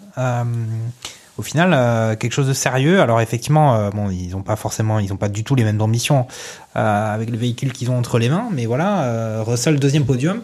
[1.37, 2.99] Au final, quelque chose de sérieux.
[2.99, 6.27] Alors effectivement, bon, ils ont pas forcément, ils ont pas du tout les mêmes ambitions
[6.75, 10.41] avec le véhicule qu'ils ont entre les mains, mais voilà, Russell deuxième podium.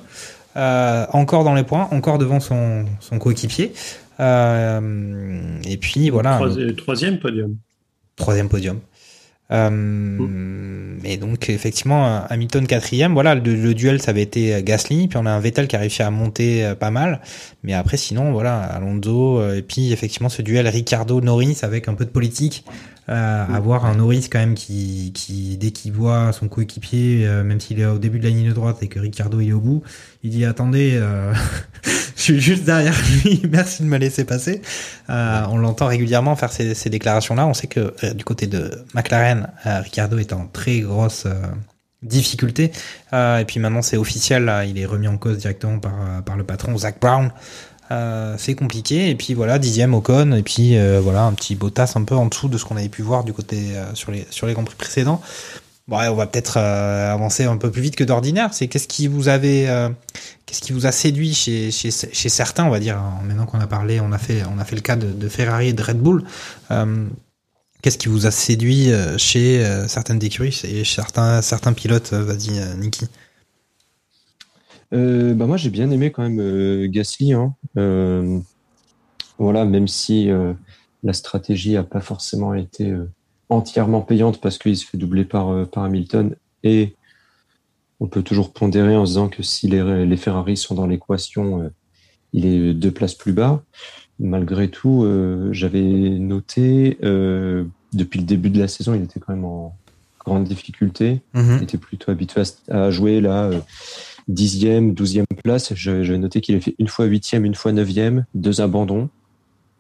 [0.55, 2.85] Encore dans les points, encore devant son
[3.19, 3.73] coéquipier.
[4.19, 6.37] Euh, et puis voilà.
[6.37, 7.55] Troisi- Troisième podium.
[8.15, 8.79] Troisième podium.
[9.51, 9.69] Euh,
[11.03, 15.25] Mais donc effectivement Hamilton quatrième, voilà le, le, duel ça avait été Gasly, puis on
[15.27, 17.21] a un Vettel qui a réussi à monter pas mal,
[17.61, 22.05] mais après sinon voilà Alonso et puis effectivement ce duel Ricardo Norris avec un peu
[22.05, 22.65] de politique
[23.07, 27.59] euh, avoir un Norris quand même qui, qui dès qu'il voit son coéquipier, euh, même
[27.59, 29.83] s'il est au début de la ligne droite et que Ricardo est au bout,
[30.23, 31.31] il dit attendez, euh,
[32.15, 34.61] je suis juste derrière lui, merci de me laisser passer.
[35.07, 37.45] on l'entend régulièrement faire ces, ces déclarations-là.
[37.45, 41.27] On sait que du côté de McLaren, Ricardo est en très grosse
[42.01, 42.71] difficulté.
[43.13, 46.43] et puis maintenant c'est officiel, là, il est remis en cause directement par, par le
[46.43, 47.31] patron Zach Brown.
[47.91, 49.09] Euh, c'est compliqué.
[49.09, 52.25] Et puis voilà, dixième Ocon, et puis euh, voilà un petit Bottas un peu en
[52.27, 54.75] dessous de ce qu'on avait pu voir du côté euh, sur les sur les compris
[54.75, 55.21] précédents.
[55.87, 58.55] Bon, on va peut-être avancer un peu plus vite que d'ordinaire.
[58.55, 62.79] C'est qu'est-ce qui vous qu'est-ce qui vous a séduit chez, chez, chez certains, on va
[62.79, 62.97] dire.
[62.97, 65.29] Hein, maintenant qu'on a parlé, on a fait on a fait le cas de, de
[65.29, 66.23] Ferrari et de Red Bull.
[67.83, 73.05] qu'est-ce qui vous a séduit chez certaines écuries et certains certains pilotes Vas-y, Niki?
[74.93, 77.33] Euh, bah moi j'ai bien aimé quand même euh, Gasly.
[77.33, 77.55] Hein.
[77.77, 78.39] Euh,
[79.37, 80.29] voilà, même si
[81.03, 82.95] la stratégie a pas forcément été
[83.49, 86.95] entièrement payante parce qu'il se fait doubler par, par Hamilton et
[87.99, 91.69] on peut toujours pondérer en se disant que si les, les Ferrari sont dans l'équation,
[92.31, 93.61] il est deux places plus bas.
[94.19, 95.05] Malgré tout,
[95.51, 99.75] j'avais noté depuis le début de la saison, il était quand même en
[100.23, 101.19] grande difficulté.
[101.33, 101.57] Mm-hmm.
[101.57, 103.51] Il était plutôt habitué à, à jouer là
[104.27, 105.73] dixième, douzième place.
[105.75, 109.09] J'avais noté qu'il a fait une fois huitième, une fois neuvième, deux abandons.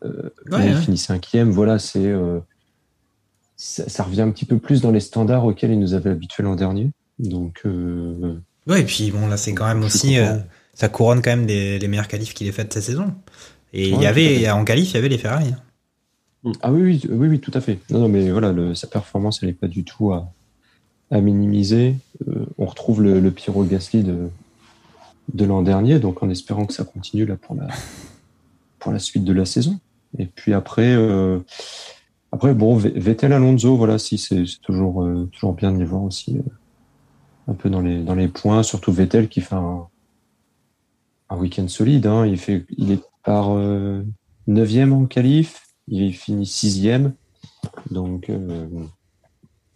[0.03, 1.51] Euh, ouais, il finit cinquième.
[1.51, 2.39] Voilà, c'est euh,
[3.55, 6.43] ça, ça, revient un petit peu plus dans les standards auxquels il nous avait habitués
[6.43, 6.91] l'an dernier.
[7.17, 8.35] Donc euh,
[8.67, 10.17] ouais, et puis bon là c'est quand même aussi
[10.73, 13.15] ça couronne quand même des, les meilleurs qualifs qu'il ait fait de cette saison.
[13.71, 15.53] Et il y avait en qualif il y avait les Ferrari.
[16.61, 17.79] Ah oui oui oui oui tout à fait.
[17.89, 20.29] Non non mais voilà le, sa performance elle est pas du tout à
[21.11, 21.95] à minimiser.
[22.27, 24.29] Euh, on retrouve le, le Pyro Gasly de,
[25.33, 27.67] de l'an dernier, donc en espérant que ça continue là pour la,
[28.79, 29.79] pour la suite de la saison.
[30.17, 31.39] Et puis après, euh,
[32.31, 36.37] après bon, Vettel Alonso, voilà, si c'est toujours, euh, toujours bien de les voir aussi
[37.47, 39.87] un peu dans les, dans les points, surtout Vettel qui fait un,
[41.29, 42.07] un week-end solide.
[42.07, 42.25] Hein.
[42.25, 44.03] Il, fait, il est par euh,
[44.47, 47.13] neuvième en qualif, il finit sixième.
[47.91, 48.31] Donc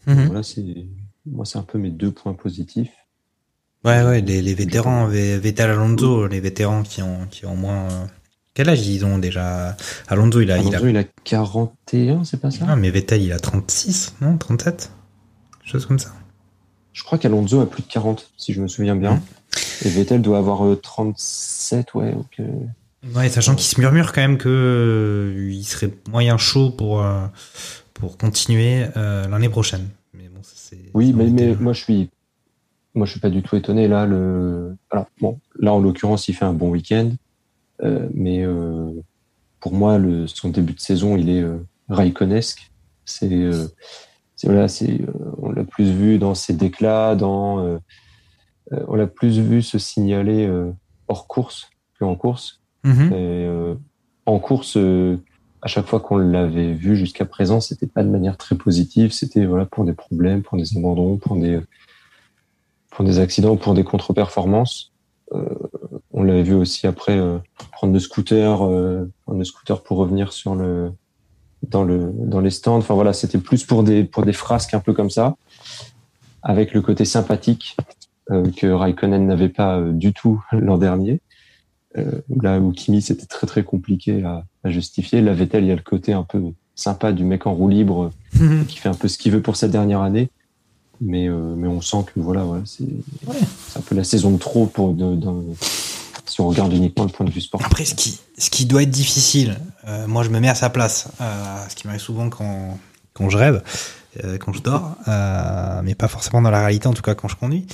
[0.07, 0.25] Mhm.
[0.25, 0.87] voilà, c'est
[1.31, 2.91] moi c'est un peu mes deux points positifs.
[3.85, 7.89] Ouais, ouais, les, les vétérans, Vettel Alonso, les vétérans qui ont, qui ont moins.
[7.89, 8.05] euh,
[8.53, 9.77] Quel âge ils ont déjà?
[10.09, 10.55] Alonso, il a.
[10.55, 10.89] Alonso, il a...
[10.89, 12.65] il a 41, c'est pas ça?
[12.67, 14.91] Ah, mais Vettel, il a 36, non 37
[15.63, 16.11] Chose comme ça.
[16.91, 19.21] Je crois qu'Alonso a plus de 40, si je me souviens bien.
[19.85, 22.11] Et Vettel doit avoir euh, 37, ouais.
[22.11, 22.45] donc, euh,
[23.15, 27.25] Ouais, sachant qu'il se murmure quand même que euh, il serait moyen chaud pour, euh,
[27.93, 29.87] pour continuer euh, l'année prochaine.
[30.13, 30.58] Mais bon, ça, c'est.
[30.93, 32.09] Oui, mais, moi je suis,
[32.93, 34.05] moi je suis pas du tout étonné là.
[34.05, 37.11] Le, alors bon, là en l'occurrence il fait un bon week-end,
[37.83, 38.91] euh, mais euh,
[39.59, 41.57] pour moi le son début de saison il est euh.
[43.05, 43.67] C'est, euh,
[44.35, 44.99] c'est voilà, c'est,
[45.41, 47.79] on l'a plus vu dans ses déclats, dans,
[48.71, 50.47] on l'a plus vu se signaler
[51.07, 52.61] hors course que en course.
[52.85, 53.47] Et,
[54.29, 55.17] en course, euh,
[55.61, 59.11] à chaque fois qu'on l'avait vu jusqu'à présent, c'était pas de manière très positive.
[59.11, 61.59] C'était voilà pour des problèmes, pour des abandons, pour des
[62.89, 64.91] pour des accidents, pour des contre-performances.
[65.33, 65.45] Euh,
[66.11, 67.37] on l'avait vu aussi après euh,
[67.71, 70.91] prendre le scooter, euh, prendre le scooter pour revenir sur le
[71.67, 72.77] dans le dans les stands.
[72.77, 75.35] Enfin voilà, c'était plus pour des pour des frasques un peu comme ça,
[76.41, 77.75] avec le côté sympathique
[78.31, 81.19] euh, que Raikkonen n'avait pas euh, du tout l'an dernier.
[81.97, 85.21] Euh, là où Kimi c'était très très compliqué à, à justifier.
[85.21, 86.41] La Vettel, il y a le côté un peu
[86.75, 88.65] sympa du mec en roue libre Mhm.
[88.67, 90.29] qui fait un peu ce qu'il veut pour sa dernière année.
[91.01, 92.83] Mais, euh, mais on sent que voilà, voilà c'est
[93.75, 95.43] un peu la saison de trop pour de, de-
[96.25, 97.65] si on regarde uniquement le point de vue sportif.
[97.65, 100.69] Après, ce qui, ce qui doit être difficile, euh, moi je me mets à sa
[100.69, 101.07] place,
[101.69, 102.77] ce qui m'arrive souvent quand,
[103.13, 103.63] quand je rêve,
[104.39, 104.95] quand je dors,
[105.83, 107.65] mais pas forcément dans la réalité, en tout cas quand je conduis.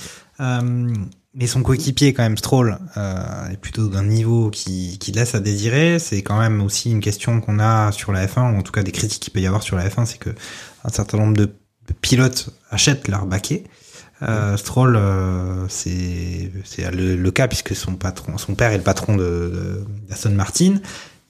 [1.38, 5.40] Mais son coéquipier, quand même, Stroll, euh, est plutôt d'un niveau qui, qui laisse à
[5.40, 5.98] désirer.
[5.98, 8.82] C'est quand même aussi une question qu'on a sur la F1, ou en tout cas
[8.82, 10.30] des critiques qu'il peut y avoir sur la F1, c'est que
[10.84, 11.50] un certain nombre de
[12.00, 13.64] pilotes achètent leur baquet.
[14.22, 16.50] Euh, Stroll, euh, c'est
[16.90, 20.76] le, le cas puisque son patron, son père est le patron de, d'Aston Martin.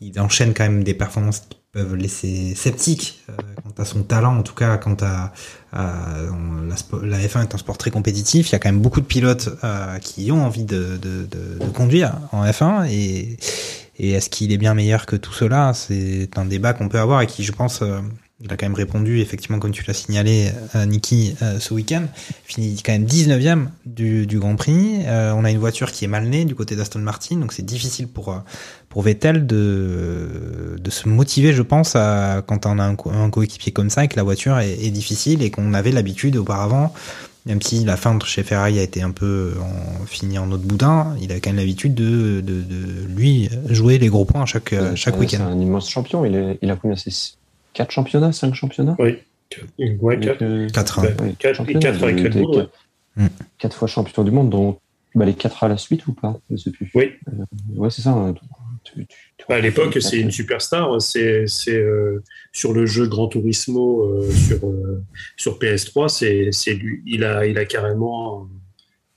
[0.00, 3.32] Il enchaîne quand même des performances qui peuvent laisser sceptique euh,
[3.62, 5.32] quant à son talent, en tout cas quant à-
[5.76, 8.48] la, spo- la F1 est un sport très compétitif.
[8.48, 10.98] Il y a quand même beaucoup de pilotes euh, qui ont envie de
[11.74, 13.36] conduire en F1 et,
[13.98, 15.72] et est-ce qu'il est bien meilleur que tout cela?
[15.74, 18.00] C'est un débat qu'on peut avoir et qui, je pense, euh,
[18.40, 22.02] il a quand même répondu, effectivement, comme tu l'as signalé, euh, Niki, euh, ce week-end.
[22.48, 24.98] Il finit quand même 19e du, du Grand Prix.
[25.06, 27.64] Euh, on a une voiture qui est mal née du côté d'Aston Martin, donc c'est
[27.64, 28.38] difficile pour, euh,
[28.90, 33.30] pour Vettel de, de se motiver, je pense, à, quand on a un, co- un
[33.30, 36.92] coéquipier comme ça et que la voiture est, est difficile et qu'on avait l'habitude auparavant,
[37.46, 40.64] même si la fin de chez Ferrari a été un peu en, finie en autre
[40.64, 44.46] boudin, il a quand même l'habitude de, de, de lui jouer les gros points à
[44.46, 45.38] chaque, Ouais, chaque week-end.
[45.38, 46.24] C'est un immense champion.
[46.26, 46.96] Il, est, il a combien?
[46.96, 47.10] C'est
[47.76, 49.16] 4 championnats 5 championnats Oui.
[50.00, 50.42] Ouais, quatre.
[50.42, 51.34] Euh, 4 Ouais.
[51.38, 52.66] quatre avec de- Red Bull, ouais.
[53.16, 53.26] Mm.
[53.58, 54.78] quatre fois champion du monde, donc
[55.14, 56.90] bah, les 4 à la suite ou pas Je sais plus.
[56.94, 57.12] Oui.
[57.28, 57.44] Euh,
[57.76, 58.10] ouais, c'est ça.
[58.10, 58.34] hein.
[58.84, 61.00] Tu- tu- tu- Bah, à l'époque, c'est une superstar.
[61.02, 62.22] C'est c'est, euh,
[62.52, 65.02] sur le jeu Gran Turismo euh, sur euh,
[65.36, 66.08] sur PS3.
[66.08, 67.02] C'est c'est lui.
[67.06, 68.48] Il a il a carrément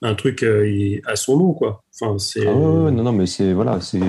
[0.01, 1.83] un truc euh, il- à son nom quoi.
[1.99, 2.45] Enfin c'est.
[2.47, 3.99] Ah ouais, non, non, mais c'est voilà, c'est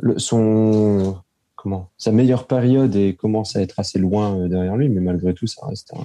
[0.00, 1.16] le- son
[1.64, 5.32] comment sa meilleure période et commence à être assez loin euh, derrière lui, mais malgré
[5.32, 6.04] tout, ça reste un,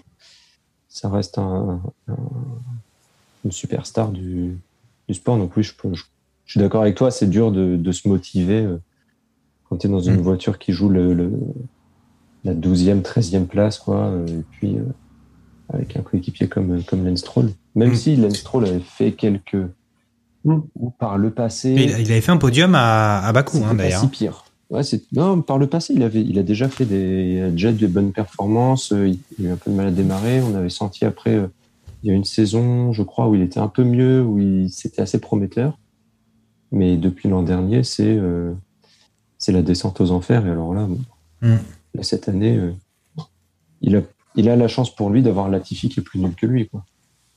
[0.87, 2.15] ça reste un, un-
[3.43, 4.57] une superstar du,
[5.09, 5.37] du sport.
[5.37, 6.03] Donc oui, je, peux- je,
[6.45, 8.77] je suis d'accord avec toi, c'est dur de, de se motiver euh,
[9.67, 10.21] quand tu es dans une Mm.
[10.21, 11.31] voiture qui joue le, le-
[12.45, 14.83] la 12e, 13e place, quoi, euh, et puis euh,
[15.73, 17.51] avec un coéquipier comme, comme Lance Stroll.
[17.75, 17.95] Même Mm.
[17.95, 19.57] si Lance Stroll avait fait quelques
[20.45, 20.59] Mm.
[20.75, 21.71] ou par le passé.
[21.71, 23.99] Il, il avait fait un podium à, à Bakou, hein, d'ailleurs.
[23.99, 24.45] si pire.
[24.69, 24.81] Ouais,
[25.13, 27.87] non, par le passé, il avait, il a déjà fait des, il a déjà de
[27.87, 28.91] bonnes performances.
[28.91, 30.41] euh, Il, il a eu un peu de mal à démarrer.
[30.41, 31.47] On avait senti après, euh,
[32.03, 34.69] il y a une saison, je crois, où il était un peu mieux, où il
[34.69, 35.77] c'était assez prometteur.
[36.71, 38.53] Mais depuis l'an dernier, c'est, euh,
[39.39, 40.45] c'est la descente aux enfers.
[40.45, 40.99] Et alors là, bon,
[41.41, 41.55] Mm.
[41.95, 42.71] là, cette année, euh,
[43.81, 44.01] il a,
[44.35, 46.83] il a la chance pour lui d'avoir Latifi qui est plus nul que lui, quoi.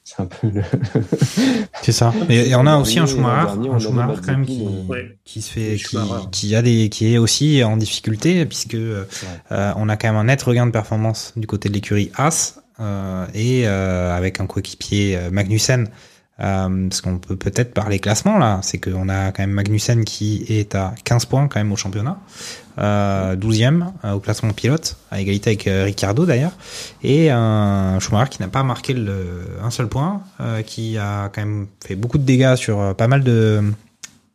[0.04, 0.62] C'est un peu le...
[1.82, 2.12] C'est ça.
[2.28, 5.16] Et, et on a aussi un Schumacher, dernier, un Schumacher quand même qui, Ouais.
[5.24, 5.96] qui se fait, qui,
[6.32, 9.04] qui a des, qui est aussi en difficulté puisque euh,
[9.52, 12.60] euh, on a quand même un net regain de performance du côté de l'écurie As
[12.80, 15.88] euh, et euh, avec un coéquipier euh, Magnussen.
[16.40, 20.44] Euh, parce qu'on peut peut-être parler classement là, c'est qu'on a quand même Magnussen qui
[20.48, 22.18] est à 15 points quand même au championnat,
[22.78, 26.52] euh, 12e euh, au classement pilote, à égalité avec euh, Ricciardo d'ailleurs,
[27.02, 28.96] et un Schumacher qui n'a pas marqué
[29.62, 33.22] un seul point, euh, qui a quand même fait beaucoup de dégâts sur pas mal
[33.22, 33.62] de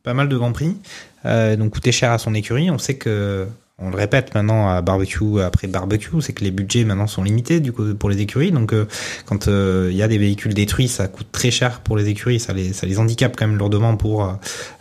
[0.02, 0.76] pas mal de grands prix,
[1.24, 2.70] donc coûté cher à son écurie.
[2.70, 3.46] On sait que
[3.80, 7.60] on le répète maintenant à barbecue après barbecue, c'est que les budgets maintenant sont limités
[7.60, 8.50] du coup pour les écuries.
[8.50, 8.86] Donc euh,
[9.24, 12.40] quand euh, il y a des véhicules détruits, ça coûte très cher pour les écuries,
[12.40, 14.32] ça les ça les handicape quand même lourdement pour euh,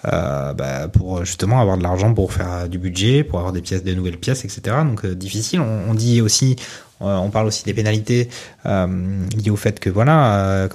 [0.06, 3.84] euh, bah, pour justement avoir de l'argent pour faire du budget, pour avoir des pièces,
[3.84, 4.78] des nouvelles pièces, etc.
[4.84, 5.60] Donc difficile.
[5.62, 6.56] On, dit aussi,
[7.00, 8.30] on parle aussi des pénalités
[8.66, 10.68] liées au fait que voilà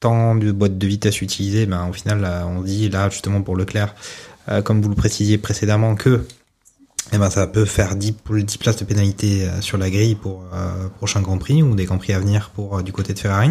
[0.00, 3.94] tant de boîtes de vitesse utilisées, ben au final on dit là justement pour Leclerc,
[4.64, 6.24] comme vous le précisiez précédemment que
[7.12, 9.90] eh ben, ça peut faire 10, pour les 10 places de pénalité euh, sur la
[9.90, 12.92] grille pour euh, prochain Grand Prix ou des Grands Prix à venir pour euh, du
[12.92, 13.50] côté de Ferrari.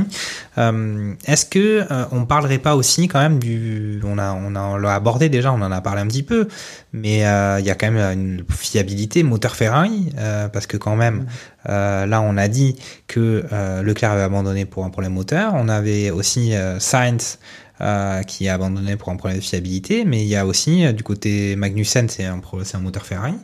[0.57, 4.79] Euh, Est-ce que euh, on parlerait pas aussi quand même du, on a on a
[4.79, 6.47] l'a abordé déjà, on en a parlé un petit peu,
[6.93, 10.95] mais euh, il y a quand même une fiabilité moteur Ferrari euh, parce que quand
[10.95, 11.25] même
[11.67, 15.67] euh, là on a dit que euh, Leclerc avait abandonné pour un problème moteur, on
[15.67, 17.39] avait aussi euh, Sainz
[17.81, 20.91] euh, qui a abandonné pour un problème de fiabilité, mais il y a aussi euh,
[20.91, 22.41] du côté Magnussen, c'est un,
[22.73, 23.35] un moteur Ferrari.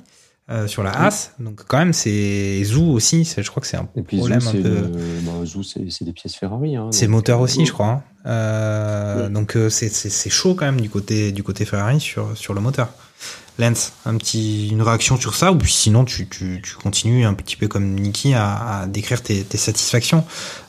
[0.50, 3.88] Euh, sur la As, donc quand même c'est Zou aussi, je crois que c'est un
[3.96, 4.70] Et puis problème Zou, un c'est peu.
[4.70, 4.92] le-
[5.26, 6.76] bah, Zou, c'est des pièces Ferrari.
[6.76, 7.88] Hein, C'est moteur euh, aussi, je crois.
[7.88, 8.04] hein.
[8.28, 9.30] Euh.
[9.30, 12.54] Donc euh, c'est c'est c'est chaud quand même du côté du côté Ferrari sur sur
[12.54, 12.90] le moteur.
[13.58, 17.34] Lens, un petit une réaction sur ça ou puis sinon tu tu tu continues un
[17.34, 20.26] petit peu comme Niki à, à décrire tes, tes satisfactions.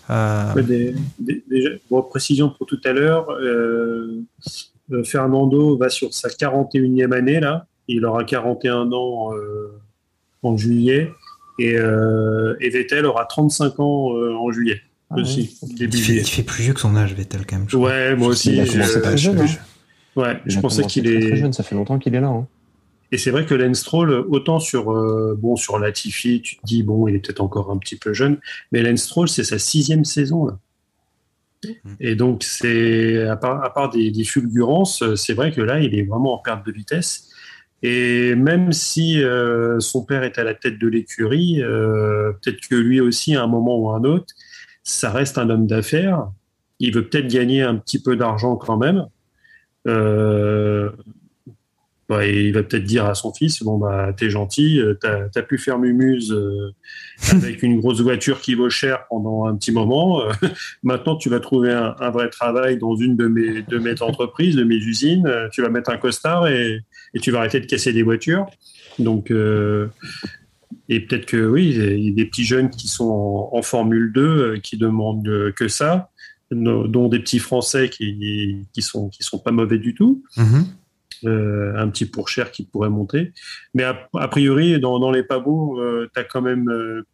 [0.08, 4.22] Euh, Ouais, des- des- déjà, bon, précision pour tout à l'heure, euh,
[4.92, 7.66] euh, Fernando va sur sa 41e année là.
[7.88, 9.72] Il aura 41 ans euh,
[10.42, 11.10] en juillet
[11.58, 14.80] et, euh, et Vettel aura 35 ans euh, en juillet
[15.10, 16.20] Ah aussi, début il, fait, juillet.
[16.22, 17.68] il fait plus vieux que son âge Vettel quand même.
[17.68, 17.88] je crois.
[17.90, 18.52] Ouais, moi aussi.
[18.52, 19.40] Il a commencé je- très jeune.
[19.40, 19.46] hein.
[20.16, 21.20] Ouais, Il je pensais qu'il est.
[21.28, 22.28] très jeune, ça fait longtemps qu'il est là.
[22.28, 22.46] hein.
[23.12, 26.82] Et c'est vrai que Lance Stroll, autant sur euh, bon sur Latifi, tu te dis
[26.82, 28.38] bon, il est peut-être encore un petit peu jeune,
[28.72, 30.58] mais Lance Stroll, c'est sa sixième saison là.
[32.00, 35.94] Et donc c'est à part, à part des, des fulgurances, c'est vrai que là, il
[35.98, 37.25] est vraiment en perte de vitesse.
[37.82, 42.74] Et même si euh, son père est à la tête de l'écurie, euh, peut-être que
[42.74, 44.34] lui aussi, à un moment ou à un autre,
[44.82, 46.28] ça reste un homme d'affaires.
[46.78, 49.06] Il veut peut-être gagner un petit peu d'argent quand même.
[49.86, 50.90] Euh,
[52.08, 55.58] bah, il va peut-être dire à son fils bon bah t'es gentil, t'as as pu
[55.58, 56.72] faire mumuse euh,
[57.32, 60.20] avec une grosse voiture qui vaut cher pendant un petit moment.
[60.20, 60.30] Euh,
[60.84, 64.54] maintenant tu vas trouver un, un vrai travail dans une de mes de mes entreprises,
[64.54, 65.28] de mes usines.
[65.52, 66.80] Tu vas mettre un costard et,
[67.16, 68.46] et tu vas arrêter de casser des voitures.
[68.98, 69.88] Donc euh,
[70.88, 74.12] Et peut-être que oui, il y a des petits jeunes qui sont en, en Formule
[74.12, 76.10] 2 euh, qui demandent euh, que ça,
[76.50, 80.22] dont des petits Français qui, qui sont qui sont pas mauvais du tout.
[80.36, 80.66] Mhm.
[81.24, 83.32] Euh, un petit pour cher qui pourrait monter.
[83.72, 87.06] Mais a, a priori, dans, dans les pas beaux, euh, tu as quand même euh,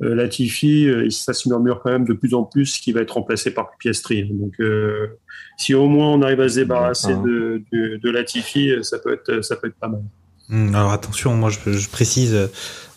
[0.00, 3.52] Latifi, euh, ça se murmure quand même de plus en plus qu'il va être remplacé
[3.52, 4.24] par Piastri.
[4.24, 5.18] Donc, euh,
[5.56, 9.14] si au moins on arrive à se débarrasser de, de, de Latifi, euh, ça peut
[9.14, 10.02] être, ça peut être pas mal.
[10.48, 12.36] Hmm, Alors attention, moi je, je précise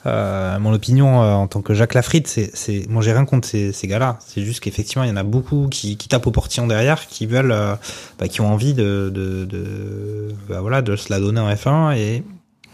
[0.06, 3.48] euh, mon opinion euh, en tant que Jacques Lafritte, c'est, c'est, moi j'ai rien contre
[3.48, 4.18] ces, ces gars-là.
[4.26, 7.26] C'est juste qu'effectivement il y en a beaucoup qui, qui tapent au portillon derrière, qui
[7.26, 7.76] veulent, euh,
[8.18, 11.98] bah, qui ont envie de, de, de, bah, voilà, de se la donner en F1
[11.98, 12.24] et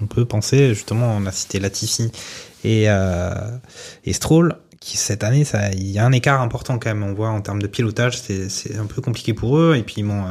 [0.01, 2.11] on peut penser justement, on a cité Latifi
[2.63, 3.29] et euh,
[4.05, 7.01] et Stroll qui cette année, ça, il y a un écart important quand même.
[7.01, 9.75] On voit en termes de pilotage, c'est, c'est un peu compliqué pour eux.
[9.75, 10.29] Et puis bon, euh,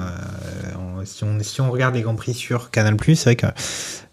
[1.00, 3.46] on- si on si on regarde les grands prix sur Canal+, c'est vrai que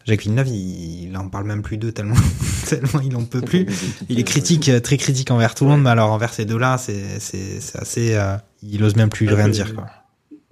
[0.07, 2.15] Jacques Villeneuve, il, il en parle même plus d'eux tellement,
[2.67, 3.67] tellement il en peut plus.
[4.09, 6.79] Il est critique, euh, très critique envers tout le monde, mais alors envers ces deux-là,
[6.79, 9.85] c'est, c'est, c'est assez, euh, il ose même plus Ah, rien mais- dire, quoi.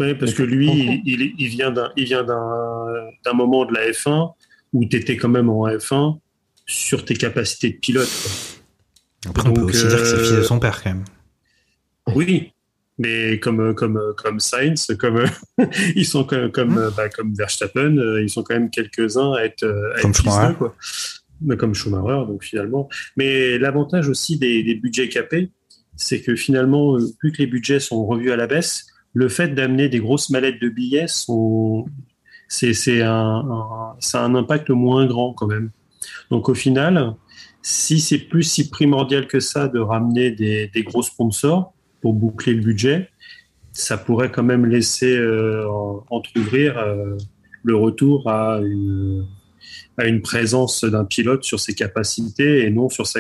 [0.02, 2.86] Oui, parce que lui, il, il, il vient d'un, il vient d'un,
[3.26, 4.34] d'un moment de la F1
[4.74, 6.20] où tu étais quand même en F1
[6.66, 8.10] sur tes capacités de pilote.
[9.28, 11.04] Après, on peut aussi dire que c'est fils de euh, son père, quand même.
[12.16, 12.54] Oui,
[12.98, 15.26] mais comme comme comme Sainz, comme
[15.96, 16.92] ils sont comme comme, Mmh.
[16.96, 20.12] bah, comme Verstappen, euh, ils sont quand même quelques uns à être euh, à Comme
[20.12, 20.56] être Schumacher.
[20.58, 20.76] quoi.
[21.42, 22.90] Mais comme Schumacher, donc finalement.
[23.16, 25.52] Mais l'avantage aussi des, des budgets capés,
[25.96, 29.50] c'est que finalement, euh, plus que les budgets sont revus à la baisse, le fait
[29.50, 31.86] d'amener des grosses mallettes de billets sont
[32.50, 35.70] c'est un, un ça a un impact moins grand quand même.
[36.32, 37.14] Donc au final,
[37.62, 42.54] si c'est plus si primordial que ça de ramener des, des gros sponsors pour boucler
[42.54, 43.10] le budget,
[43.72, 47.16] ça pourrait quand même laisser euh, en- entrouvrir euh,
[47.64, 49.26] le retour à une,
[49.98, 53.20] à une présence d'un pilote sur ses capacités et non sur sa,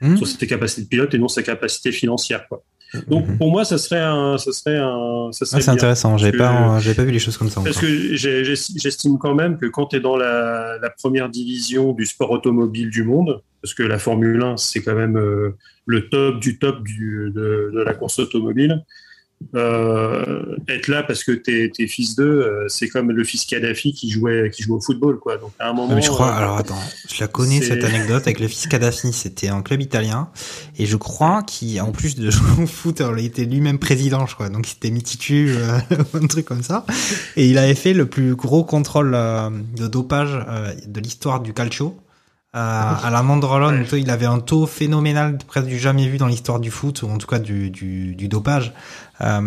[0.00, 2.46] Hmm sur ses capacités de pilote et non ses capacités financières.
[2.48, 2.62] Quoi.
[3.08, 3.36] Donc Mhm.
[3.38, 6.78] pour moi, ça serait un, ça serait un, ça serait Ah, c'est intéressant, Parce pas,
[6.80, 7.82] j'avais pas vu les choses comme ça Parce encore.
[7.88, 11.92] que j'ai- j'ai- j'estime quand même que quand tu es dans la, la première division
[11.92, 15.50] du sport automobile du monde, parce que la Formule 1, c'est quand même euh,
[15.84, 18.82] le top du top du, de, de la course automobile,
[19.54, 23.92] euh, être là parce que t'es es fils d'eux, euh, c'est comme le fils Kadhafi
[23.92, 25.18] qui jouait, qui jouait au football.
[25.18, 25.36] Quoi.
[25.38, 26.78] Donc à un moment, Ah, mais je crois, euh, alors attends,
[27.12, 30.28] je la connais cette anecdote avec le fils Kadhafi, c'était un club italien,
[30.78, 34.26] et je crois qu'il, en plus de jouer au foot, alors, il était lui-même président,
[34.26, 35.78] je crois, donc il s'était mis titu, euh,
[36.14, 36.84] un truc comme ça,
[37.36, 41.52] et il avait fait le plus gros contrôle euh, de dopage euh, de l'histoire du
[41.54, 41.96] calcio.
[42.56, 44.00] Euh, à la Mandrolone, Ouais.
[44.00, 47.18] il avait un taux phénoménal, presque du jamais vu dans l'histoire du foot, ou en
[47.18, 48.72] tout cas du, du, du dopage.
[49.20, 49.40] Euh,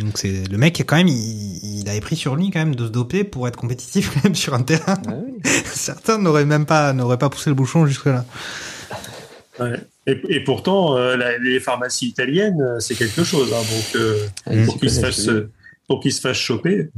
[0.00, 2.86] donc c'est le mec quand même, il, il avait pris sur lui quand même de
[2.86, 4.98] se doper pour être compétitif quand même sur un terrain.
[5.06, 5.40] Ah oui.
[5.66, 8.24] Certains n'auraient même pas, n'auraient pas poussé le bouchon jusque là.
[9.60, 9.78] ouais.
[10.06, 13.52] et, et pourtant, euh, la- les pharmacies italiennes, euh, c'est quelque chose.
[13.52, 15.30] Hein, donc euh, Ah, ils pour s'y qu'ils se fassent,
[15.88, 16.88] pour qu'ils se fassent choper.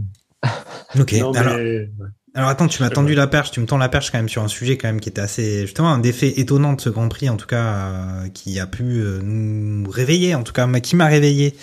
[0.99, 1.13] Ok.
[1.15, 1.89] non, mais, alors, ouais.
[2.37, 4.43] Alors attends, tu m'as tendu la perche, tu me tends la perche quand même sur
[4.43, 7.29] un sujet quand même qui était assez, justement, un défait étonnant de ce Grand Prix,
[7.29, 11.07] en tout cas, euh, qui a pu euh, nous réveiller, en tout cas, qui m'a
[11.07, 11.55] réveillé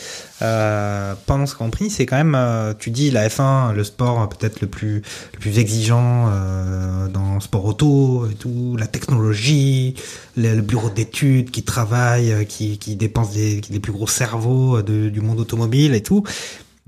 [0.42, 4.22] euh, pendant ce Grand Prix, c'est quand même, euh, tu dis la F1, le sport
[4.22, 5.02] euh, peut-être le plus,
[5.34, 9.96] le plus exigeant euh, dans le sport auto et tout, la technologie,
[10.38, 15.10] le, le bureau d'études qui travaille, qui, qui dépense des, les plus gros cerveaux de-
[15.10, 16.24] du monde automobile et tout.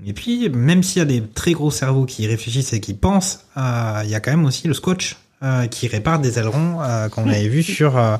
[0.06, 3.44] Et puis, même s'il y a des très gros cerveaux qui réfléchissent et qui pensent,
[3.56, 7.08] euh, il y a quand même aussi le scotch euh, qui répare des ailerons euh,
[7.08, 8.16] qu'on avait vu sur euh,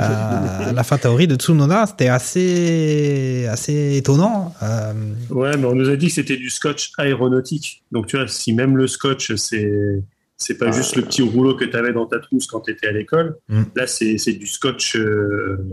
[0.00, 1.86] euh, la Fataori de Tsunoda.
[1.86, 4.52] C'était assez, assez étonnant.
[4.62, 4.92] Euh,
[5.30, 7.84] Ouais, mais on nous a dit que c'était du scotch aéronautique.
[7.92, 10.02] Donc, tu vois, si même le scotch, c'est
[10.36, 12.88] c'est pas juste le petit rouleau que tu avais dans ta trousse quand tu étais
[12.88, 13.62] à l'école, Mm.
[13.76, 15.64] là, c'est c'est du scotch euh,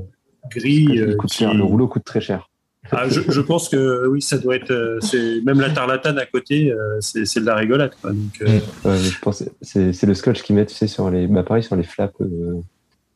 [0.52, 1.00] gris.
[1.00, 2.48] Euh, coûte cher, le rouleau coûte très cher.
[2.92, 4.72] Ah, je, je pense que oui, ça doit être.
[4.72, 7.92] euh, c'est même la tarlatane à côté, euh, c'est c'est de la rigolade.
[8.02, 8.12] Quoi.
[8.12, 10.88] Donc, euh, Ouais, mais je pense que c'est c'est le scotch qu'ils mettent tu sais,
[10.88, 12.62] sur les bah, pareil sur les flaps euh,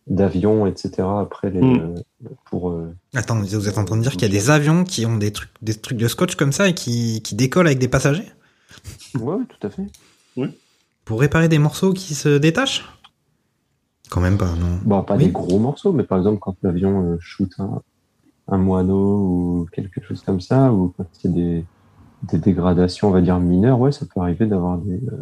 [0.08, 1.96] d'avion etc après les Mm.
[2.26, 4.84] euh, pour euh, Attends, vous êtes en train de dire qu'il y a des avions
[4.84, 7.80] qui ont des trucs, des trucs de scotch comme ça et qui, qui décollent avec
[7.80, 8.30] des passagers?
[9.20, 9.84] Ouais, tout à fait
[11.06, 12.84] pour réparer des morceaux qui se détachent?
[14.10, 14.80] Quand même pas, non.
[14.84, 15.26] bon pas Oui.
[15.26, 17.82] des gros morceaux mais par exemple quand l'avion euh, shoot un,
[18.48, 21.66] un moineau ou quelque chose comme ça ou quand il y a des
[22.24, 25.22] des dégradations on va dire mineures ouais ça peut arriver d'avoir des euh,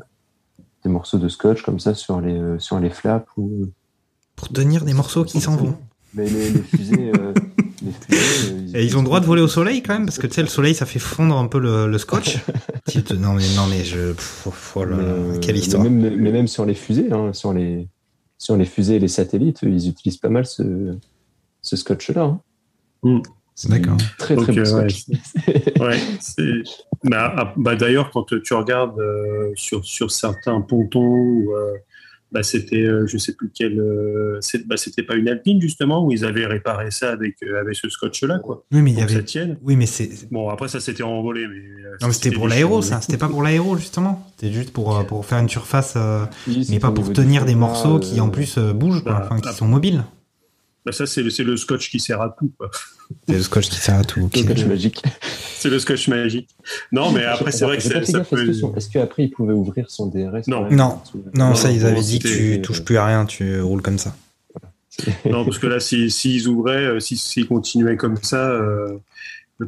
[0.84, 3.67] des morceaux de scotch comme ça sur les euh, sur les flaps ou
[4.36, 5.76] Pour tenir des morceaux qui s'en vont.
[6.13, 7.34] mais les, les fusées euh,
[7.82, 10.17] les fusées, euh, Et ils ont le droit de voler au soleil quand même, parce
[10.19, 12.39] que tu sais, le soleil ça fait fondre un peu le, le scotch.
[13.19, 14.43] Non mais non mais je, pff,
[14.78, 15.84] oh Mais, quelle mais histoire.
[15.84, 17.88] même, mais même sur les fusées, hein, sur les,
[18.38, 20.95] sur les fusées et les satellites, ils utilisent pas mal ce,
[21.61, 22.24] ce scotch-là.
[22.24, 22.39] hein.
[23.04, 23.20] Mm.
[23.56, 23.97] C'est D'accord.
[24.18, 25.80] Très très Donc, beau euh, ouais.
[25.80, 26.64] Ouais,
[27.04, 31.74] bah, ah, bah, d'ailleurs, quand tu regardes euh, sur, sur certains pontons, euh,
[32.34, 36.12] bah, c'était, euh, je sais plus quel, euh, bah, c'était pas une Alpine justement où
[36.12, 38.66] ils avaient réparé ça avec euh, avec ce scotch-là, quoi.
[38.72, 39.24] Oui, mais il y avait.
[39.24, 39.58] tienne.
[39.62, 40.32] Oui, mais c'est.
[40.32, 41.62] Bon, après ça s'était envolé, mais
[42.01, 43.01] Non, mais c'était pour l'aéro, ça.
[43.01, 44.28] C'était pas pour l'aéro, justement.
[44.36, 47.99] C'était juste pour, pour faire une surface, euh, Oui, mais pas pour tenir des morceaux
[47.99, 49.22] qui, en plus, euh, bougent, quoi.
[49.24, 49.54] Enfin, qui bah.
[49.54, 50.04] sont mobiles.
[50.86, 52.69] Bah, ça, c'est le, c'est le scotch qui sert à tout, quoi.
[53.27, 54.29] C'est le scotch qui sert à tout.
[54.34, 55.01] le scotch magique.
[55.57, 56.49] C'est le scotch magique.
[56.91, 58.49] Non, mais après, c'est vrai que ça, ça est-ce peut.
[58.75, 60.69] Est-ce qu'après il pouvait ouvrir son DRS Non.
[60.69, 60.75] Non.
[60.75, 60.99] Non,
[61.36, 64.15] Non, ça, ils avaient dit que tu touches plus à rien, tu roules comme ça.
[65.25, 68.89] Non, parce que là, s'ils s'ils ouvraient, euh, s'ils s'ils continuaient comme ça, euh,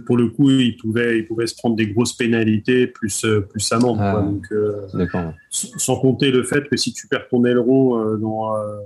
[0.06, 3.72] pour le coup, ils pouvaient, ils pouvaient se prendre des grosses pénalités plus, euh, plus
[3.72, 3.98] amende.
[4.02, 4.12] Ah.
[4.12, 4.22] quoi.
[4.22, 5.22] Donc, euh, D'accord.
[5.28, 5.34] ouais.
[5.52, 8.78] s- sans compter le fait que si tu perds ton aileron euh, dans, euh,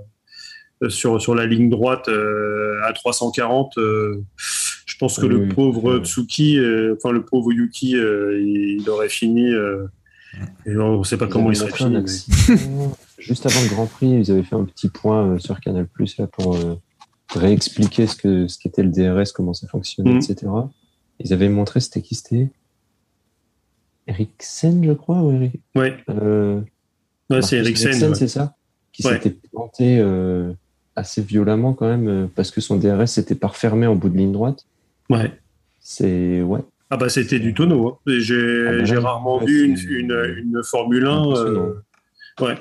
[0.88, 4.22] sur, sur la ligne droite euh, à 340, euh,
[4.86, 6.04] je pense que Oui, le oui, pauvre oui.
[6.04, 9.52] Tsuki, euh, enfin le pauvre Yuki, euh, il, il aurait fini.
[9.52, 9.86] euh,
[10.64, 11.96] et on ne sait pas Ils comment il serait fini.
[11.98, 12.88] mais-.
[13.18, 16.16] Juste avant le Grand Prix, ils avaient fait un petit point euh, sur Canal Plus
[16.18, 16.76] là pour euh,
[17.34, 20.16] réexpliquer ce que ce qu'était le DRS, comment ça fonctionnait, Mhm.
[20.18, 20.46] etc.
[21.18, 22.48] Ils avaient montré c'était qui c'était
[24.06, 25.60] Eriksen, je crois, ou Eric...
[25.74, 26.60] Ouais, euh,
[27.28, 28.02] ouais, c'est Eriksen.
[28.08, 28.14] ouais.
[28.14, 28.54] c'est ça?
[28.92, 29.14] Qui Ouais.
[29.14, 30.52] s'était planté euh,
[30.96, 34.16] assez violemment quand même euh, parce que son DRS s'était pas refermé en bout de
[34.18, 34.66] ligne droite.
[35.08, 35.32] Ouais.
[35.80, 36.60] C'est ouais.
[36.90, 37.88] Ah bah c'était du tonneau.
[37.88, 37.98] hein.
[38.18, 41.10] J'ai Ah bah j'ai rarement vu une, une, une Formule 1.
[41.22, 41.68] Impressionnant.
[42.40, 42.54] euh, ouais.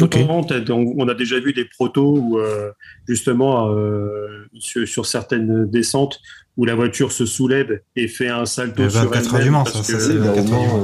[0.00, 2.70] On a déjà vu des protos où euh,
[3.08, 6.20] justement euh, sur, sur certaines descentes
[6.56, 9.50] où la voiture se soulève et fait un salto Le sur 24 heures elle-même du
[9.50, 10.78] Mans, ça, c'est bah, au 4 Mans,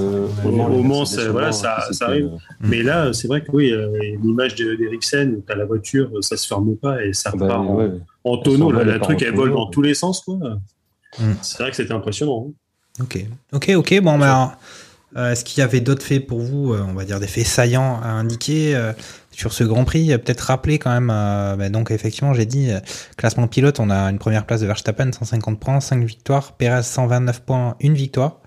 [1.19, 2.27] euh, voilà, ça- arrive.
[2.27, 3.89] euh, Mais là, c'est vrai que oui, euh,
[4.23, 7.63] l'image de- d'Eriksen, t'as la voiture, ça se ferme pas et ça ah bah, part
[7.63, 7.91] en, ouais.
[8.25, 8.71] en tonneau.
[8.71, 10.21] la truc, elle vole dans tous les sens.
[10.21, 10.37] quoi.
[11.19, 11.33] Mm.
[11.41, 12.49] C'est vrai que c'était impressionnant.
[12.49, 12.53] hein.
[13.01, 14.01] Ok, ok, ok.
[14.03, 14.57] Bon, bah, euh,
[15.17, 18.01] est-ce qu'il y avait d'autres faits pour vous, euh, on va dire des faits saillants
[18.03, 18.93] à indiquer euh,
[19.31, 20.13] sur ce Grand Prix?
[20.13, 21.11] Euh, Peut-être rappeler quand même.
[21.13, 22.81] euh, bah, donc, effectivement, j'ai dit euh,
[23.17, 26.53] classement pilote, on a une première place de Verstappen, 150 points, 5 victoires.
[26.53, 28.41] Perez, 129 points, une victoire.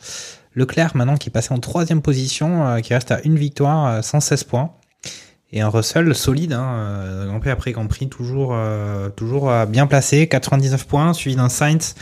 [0.56, 4.02] Leclerc, maintenant, qui est passé en troisième position, euh, qui reste à une victoire, euh,
[4.02, 4.72] 116 points.
[5.52, 9.66] Et un Russell solide, hein, euh, Grand Prix après Grand Prix, toujours, euh, toujours euh,
[9.66, 11.96] bien placé, 99 points, suivi d'un Sainz.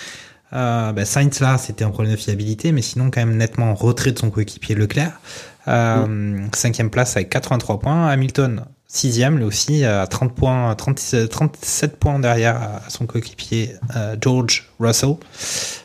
[0.53, 3.75] Euh, bah, Sainz là, c'était un problème de fiabilité, mais sinon quand même nettement en
[3.75, 5.19] retrait de son coéquipier Leclerc.
[5.67, 8.07] Euh, Cinquième place avec 83 points.
[8.07, 14.15] Hamilton sixième, lui aussi à 30 points, 30 37 points derrière à son coéquipier euh,
[14.21, 15.15] George Russell,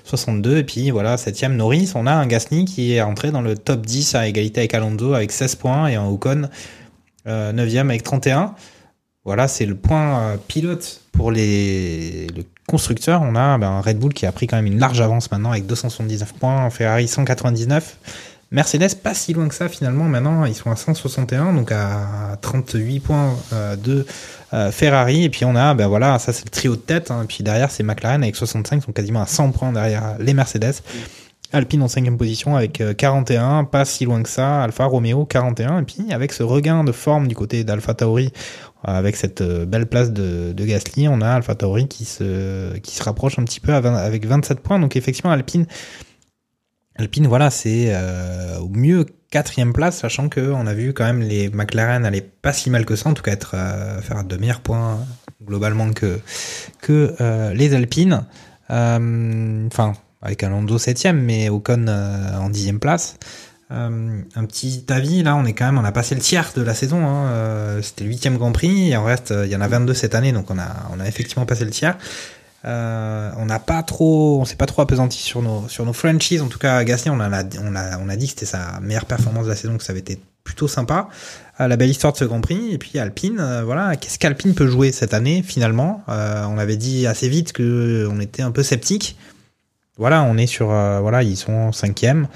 [0.05, 0.59] 62.
[0.59, 1.93] Et puis voilà, septième Norris.
[1.95, 5.15] On a un Gasly qui est entré dans le top 10 à égalité avec Alonso
[5.15, 6.49] avec 16 points et un Ocon
[7.27, 8.55] euh, 9e avec 31.
[9.25, 13.23] Voilà, c'est le point euh, pilote pour les le constructeur.
[13.23, 15.67] On a ben, Red Bull qui a pris quand même une large avance maintenant avec
[15.67, 17.97] 279 points, Ferrari 199.
[18.51, 20.05] Mercedes pas si loin que ça finalement.
[20.05, 24.07] Maintenant, ils sont à 161, donc à 38 points euh, de
[24.55, 25.25] euh, Ferrari.
[25.25, 27.11] Et puis on a, ben voilà, ça c'est le trio de tête.
[27.11, 27.23] hein.
[27.25, 30.33] Et puis derrière, c'est McLaren avec 65, ils sont quasiment à 100 points derrière les
[30.33, 30.77] Mercedes.
[31.53, 34.63] Alpine en cinquième position avec euh, 41, pas si loin que ça.
[34.63, 38.33] Alfa Romeo 41, et puis avec ce regain de forme du côté d'Alpha Tauri,
[38.87, 42.77] euh, avec cette euh, belle place de, de Gasly, on a Alpha Tauri qui se,
[42.79, 44.79] qui se rapproche un petit peu à 20 avec 27 points.
[44.79, 45.67] Donc effectivement, Alpine,
[46.97, 51.21] Alpine, voilà, c'est euh, au mieux quatrième place, sachant que on a vu quand même
[51.21, 54.37] les McLaren aller pas si mal que ça, en tout cas être euh, faire de
[54.37, 54.99] meilleurs points
[55.45, 56.21] globalement que
[56.81, 58.25] que euh, les Alpines.
[58.71, 63.17] Euh, Enfin, avec Alonso septième, mais Ocon euh, en dixième place.
[63.71, 66.63] Euh, un petit avis, là, on est quand même, on a passé le tiers de
[66.63, 67.07] la saison.
[67.07, 68.91] Hein, euh, C'était le huitième Grand Prix.
[68.91, 71.07] Et en reste, il y en a 22 cette année, donc on a, on a
[71.07, 71.97] effectivement passé le tiers.
[72.65, 76.43] On n'a pas trop, on s'est pas trop appesanti sur nos, sur nos franchises.
[76.43, 77.29] En tout cas, Gasly, on, a,
[77.63, 79.93] on, a, on a dit que c'était sa meilleure performance de la saison, que ça
[79.93, 81.09] avait été plutôt sympa.
[81.59, 82.73] La belle histoire de ce Grand Prix.
[82.73, 86.03] Et puis Alpine, voilà, qu'est-ce qu'Alpine peut jouer cette année finalement?
[86.09, 89.17] On avait dit assez vite que on était un peu sceptique.
[89.99, 92.29] Voilà, on est sur, euh, voilà, ils sont cinquième.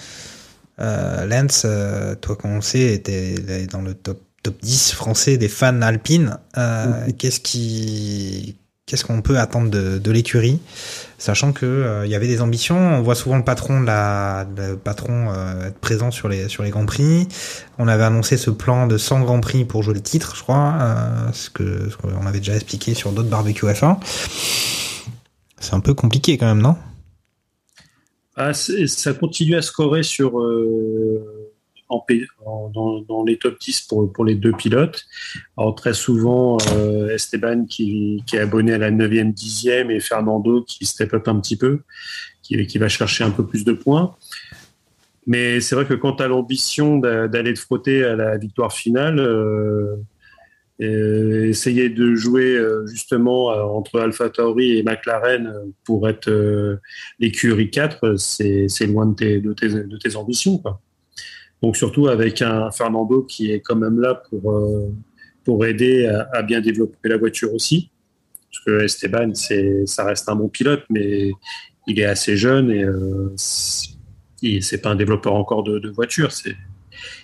[0.80, 5.82] Euh, Lens, euh, toi qu'on sait, était dans le top top 10 français des fans
[5.82, 6.36] alpines.
[6.58, 8.56] Euh, Qu'est-ce qui
[8.86, 10.60] qu'est-ce qu'on peut attendre de, de l'écurie,
[11.16, 12.76] sachant que euh, il y avait des ambitions.
[12.76, 16.62] On voit souvent le patron de la le patron euh, être présent sur les sur
[16.64, 17.28] les grands prix.
[17.78, 20.74] On avait annoncé ce plan de 100 grands prix pour jouer le titre, je crois,
[20.80, 23.96] euh, ce que ce qu'on avait déjà expliqué sur d'autres barbecues F1.
[25.60, 26.76] C'est un peu compliqué quand même, non?
[28.36, 30.40] Ah, ça continue à scorer sur.
[30.40, 31.48] euh,
[32.46, 35.04] en, dans, dans, les top 10 pour, pour les deux pilotes.
[35.58, 36.56] Alors très souvent,
[37.10, 41.38] Esteban qui, qui, est abonné à la 9e, 10e et Fernando qui step up un
[41.38, 41.80] petit peu,
[42.42, 44.16] qui, qui va chercher un peu plus de points.
[45.26, 49.20] Mais c'est vrai que quand tu as l'ambition d'aller te frotter à la victoire finale,
[49.20, 49.96] euh,
[50.84, 55.52] essayer de jouer euh, justement euh, entre Alpha Tauri et McLaren
[55.84, 56.76] pour être euh,
[57.18, 60.58] l'écurie 4, c'est loin de tes, de tes, de tes ambitions.
[60.58, 60.80] Quoi.
[61.62, 64.60] Donc surtout avec un Fernando qui est quand même là pour,
[65.44, 67.90] pour aider à, à, bien développer la voiture aussi.
[68.50, 71.30] Parce que Esteban, ça reste un bon pilote, mais
[71.86, 72.70] il est assez jeune
[74.42, 76.30] et c'est pas un développeur encore de, de voiture,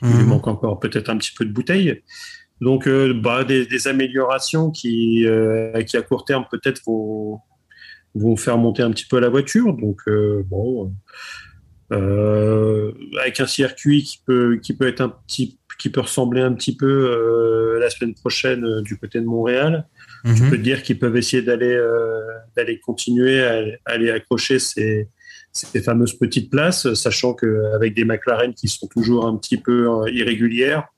[0.03, 0.27] il lui mhm.
[0.27, 2.03] manque encore peut-être un petit peu de bouteille.
[2.61, 7.41] Donc, euh, bah, des, des, améliorations qui, euh, qui à court terme peut-être vont,
[8.15, 9.73] vont faire monter un petit peu la voiture.
[9.75, 10.93] Donc, euh, bon,
[11.93, 16.53] euh, avec un circuit qui peut, qui peut être un petit, qui peut ressembler un
[16.53, 19.87] petit peu la semaine prochaine du côté de Montréal.
[20.25, 20.51] Mhm.
[20.51, 21.81] peux te dire qu'ils peuvent essayer d'aller,
[22.57, 25.09] d'aller continuer à, à aller accrocher ces
[25.53, 30.11] ces fameuses petites places, sachant qu'avec des McLaren qui sont toujours un petit peu euh,
[30.11, 30.98] irrégulières, euh,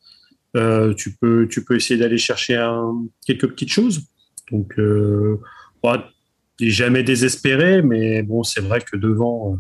[0.54, 2.94] tu, peux, tu peux essayer d'aller chercher un,
[3.26, 4.02] quelques petites choses.
[4.50, 5.38] Donc, euh,
[6.60, 9.56] jamais désespéré, mais bon, c'est vrai que devant, euh,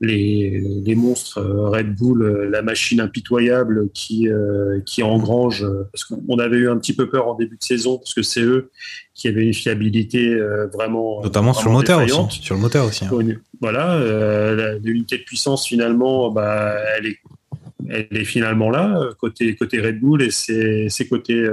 [0.00, 6.04] les, les, monstres euh, Red Bull, euh, la machine impitoyable qui, euh, qui engrange, parce
[6.04, 8.70] qu'on avait eu un petit peu peur en début de saison, parce que c'est eux
[9.14, 10.38] qui avaient une fiabilité
[10.74, 11.22] vraiment.
[11.22, 13.06] Notamment sur, le moteur aussi, sur le moteur aussi.
[13.06, 13.10] Hein.
[13.60, 17.18] Voilà, l'unité de puissance finalement, bah, elle, est,
[17.88, 21.46] elle est finalement là, côté, côté Red Bull, et c'est côté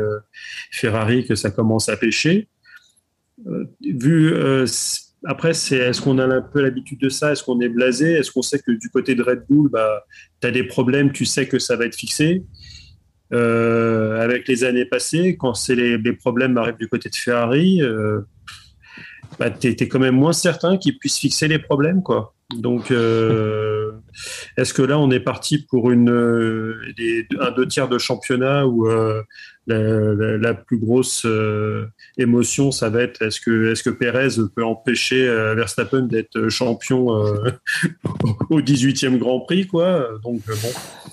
[0.71, 2.47] Ferrari que ça commence à pêcher.
[3.81, 4.33] vu
[5.25, 7.31] après, c'est est-ce qu'on a un peu l'habitude de ça?
[7.31, 8.11] Est-ce qu'on est blasé?
[8.11, 10.05] Est-ce qu'on sait que du côté de Red Bull, bah,
[10.41, 12.43] tu as des problèmes, tu sais que ça va être fixé?
[13.31, 18.21] Euh, Avec les années passées, quand c'est les, problèmes arrivent du côté de Ferrari, euh,
[19.39, 22.03] bah, tu es, quand même moins certain qu'ils puissent fixer les problèmes.
[22.03, 22.35] quoi.
[22.57, 23.91] Donc, euh,
[24.57, 26.09] est-ce que là, on est parti pour une,
[27.39, 28.87] un deux tiers de championnat où
[29.67, 31.87] la, plus grosse euh,
[32.17, 37.15] émotion, ça va être est-ce que, est-ce que Pérez peut empêcher euh, Verstappen d'être champion
[37.15, 37.51] euh,
[38.49, 40.07] au 18e Grand Prix, quoi?
[40.23, 40.69] Donc bon.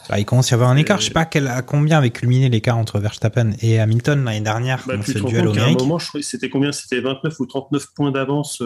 [0.08, 1.00] Bah, il commence à y avoir un écart.
[1.00, 4.82] Je sais pas quel, à combien avait culminé l'écart entre Verstappen et Hamilton l'année dernière.
[4.86, 6.72] Bah, tu te duel à un moment, je crois que c'était combien?
[6.72, 8.62] C'était 29 ou 39 points d'avance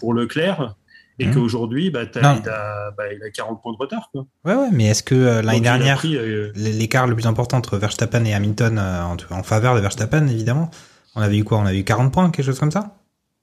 [0.00, 0.74] pour Leclerc
[1.18, 1.34] et mmh.
[1.34, 4.10] qu'aujourd'hui, bah, il, a, bah, il, a, 40 points de retard.
[4.12, 4.26] Quoi.
[4.44, 8.24] Ouais, ouais, mais est-ce que euh, l'année dernière, euh, l'écart le plus important entre Verstappen
[8.24, 10.70] et Hamilton, euh, en, en, faveur de Verstappen, évidemment,
[11.14, 11.58] on avait eu quoi?
[11.58, 12.96] On avait eu 40 points, quelque chose comme ça?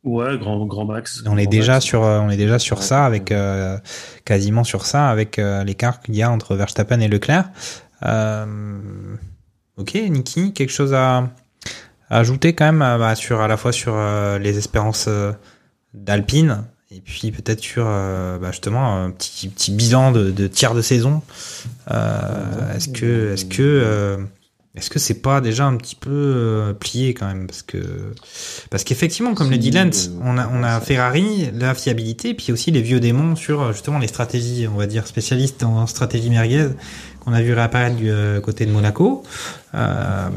[0.04, 1.24] Ouais, grand, grand max.
[1.26, 3.34] On est déjà sur, on est déjà sur ça, avec
[4.26, 7.50] quasiment sur ça, avec l'écart qu'il y a entre Verstappen et Leclerc.
[9.78, 11.30] ok, Niki, quelque chose à,
[12.10, 13.96] à ajouter quand même bah, sur à la fois sur
[14.42, 15.08] les espérances
[15.94, 16.66] d'Alpine?
[16.96, 20.82] Et puis peut-être sur euh, bah justement un petit, petit bilan de, de tiers de
[20.82, 21.22] saison.
[21.91, 24.18] Euh, est-ce que est-ce que euh,
[24.76, 27.48] est-ce que c'est pas déjà un petit peu plié quand même?
[27.48, 27.78] Parce que
[28.70, 32.70] parce qu'effectivement comme le dit Lance, on a on a Ferrari la fiabilité puis aussi
[32.72, 36.70] les vieux démons sur justement les stratégies on va dire spécialistes en stratégie merguez
[37.22, 39.24] qu'on a vu réapparaître du côté de Monaco.
[39.74, 40.30] Euh,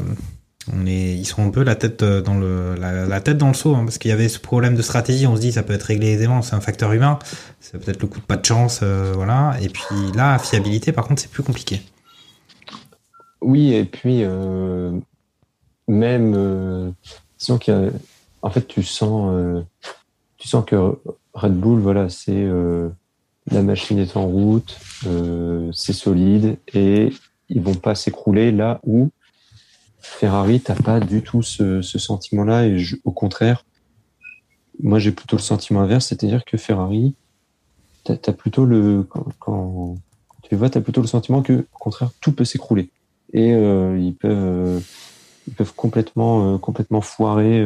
[0.85, 4.29] ils sont un peu la tête euh, dans le, seau, hein, parce qu'il y avait
[4.29, 5.27] ce problème de stratégie.
[5.27, 7.19] On se dit ça peut être réglé aisément, c'est un facteur humain.
[7.59, 9.57] C'est peut-être le coup de pas de chance, euh, voilà.
[9.61, 11.81] Et puis là, fiabilité, par contre, c'est plus compliqué.
[13.41, 14.91] Oui, et puis euh,
[15.87, 16.35] même,
[18.41, 19.63] en fait, tu sens,
[20.37, 20.97] tu sens que
[21.33, 22.47] Red Bull, voilà, c'est
[23.49, 24.77] la machine est en route,
[25.71, 27.13] c'est solide et
[27.49, 29.09] ils vont pas s'écrouler là où
[29.99, 32.67] Ferrari, t'as pas du tout ce, sentiment-là.
[32.67, 33.65] Et au contraire,
[34.81, 37.15] moi j'ai plutôt le sentiment inverse, c'est-à-dire que Ferrari,
[38.03, 39.07] t'as as plutôt le
[39.39, 39.95] quand,
[40.43, 42.89] tu vois, t'as plutôt le sentiment que au contraire tout peut s'écrouler
[43.33, 44.79] et euh, ils peuvent euh,
[45.47, 47.65] ils peuvent complètement euh, complètement foirer.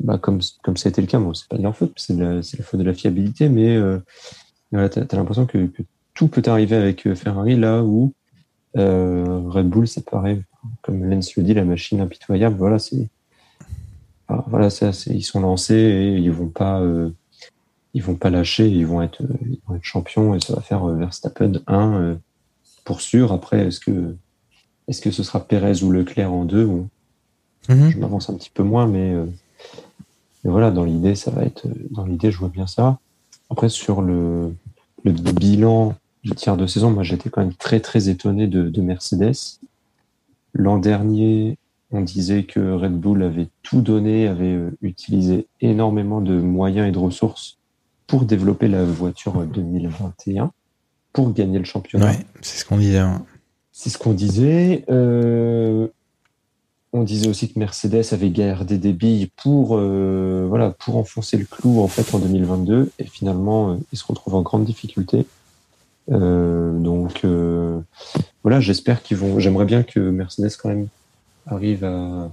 [0.00, 2.16] bah, comme comme ça a été le cas, bon, c'est pas de leur faute, c'est
[2.16, 3.78] la, faute de la fiabilité, mais
[4.70, 5.82] voilà, t'as as, l'impression que, que,
[6.14, 8.12] tout peut arriver avec Ferrari là où
[8.74, 10.42] Red Bull, ça paraît
[10.82, 13.08] comme Lens le dit, la machine impitoyable, voilà, c'est,
[14.46, 17.10] voilà, ça, ils sont lancés et ils vont pas, euh,
[17.94, 20.88] ils vont pas lâcher, ils vont être, ils vont être champions et ça va faire
[20.88, 22.14] euh, Verstappen 1 euh,
[22.84, 23.32] pour sûr.
[23.32, 24.16] Après, est-ce que,
[24.88, 26.64] est-ce que ce sera Perez ou Leclerc en deux?
[26.64, 26.88] Ou,
[27.68, 27.90] mhm.
[27.90, 29.14] Je m'avance un petit peu moins, mais,
[30.44, 32.98] mais voilà, dans l'idée, ça va être, dans l'idée, je vois bien ça.
[33.50, 34.54] Après, sur le,
[35.04, 35.94] le bilan
[36.24, 39.34] du tiers de saison, moi j'étais quand même très très étonné de, de Mercedes.
[40.54, 41.58] L'an dernier,
[41.90, 46.92] on disait que Red Bull avait tout donné, avait euh, utilisé énormément de moyens et
[46.92, 47.58] de ressources
[48.06, 50.52] pour développer la voiture 2021,
[51.12, 52.06] pour gagner le championnat.
[52.06, 52.98] Ouais, c'est ce qu'on disait.
[52.98, 53.24] hein.
[53.72, 54.84] C'est ce qu'on disait.
[54.90, 55.88] Euh,
[56.92, 61.46] on disait aussi que Mercedes avait gardé des billes pour, euh, voilà, pour enfoncer le
[61.46, 65.26] clou en fait en 2022 et finalement euh, ils se retrouvent en grande difficulté.
[66.10, 67.80] Euh, donc euh,
[68.42, 69.38] voilà, j'espère qu'ils vont.
[69.38, 70.88] J'aimerais bien que Mercedes quand même
[71.46, 72.30] arrive à,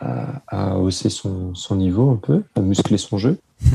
[0.00, 3.38] à, à hausser son, son niveau un peu, à muscler son jeu.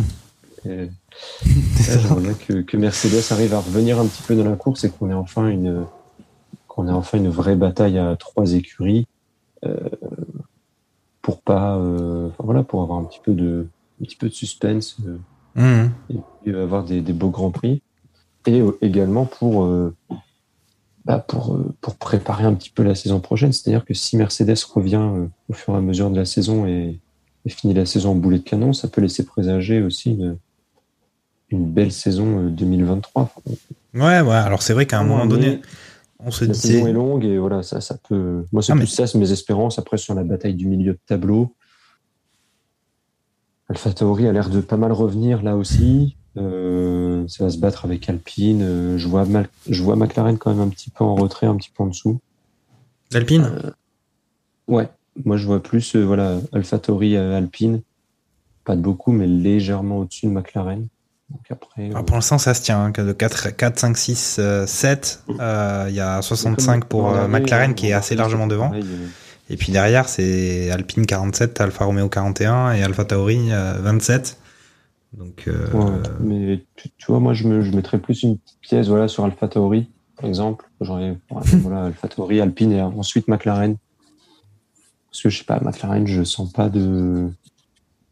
[0.66, 4.90] J'aimerais bien que, que Mercedes arrive à revenir un petit peu dans la course et
[4.90, 5.86] qu'on ait enfin une
[6.68, 9.06] qu'on ait enfin une vraie bataille à trois écuries
[9.66, 9.78] euh,
[11.22, 13.68] pour pas euh, enfin, voilà pour avoir un petit peu de
[14.02, 15.18] un petit peu de suspense euh,
[15.56, 15.92] Mhm.
[16.10, 17.84] et puis avoir des, des beaux grands prix
[18.48, 19.96] et euh, également pour euh,
[21.06, 24.56] bah, pour euh, pour préparer un petit peu la saison prochaine c'est-à-dire que si Mercedes
[24.74, 27.00] revient euh, au fur et à mesure de la saison et,
[27.46, 30.38] et finit la saison en boulet de canon ça peut laisser présager aussi une
[31.50, 33.32] une belle saison euh, 2023
[33.94, 34.36] Ouais, ouais.
[34.36, 35.62] Alors c'est vrai qu'à un moment donné,
[36.20, 38.44] on se la saison est longue et voilà, ça, ça peut.
[38.52, 39.78] Moi, c'est Ah, plus mais- ça, c'est mes espérances.
[39.78, 41.54] Après, sur la bataille du milieu de tableau,
[43.70, 46.18] Alpha Tauri a l'air de pas mal revenir là aussi.
[46.38, 46.83] Euh,
[47.28, 48.62] ça va se battre avec Alpine.
[48.62, 51.56] Euh, je, vois Mal- je vois McLaren quand même un petit peu en retrait, un
[51.56, 52.20] petit peu en dessous.
[53.14, 53.74] Alpine
[54.68, 54.90] Ouais,
[55.26, 57.82] moi je vois plus euh, voilà Alpha Tauri euh, Alpine.
[58.66, 60.88] Pas de beaucoup, mais légèrement au-dessus de McLaren.
[61.30, 62.80] Donc après, Ah, euh, pour l'instant, ça se tient.
[62.86, 65.24] hein, De 4, 4 5, 6, euh, 7.
[65.40, 68.68] euh, Il y a 65 pour euh, McLaren qui est assez largement devant.
[68.70, 69.08] pareil, euh,
[69.50, 74.38] Et puis derrière, c'est Alpine 47, Alfa Romeo 41 et Alfa Tauri euh, 27.
[75.18, 78.60] Donc, euh, Ouais, mais tu, tu vois, moi, je, me, je mettrais plus une petite
[78.62, 79.88] pièce voilà, sur Alpha Tauri,
[80.18, 80.66] par exemple.
[80.82, 83.78] J'aurais voilà, Alpha Tauri, Alpine et ensuite McLaren.
[85.12, 87.30] Parce que je sais pas, McLaren, je sens pas de.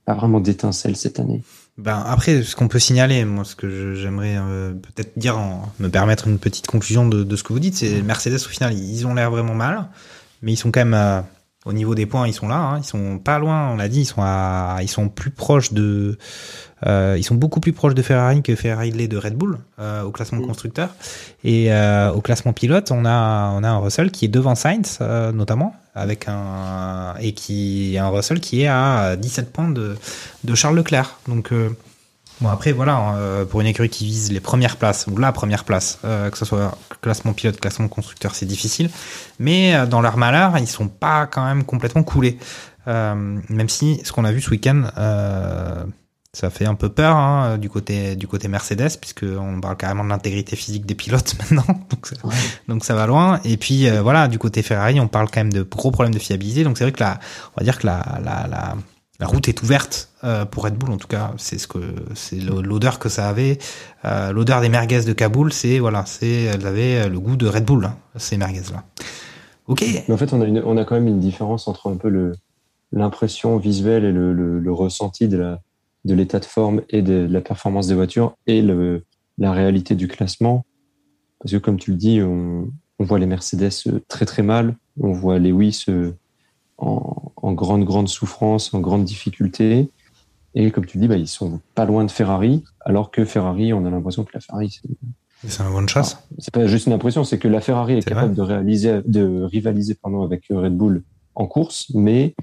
[0.05, 1.41] pas vraiment d'étincelle cette année.
[1.77, 5.87] Ben après, ce qu'on peut signaler, moi, ce que j'aimerais euh, peut-être dire, en, me
[5.87, 9.07] permettre une petite conclusion de, de ce que vous dites, c'est Mercedes au final, ils
[9.07, 9.87] ont l'air vraiment mal,
[10.43, 11.21] mais ils sont quand même euh,
[11.65, 14.01] au niveau des points, ils sont là, hein, ils sont pas loin, on l'a dit,
[14.01, 16.17] ils sont à, ils sont plus proches de,
[16.85, 20.03] euh, ils sont beaucoup plus proches de Ferrari que Ferrari l'est de Red Bull euh,
[20.03, 20.47] au classement Mm.
[20.47, 20.89] constructeur
[21.43, 24.99] et euh, au classement pilote, on a, on a un Russell qui est devant Sainz
[25.33, 29.95] notamment, avec un et qui un Russell qui est à 17 points de
[30.43, 31.19] de Charles Leclerc.
[31.27, 31.51] Donc
[32.41, 35.63] bon après voilà euh, pour une écurie qui vise les premières places ou la première
[35.63, 38.89] place, que ce soit classement pilote, classement constructeur, c'est difficile.
[39.39, 42.37] Mais dans leur malheur, ils sont pas quand même complètement coulés.
[42.87, 44.83] Même si ce qu'on a vu ce week-end,
[46.33, 50.03] ça fait un peu peur hein, du côté du côté Mercedes puisque on parle carrément
[50.05, 51.65] de l'intégrité physique des pilotes maintenant.
[51.89, 52.15] Donc ça,
[52.69, 53.41] donc ça va loin.
[53.43, 56.19] Et puis euh, voilà du côté Ferrari, on parle quand même de gros problèmes de
[56.19, 56.63] fiabilité.
[56.63, 57.19] Donc c'est vrai que la,
[57.55, 58.75] on va dire que la la, la
[59.19, 61.79] la route est ouverte euh, pour Red Bull en tout cas c'est ce que
[62.15, 63.59] c'est l'odeur que ça avait
[64.05, 67.65] Euh, l'odeur des merguez de Kaboul c'est voilà c'est elles avaient le goût de Red
[67.65, 68.83] Bull hein, ces merguez là
[69.67, 71.97] ok Mais en fait, on a, une, on a quand même une différence entre un
[71.97, 72.31] peu le
[72.93, 75.59] l'impression visuelle et le, le, le ressenti de la
[76.05, 79.03] de l'état de forme et de, la performance des voitures et le,
[79.37, 80.65] la réalité du classement.
[81.39, 84.75] Parce que comme tu le dis, on, on voit les Mercedes euh, très très mal,
[84.99, 86.11] on voit Lewis euh,
[86.77, 89.89] en, en grande grande souffrance, en grande difficulté.
[90.53, 93.73] Et comme tu le dis, bah, ils sont pas loin de Ferrari, alors que Ferrari,
[93.73, 94.89] on a l'impression que la Ferrari, c'est
[95.47, 98.35] c'est une bonne chasse c'est pas juste une impression, c'est que la Ferrari est, capable
[98.35, 101.03] de réaliser, de rivaliser pardon, avec Red Bull
[101.35, 102.35] en course, mais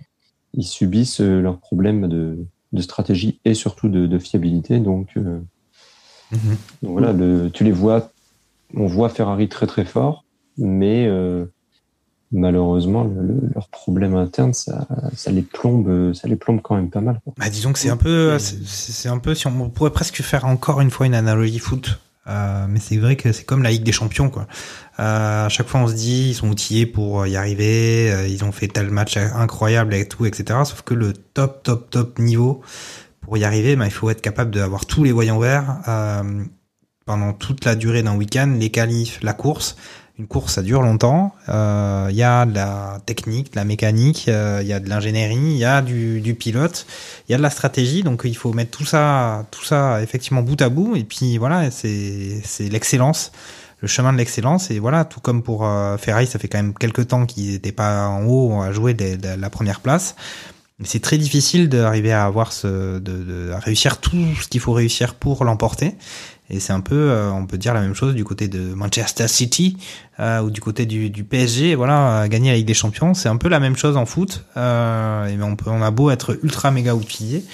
[0.54, 4.78] ils subissent euh, leurs problèmes de, de stratégie et surtout de, de fiabilité.
[4.80, 5.40] Donc, euh,
[6.30, 6.56] Mhm.
[6.82, 8.10] donc voilà, le, tu les vois,
[8.74, 10.24] on voit Ferrari très très fort,
[10.58, 11.46] mais euh,
[12.32, 16.90] malheureusement, le- le- leurs problèmes internes, ça, ça les plombe, ça les plombe quand même
[16.90, 17.20] pas mal.
[17.38, 20.80] Bah, disons que c'est un peu, c'est un peu, si on pourrait presque faire encore
[20.82, 21.98] une fois une analogie foot.
[22.28, 24.46] Euh, mais c'est vrai que c'est comme la Ligue des Champions, quoi.
[25.00, 28.44] Euh, à chaque fois, on se dit, ils sont outillés pour y arriver, euh, ils
[28.44, 30.60] ont fait tel match incroyable et tout, etc.
[30.64, 32.62] Sauf que le top, top, top niveau,
[33.20, 36.44] pour y arriver, bah, il faut être capable d'avoir tous les voyants verts euh,
[37.04, 39.76] pendant toute la durée d'un week-end, les qualifs, la course.
[40.18, 41.32] Une course, ça dure longtemps.
[41.48, 44.88] Euh, Il y a de la technique, de la mécanique, euh, il y a de
[44.88, 46.86] l'ingénierie, il y a du, du pilote,
[47.28, 48.02] il y a de la stratégie.
[48.02, 50.96] Donc il faut mettre tout ça, tout ça effectivement bout à bout.
[50.96, 53.30] Et puis voilà, c'est l'excellence,
[53.80, 54.72] le chemin de l'excellence.
[54.72, 57.70] Et voilà, tout comme pour euh, Ferrari, ça fait quand même quelques temps qu'ils n'étaient
[57.70, 60.16] pas en haut à jouer de la première place.
[60.84, 64.72] C'est très difficile d'arriver à avoir ce, de, de à réussir tout ce qu'il faut
[64.72, 65.94] réussir pour l'emporter.
[66.50, 69.28] Et c'est un peu, euh, on peut dire la même chose du côté de Manchester
[69.28, 69.76] City
[70.18, 71.74] euh, ou du côté du, du PSG.
[71.74, 74.44] Voilà, euh, gagner la Ligue des Champions, c'est un peu la même chose en foot.
[74.56, 77.44] Euh, et on, peut, on a beau être ultra méga outillé,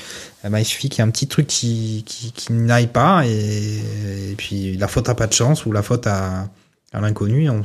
[0.44, 3.26] eh ben, il suffit qu'il y ait un petit truc qui, qui, qui n'aille pas
[3.26, 6.48] et, et, puis la faute a pas de chance ou la faute à,
[6.92, 7.50] à l'inconnu.
[7.50, 7.64] On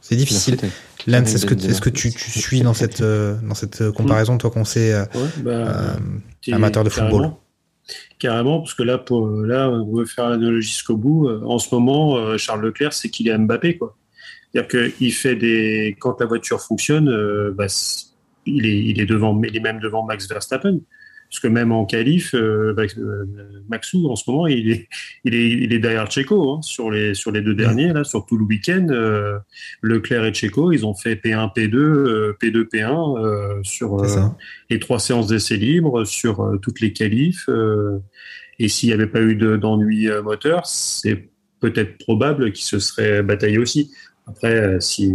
[0.00, 0.56] c'est difficile.
[1.06, 4.64] Lance, est-ce que, est-ce que tu, tu suis dans cette, dans cette comparaison, toi qu'on
[4.64, 5.96] sait ouais, bah,
[6.50, 7.32] amateur de football?
[8.20, 11.28] Carrément, parce que là, pour, là, on veut faire l'analogie jusqu'au bout.
[11.28, 13.96] En ce moment, Charles Leclerc, c'est qu'il est Mbappé, quoi.
[14.52, 17.66] C'est-à-dire qu'il fait des, quand la voiture fonctionne, euh, bah,
[18.46, 20.80] il est, il est devant, il est même devant Max Verstappen.
[21.30, 22.74] Parce que même en qualif, euh,
[23.68, 24.88] Maxou, en ce moment, il est,
[25.24, 28.26] il est, il est derrière Checo hein, sur les sur les deux derniers là, sur
[28.26, 28.88] tout le week-end.
[28.90, 29.38] Euh,
[29.80, 34.04] Leclerc et Checo, ils ont fait P1, P2, P2, P1 sur
[34.70, 37.48] les trois séances d'essai libre, sur toutes les qualifs.
[38.58, 41.28] et s'il n'y avait pas eu d'ennui moteur, c'est
[41.60, 43.92] peut-être probable qu'ils se seraient bataillés aussi.
[44.26, 45.12] Après, si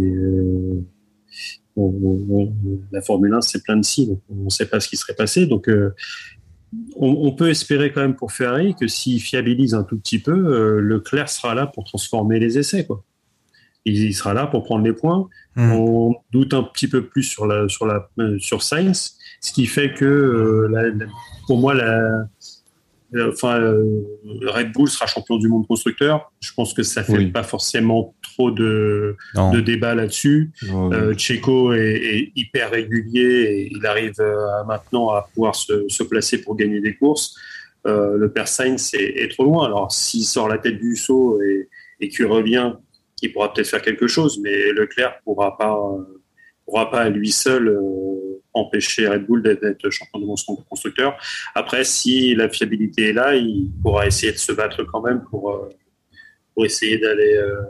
[1.76, 5.14] la Formule 1, c'est plein de si, donc on ne sait pas ce qui serait
[5.14, 5.46] passé.
[5.46, 5.94] Donc, euh,
[6.96, 10.32] on, on, peut espérer quand même pour Ferrari que s'il fiabilise un tout petit peu,
[10.32, 12.86] euh, Leclerc sera là pour transformer les essais.
[12.86, 13.04] Quoi.
[13.84, 15.28] Il, il sera là pour prendre les points.
[15.54, 15.72] Mmh.
[15.72, 19.66] On doute un petit peu plus sur, la, sur, la, euh, sur Sainz, ce qui
[19.66, 21.06] fait que, euh, la, la,
[21.46, 22.26] pour moi, la,
[23.14, 24.02] enfin, euh,
[24.42, 26.32] Red Bull sera champion du monde constructeur.
[26.40, 27.26] Je pense que ça fait oui.
[27.26, 30.52] pas forcément trop de, de débat là-dessus.
[30.72, 35.88] Oh, euh, Checo est, est, hyper régulier et il arrive à, maintenant à pouvoir se,
[35.88, 37.36] se, placer pour gagner des courses.
[37.86, 39.66] Euh, le père Sainz est, est, trop loin.
[39.66, 41.68] Alors, s'il sort la tête du saut et,
[42.00, 42.72] et qu'il revient,
[43.22, 45.78] il pourra peut-être faire quelque chose, mais Leclerc pourra pas,
[46.66, 48.15] pourra pas à lui seul euh,
[48.56, 50.38] empêcher Red Bull d'être champion du monde
[50.68, 51.16] constructeur.
[51.54, 55.50] Après, si la fiabilité est là, il pourra essayer de se battre quand même pour,
[55.50, 55.68] euh,
[56.54, 57.60] pour essayer d'aller euh,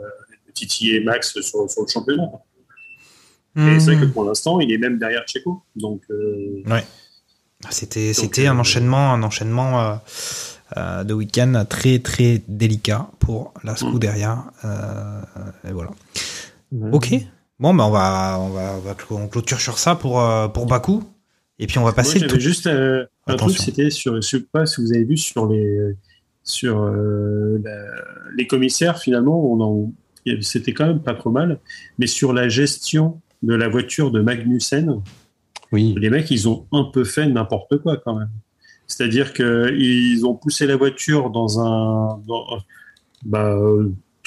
[0.53, 2.29] titiller Max sur, sur le championnat.
[3.55, 3.67] Mmh.
[3.69, 5.63] Et c'est vrai que pour l'instant, il est même derrière Checo.
[5.75, 6.83] Donc, euh, ouais.
[7.71, 9.99] C'était, c'était un enchaînement, un enchaînement
[10.77, 14.45] euh, de week-end très très délicat pour la Scuderia.
[14.63, 15.67] Mmh.
[15.69, 15.91] et voilà.
[16.71, 16.93] Mmh.
[16.93, 17.13] Ok.
[17.59, 20.67] Bon, ben on va, on va, on va on clôture sur ça pour, euh, pour
[20.67, 21.03] Bakou.
[21.59, 22.19] Et puis on va passer.
[22.19, 25.17] Moi, j'avais juste euh, un truc, c'était sur, je sais pas si vous avez vu
[25.17, 25.95] sur les,
[26.43, 27.83] sur euh, la,
[28.35, 29.91] les commissaires, finalement, on en,
[30.41, 31.59] c'était quand même pas trop mal.
[31.97, 35.01] Mais sur la gestion de la voiture de Magnussen,
[35.71, 35.95] oui.
[35.97, 38.29] les mecs, ils ont un peu fait n'importe quoi quand même.
[38.85, 42.45] C'est-à-dire qu'ils ont poussé la voiture dans un, dans,
[43.25, 43.57] bah,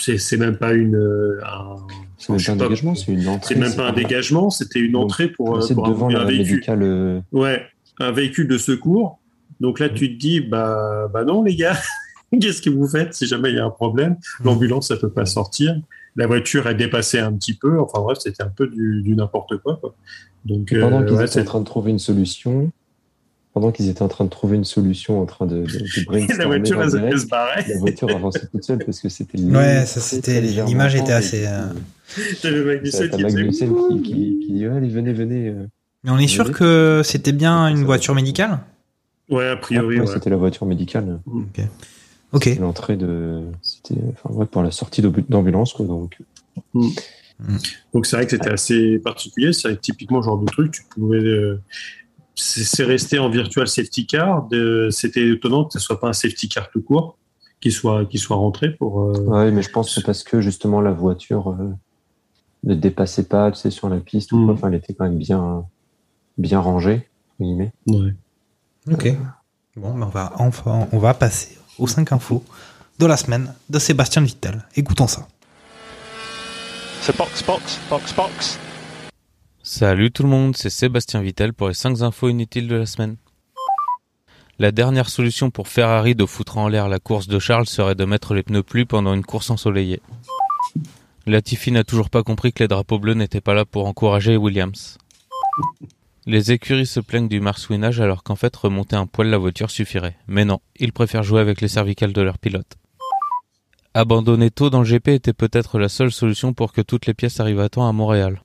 [0.01, 0.97] c'est même pas une,
[1.44, 1.77] un,
[2.18, 3.55] c'est même pas un dégagement, c'est une entrée.
[3.55, 6.56] C'est même pas un dégagement, c'était une entrée pour, pour devant un, véhicule.
[6.56, 7.22] Médicale...
[7.32, 7.62] Ouais,
[7.98, 9.18] un véhicule de secours.
[9.60, 11.77] Donc là, tu te dis, bah, bah non, les gars,
[12.40, 14.16] qu'est-ce que vous faites si jamais il y a un problème?
[14.44, 15.77] L'ambulance, ça peut pas sortir.
[16.16, 17.78] La voiture est dépassée un petit peu.
[17.78, 19.94] Enfin bref, c'était un peu du, du n'importe quoi, quoi.
[20.44, 22.72] Donc, pendant euh, qu'ils ouais, étaient en train de trouver une solution,
[23.52, 26.39] pendant qu'ils étaient en train de trouver une solution, en train de, de, de brainstormer,
[26.39, 30.01] la voiture, elle, direct, se la voiture avançait toute seule parce que c'était ouais, ça
[30.01, 31.47] c'était l'image était assez.
[31.47, 31.66] Euh...
[32.43, 35.48] T'avais Magnussen qui, Magnussen qui, qui, qui, dit allez venez venez.
[35.48, 35.66] Euh,
[36.05, 38.60] Mais on est sûr que c'était bien une voiture médicale?
[39.28, 40.01] Ouais, a priori.
[40.01, 40.12] Ouais, ouais.
[40.12, 41.20] C'était la voiture médicale.
[41.27, 41.60] Ok.
[42.32, 42.56] Ok.
[42.60, 46.18] L'entrée de, c'était, enfin ouais, pour la sortie d'ambulance quoi donc.
[46.74, 46.89] Mm.
[47.40, 47.56] Mm.
[47.94, 49.52] Donc c'est vrai que c'était assez particulier.
[49.52, 51.18] C'est typiquement le genre de truc tu pouvais.
[51.18, 51.60] Euh,
[52.40, 54.48] c'est resté en virtual safety car.
[54.90, 57.16] C'était étonnant que ce soit pas un safety car tout court
[57.60, 59.02] qui soit qui soit rentré pour.
[59.02, 59.12] Euh...
[59.24, 61.74] Ouais, mais je pense que c'est parce que justement la voiture euh,
[62.64, 64.32] ne dépassait pas, tu sais, sur la piste.
[64.32, 64.54] Ou quoi.
[64.54, 65.64] Enfin, elle était quand même bien
[66.38, 67.08] bien rangée.
[67.40, 67.72] Guillemets.
[67.86, 68.14] Ouais.
[68.90, 69.14] Ok.
[69.76, 72.42] Bon, ben on va enfin on va passer aux 5 infos
[72.98, 74.66] de la semaine de Sébastien Vittel.
[74.76, 75.26] Écoutons ça.
[77.02, 78.58] C'est box box box box.
[79.72, 83.16] Salut tout le monde, c'est Sébastien Vittel pour les 5 infos inutiles de la semaine.
[84.59, 88.05] La dernière solution pour Ferrari de foutre en l'air la course de Charles serait de
[88.05, 90.02] mettre les pneus plus pendant une course ensoleillée.
[91.24, 94.98] Latifi n'a toujours pas compris que les drapeaux bleus n'étaient pas là pour encourager Williams.
[96.26, 100.16] Les écuries se plaignent du marsouinage alors qu'en fait remonter un poil la voiture suffirait.
[100.26, 102.76] Mais non, ils préfèrent jouer avec les cervicales de leurs pilotes.
[103.94, 107.38] Abandonner tôt dans le GP était peut-être la seule solution pour que toutes les pièces
[107.38, 108.42] arrivent à temps à Montréal.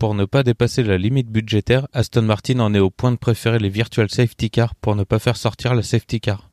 [0.00, 3.58] Pour ne pas dépasser la limite budgétaire, Aston Martin en est au point de préférer
[3.58, 6.48] les virtual safety cars pour ne pas faire sortir la safety car.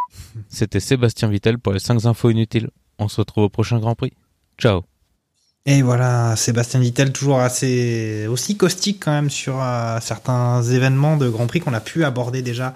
[0.50, 2.68] C'était Sébastien Vittel pour les 5 infos inutiles.
[2.98, 4.12] On se retrouve au prochain Grand Prix.
[4.58, 4.82] Ciao
[5.64, 11.30] Et voilà, Sébastien Vittel toujours assez aussi caustique quand même sur euh, certains événements de
[11.30, 12.74] Grand Prix qu'on a pu aborder déjà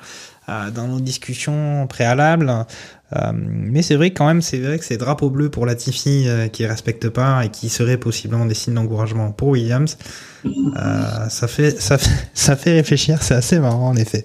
[0.49, 2.67] dans nos discussions préalables.
[3.15, 6.49] Euh, mais c'est vrai quand même, c'est vrai que c'est drapeau bleu pour Latifi euh,
[6.49, 9.97] qui respecte pas et qui serait possiblement des signes d'encouragement pour Williams.
[10.45, 14.25] Euh, ça fait ça fait ça fait réfléchir, c'est assez marrant en effet.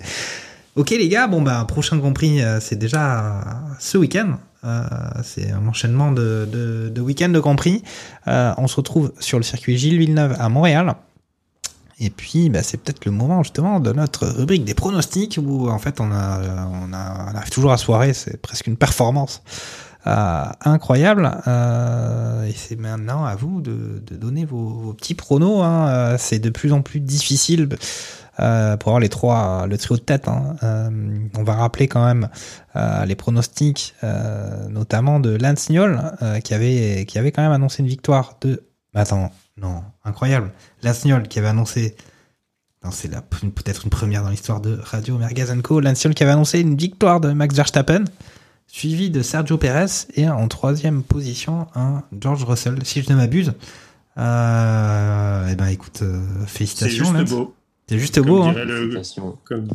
[0.75, 3.41] Ok les gars, bon bah prochain Grand Prix, euh, c'est déjà
[3.79, 4.37] ce week-end.
[4.65, 4.81] Euh,
[5.23, 7.83] c'est un enchaînement de, de, de week-end de Grand Prix.
[8.27, 10.95] Euh, on se retrouve sur le circuit Gilles Villeneuve à Montréal.
[12.01, 15.80] Et puis, bah, c'est peut-être le moment justement de notre rubrique des pronostics où en
[15.80, 16.39] fait on, a,
[16.71, 19.41] on, a, on arrive toujours à soirée, c'est presque une performance
[20.07, 21.30] euh, incroyable.
[21.47, 25.61] Euh, et c'est maintenant à vous de, de donner vos, vos petits pronos.
[25.61, 25.88] Hein.
[25.89, 27.67] Euh, C'est de plus en plus difficile
[28.39, 30.30] euh, pour avoir les trois, le trio de tête.
[30.30, 30.55] Hein.
[30.63, 30.89] Euh,
[31.38, 32.30] on va rappeler quand même
[32.77, 33.93] euh, les pronostics,
[34.69, 36.01] notamment de Lance Niol,
[36.45, 38.63] qui avait qui avait quand même annoncé une victoire de.
[38.95, 39.31] Attends,
[39.61, 40.52] non, incroyable.
[41.06, 41.95] Niol qui avait annoncé.
[42.84, 45.81] Non, c'est la- peut-être une première dans l'histoire de Radio Merguez Co.
[45.81, 48.06] Qui avait annoncé une victoire de Max Verstappen,
[48.68, 53.53] suivi de Sergio Perez et en troisième position un George Russell, si je ne m'abuse.
[54.18, 57.06] Euh, eh ben écoute, euh, C'est félicitations.
[57.06, 57.30] juste Lance.
[57.30, 57.56] beau.
[57.88, 58.44] C'est juste Comme beau.
[58.44, 58.53] Hein.
[58.53, 59.02] le-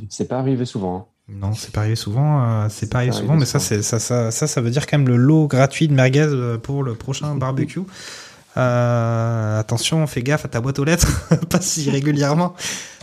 [0.09, 0.97] C'est pas arrivé souvent.
[0.97, 1.05] hein.
[1.29, 2.43] Non, c'est pas arrivé souvent.
[2.45, 3.69] euh, c'est pas arrivé pas souvent, arrivé mais ça, souvent.
[3.81, 6.29] c'est ça, ça, ça, ça veut dire quand même le lot gratuit de merguez
[6.63, 7.81] pour le prochain barbecue.
[8.57, 12.55] Euh, attention, fais gaffe à ta boîte aux lettres, pas si régulièrement.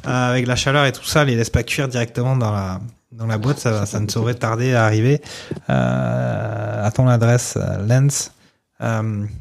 [0.07, 3.59] Euh, avec la chaleur et tout ça, les laisse pas cuire directement dans la boîte,
[3.59, 5.21] ça, ne saurait tarder à arriver.
[5.69, 8.31] Euh, à ton adresse, euh, Lens.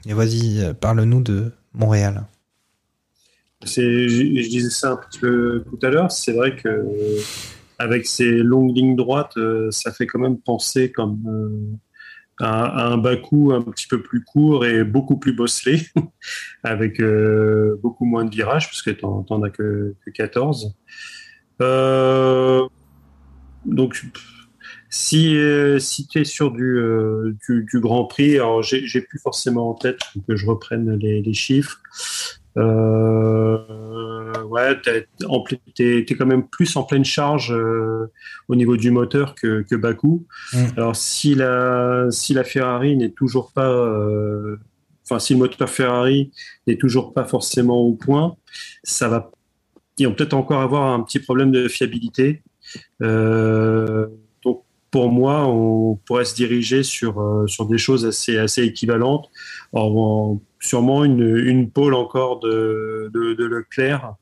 [0.06, 2.24] Et vas-y, parle-nous de Montréal.
[3.64, 6.10] Je, je disais ça un petit peu tout à l'heure.
[6.12, 6.86] C'est vrai que
[7.78, 9.38] avec ces longues lignes droites,
[9.70, 11.78] ça fait quand même penser comme
[12.40, 15.82] un Bakou un petit peu plus court et beaucoup plus bosselé,
[16.62, 20.74] avec euh, beaucoup moins de virages, parce que t'en, t'en as que, que 14.
[21.60, 22.66] Euh,
[23.64, 24.02] donc,
[24.88, 25.78] si, euh,
[26.10, 27.36] tu es sur du,
[27.74, 31.80] Grand Prix, alors j'ai, plus forcément en tête que je reprenne les chiffres.
[32.56, 33.58] Euh,
[34.44, 38.10] ouais, t'es, quand même plus en pleine charge euh,
[38.48, 40.26] au niveau du moteur que, que Bakou.
[40.52, 40.58] Mm.
[40.76, 44.56] Alors si la, si la Ferrari n'est toujours pas, euh,
[45.04, 46.32] enfin si le moteur Ferrari
[46.66, 48.36] n'est toujours pas forcément au point,
[48.82, 49.30] ça va,
[49.98, 52.42] ils vont peut-être encore avoir un petit problème de fiabilité.
[53.02, 54.06] Euh,
[54.44, 59.30] donc pour moi, on pourrait se diriger sur sur des choses assez assez équivalentes.
[59.72, 64.14] Alors, sûrement une, une pole encore de, de, de Leclerc,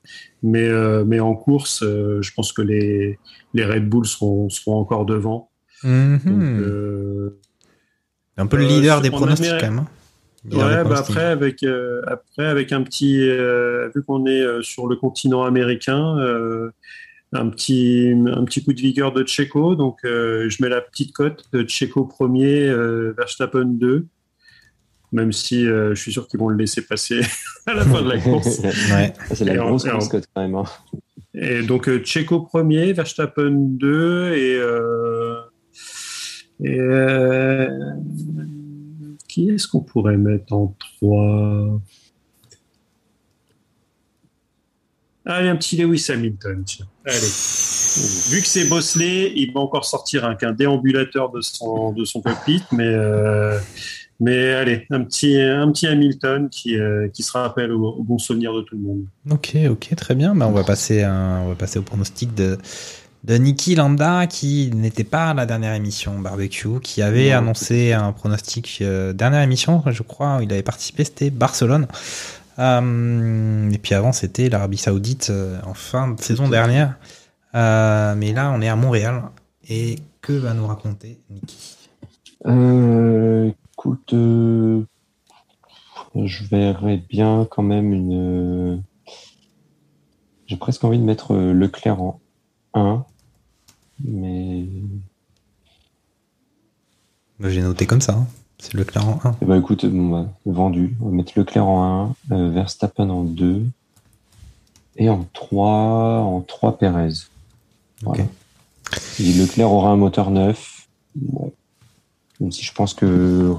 [0.42, 3.18] mais, euh, mais en course, euh, je pense que les,
[3.54, 5.50] les Red Bull seront, seront encore devant.
[5.82, 6.20] Mhm.
[6.24, 7.38] Donc, euh,
[8.36, 9.78] un peu le leader des on pronostics quand même.
[9.80, 9.88] hein.
[10.52, 11.64] Ouais, bah après avec
[12.06, 13.18] après avec un petit
[13.94, 16.16] vu qu'on est sur le continent américain,
[17.32, 21.44] un petit un petit coup de vigueur de Checo, donc je mets la petite cote
[21.52, 22.72] de Checo premier,
[23.16, 24.06] Verstappen 2
[25.12, 27.20] même si euh, je suis sûr qu'ils vont le laisser passer
[27.66, 28.60] à la fin de la course.
[28.92, 29.12] Ouais.
[29.34, 30.54] C'est la Et grosse en- mascotte quand même.
[30.54, 30.64] hein.
[31.34, 35.36] Et donc euh, Checo premier, Verstappen 2 et, euh,
[36.64, 37.68] et euh,
[39.28, 41.80] qui est-ce qu'on pourrait mettre en 3
[45.26, 46.62] Allez, un petit Lewis Hamilton.
[46.64, 46.86] tiens.
[47.04, 47.18] Allez.
[47.18, 52.22] Vu que c'est bosselé, il va encore sortir un, qu'un déambulateur de son, de son
[52.22, 53.58] cockpit, mais, euh,
[54.20, 58.18] mais allez, un petit, un petit Hamilton qui, euh, qui se rappelle au, au bon
[58.18, 59.04] souvenir de tout le monde.
[59.30, 60.34] Ok, ok, très bien.
[60.34, 62.58] Bah, on va passer, on va passer au pronostic de
[63.24, 67.38] de Niki Lambda qui n'était pas à la dernière émission barbecue, qui avait Non.
[67.38, 71.88] annoncé un pronostic euh, dernière émission, je crois, où il avait participé, c'était Barcelone.
[72.60, 76.96] Euh, et puis avant, c'était l'Arabie Saoudite euh, en fin de saison dernière.
[77.56, 79.22] Euh, mais là, on est à Montréal.
[79.68, 81.76] Et que va nous raconter Niki
[82.46, 84.82] Euh, écoute, euh,
[86.16, 88.82] je verrais bien quand même une.
[90.46, 92.20] J'ai presque envie de mettre euh, Leclerc en
[92.74, 93.04] 1,
[94.04, 94.64] mais
[97.38, 98.14] Bah, J'ai noté comme ça.
[98.14, 98.26] hein.
[98.58, 99.36] C'est le en 1.
[99.40, 100.96] eh ben, écoute, bon, bah, vendu.
[101.00, 103.64] On va mettre Leclerc en 1, euh, Verstappen en 2
[104.96, 105.68] et en 3,
[106.22, 107.12] en 3 Perez.
[108.02, 108.24] Voilà.
[109.20, 110.88] Et Leclerc aura un moteur neuf.
[111.14, 111.47] Bon.
[112.40, 113.54] Même si je pense que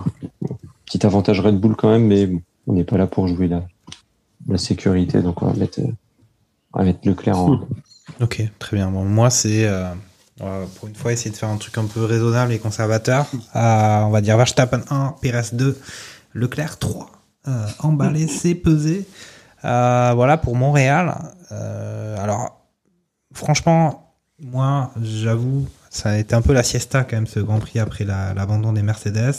[0.86, 3.64] petit avantage Red Bull quand même, mais bon, on n'est pas là pour jouer la,
[4.48, 5.80] la sécurité, donc on va mettre,
[6.74, 7.60] on va mettre Leclerc en.
[8.22, 8.90] Ok, très bien.
[8.90, 9.94] Bon, moi, c'est euh,
[10.76, 13.28] pour une fois essayer de faire un truc un peu raisonnable et conservateur.
[13.56, 15.80] Euh, on va dire Verstappen 1, Perez 2,
[16.34, 17.12] Leclerc 3.
[17.48, 19.06] euh, emballé, c'est pesé.
[19.64, 21.16] Euh, voilà pour Montréal.
[21.52, 22.62] Euh, alors,
[23.34, 27.80] franchement, moi, j'avoue, ça a été un peu la siesta quand même ce Grand Prix
[27.80, 29.34] après la- l'abandon des Mercedes.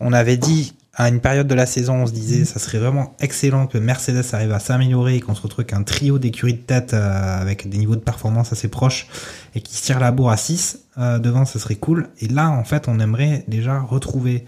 [0.00, 3.14] On avait dit à une période de la saison, on se disait, ça serait vraiment
[3.20, 6.58] excellent que Mercedes arrive à s'améliorer et qu'on se retrouve avec un trio d'écuries de
[6.58, 9.06] tête euh, avec des niveaux de performance assez proches
[9.54, 12.08] et qui se tire la bourre à 6 euh, devant, ce serait cool.
[12.20, 14.44] Et là, en fait, on aimerait déjà retrouver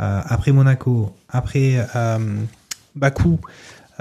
[0.00, 1.86] euh, après Monaco, après
[2.94, 3.38] Bakou,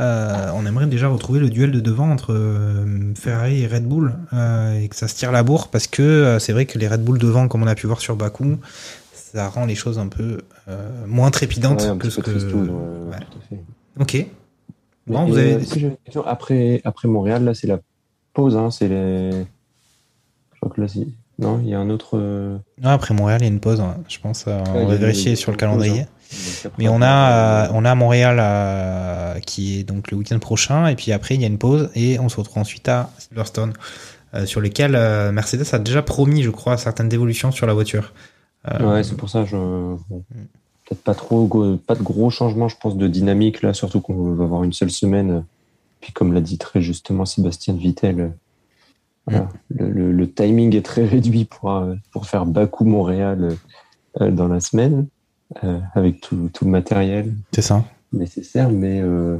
[0.01, 4.15] euh, on aimerait déjà retrouver le duel de devant entre euh, Ferrari et Red Bull
[4.33, 7.03] euh, et que ça se tire la bourre parce que c'est vrai que les Red
[7.03, 8.57] Bull devant, comme on a pu voir sur Bakou,
[9.13, 10.41] ça rend les choses un peu
[11.07, 12.31] moins trépidantes Ouais, que ce que.
[12.31, 13.61] tristouille, ouais, tout à fait.
[13.99, 14.25] Ok.
[15.07, 15.63] Bon, vous avez.
[15.63, 15.85] si
[16.25, 17.79] après, après Montréal, là, c'est la
[18.33, 19.31] pause, hein, c'est les.
[19.31, 21.07] Je crois que là, c'est.
[21.39, 22.17] Non, il y a un autre.
[22.17, 23.81] Non, après Montréal, il y a une pause.
[23.81, 23.97] hein.
[24.07, 24.45] Je pense.
[24.47, 26.01] on va vérifier sur le pause, calendrier.
[26.01, 26.07] hein.
[26.63, 30.87] Donc Mais on a, euh, on a Montréal euh, qui est donc le week-end prochain,
[30.87, 33.73] et puis après il y a une pause, et on se retrouve ensuite à Silverstone,
[34.33, 38.13] euh, sur lesquels euh, Mercedes a déjà promis, je crois, certaines évolutions sur la voiture.
[38.79, 39.57] Ouais, c'est pour ça, je.
[39.57, 40.23] bon,
[40.87, 41.47] Peut-être pas trop,
[41.87, 44.91] pas de gros changements, je pense, de dynamique, là, surtout qu'on va avoir une seule
[44.91, 45.43] semaine.
[46.01, 48.33] Puis, comme l'a dit très justement Sébastien Vittel,
[49.25, 51.81] voilà, le, le- le timing est très réduit pour,
[52.11, 53.55] pour faire Bakou-Montréal
[54.19, 55.07] dans la semaine,
[55.93, 57.83] avec tout, tout le matériel ça.
[58.13, 59.37] nécessaire, mais, euh,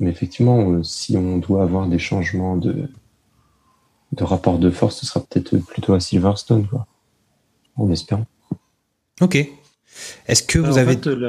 [0.00, 2.88] mais effectivement, euh, si on doit avoir des changements de,
[4.12, 6.86] de rapport de force, ce sera peut-être plutôt à Silverstone, quoi.
[7.76, 8.26] En espérant.
[9.20, 9.36] Ok.
[10.26, 10.94] Est-ce que vous en avez.
[10.96, 11.28] fait, la,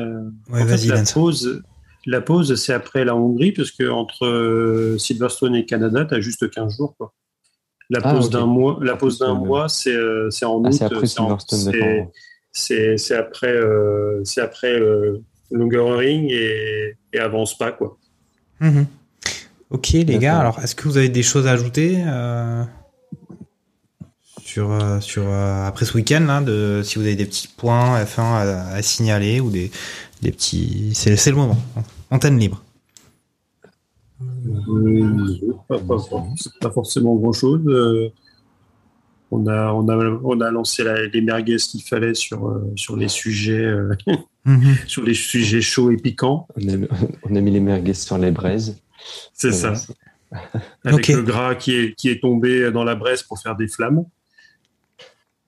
[0.49, 1.13] Ouais, en fait, vas-y, la Lance.
[1.13, 1.63] pause,
[2.05, 6.21] la pause, c'est après la Hongrie, parce que entre euh, Silverstone et Canada, tu as
[6.21, 6.95] juste 15 jours.
[6.97, 7.13] Quoi.
[7.89, 10.73] La Ah, pause d'un mois, la pause d'un Euh, mois, c'est euh, en Ah, août.
[10.73, 11.71] c'est après Silverstone,
[12.57, 15.21] c'est- après, euh, c'est après euh,
[15.51, 17.97] Ring et, et avant Spa, quoi.
[18.61, 18.85] Mhm.
[19.69, 20.19] Ok, les D'accord.
[20.21, 22.63] gars, alors est-ce que vous avez des choses à ajouter euh,
[24.41, 28.01] sur, euh, sur euh, après ce week-end là, de si vous avez des petits points
[28.03, 29.71] F1 à, à signaler ou des,
[30.21, 30.91] des petits.
[30.93, 31.57] C'est c'est le moment.
[32.11, 32.61] Antenne libre.
[34.69, 35.37] Euh,
[35.67, 35.97] pas, pas-
[36.61, 37.61] pas forcément grand chose.
[39.31, 42.95] On, a, on, a, on a lancé la- les merguez qu'il fallait sur, euh, sur
[42.95, 43.63] les sujets.
[43.63, 43.93] euh,
[44.47, 44.75] Mhm.
[44.85, 46.47] sur les sujets chauds et piquants.
[46.55, 46.87] On a,
[47.23, 48.77] on a mis les merguez sur les braises.
[49.33, 49.73] C'est ça.
[49.73, 49.75] Voilà,
[50.83, 53.67] c'est- Avec le gras qui est, qui est tombé dans la braise pour faire des
[53.67, 54.05] flammes.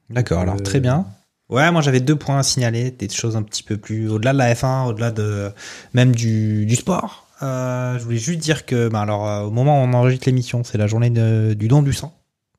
[0.10, 1.06] D'accord, alors Euh, très bien.
[1.49, 4.38] Ouais, moi j'avais deux points à signaler, des choses un petit peu plus au-delà de
[4.40, 5.49] la F1, au-delà de
[5.94, 7.28] même du, du sport.
[7.44, 10.64] Euh, je voulais juste dire que, bah alors, euh, au moment où on enregistre l'émission,
[10.64, 12.18] c'est la journée de- du don du sang.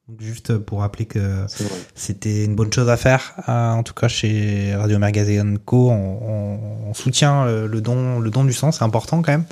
[0.09, 1.45] Donc, juste pour rappeler que
[1.95, 3.35] c'était une bonne chose à faire.
[3.49, 6.59] Euh, en tout cas, chez Radio Magazine Co, on, on-
[6.89, 9.45] on soutient le, le don, le don du sang, c'est important quand même.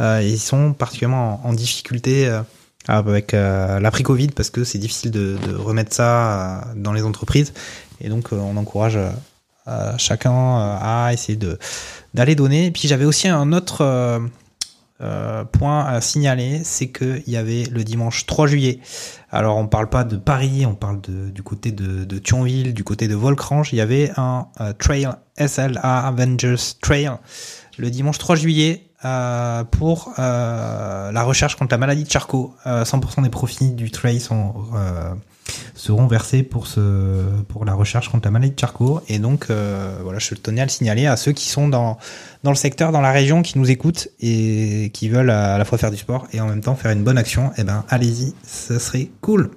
[0.00, 2.42] Euh, ils sont particulièrement en, en difficulté euh,
[2.88, 7.54] avec euh, l'après Covid parce que c'est difficile de, de remettre ça dans les entreprises.
[8.02, 10.32] Et donc, on encourage euh, chacun
[10.82, 11.58] à essayer de
[12.12, 12.66] d'aller donner.
[12.66, 14.20] Et puis, j'avais aussi un autre
[15.02, 18.80] euh, point à signaler, c'est qu'il y avait le dimanche 3 juillet.
[19.30, 23.14] Alors, on parle pas de Paris, on parle du côté de, Thionville, du côté de
[23.14, 23.72] Volcrange.
[23.72, 25.08] Il y avait un euh, trail
[25.38, 27.10] SLA Avengers Trail
[27.78, 32.54] le dimanche 3 juillet euh, pour la recherche contre la maladie de Charcot.
[32.66, 34.54] Euh, 100% des profits du trail sont,
[35.74, 39.00] seront versés pour, ce, pour la recherche contre la maladie de Charcot.
[39.08, 41.98] Et donc, euh, voilà, je tenais à le signaler à ceux qui sont dans,
[42.42, 45.78] dans le secteur, dans la région, qui nous écoutent et qui veulent à la fois
[45.78, 47.50] faire du sport et en même temps faire une bonne action.
[47.56, 49.50] Eh ben, allez-y, ça serait cool.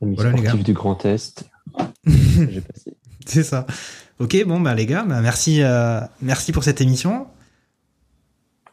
[0.00, 0.54] Voilà, les gars.
[0.54, 1.44] du Grand Est.
[2.06, 2.96] J'ai passé.
[3.26, 3.66] C'est ça.
[4.18, 7.26] Ok, bon, bah les gars, bah, merci, euh, merci pour cette émission.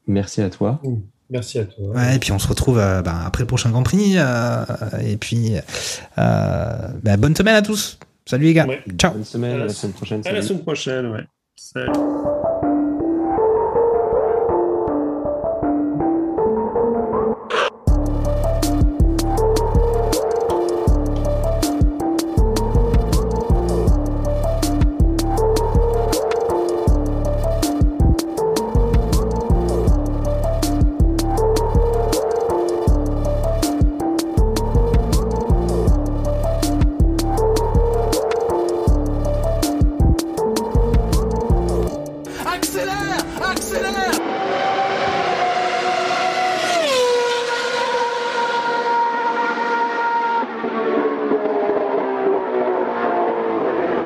[0.07, 0.81] Merci à toi.
[1.29, 1.87] Merci à toi.
[1.89, 4.15] Ouais, et puis on se retrouve euh, bah, après le prochain Grand Prix.
[4.17, 4.65] euh,
[5.03, 5.55] et puis,
[6.17, 7.97] euh, bah, bonne semaine à tous.
[8.25, 8.67] Salut les gars.
[8.67, 8.83] Ouais.
[8.97, 9.13] Ciao.
[9.13, 10.21] Bonne semaine, à la semaine prochaine.
[10.25, 11.25] À la semaine prochaine, ouais.
[11.55, 11.91] Salut.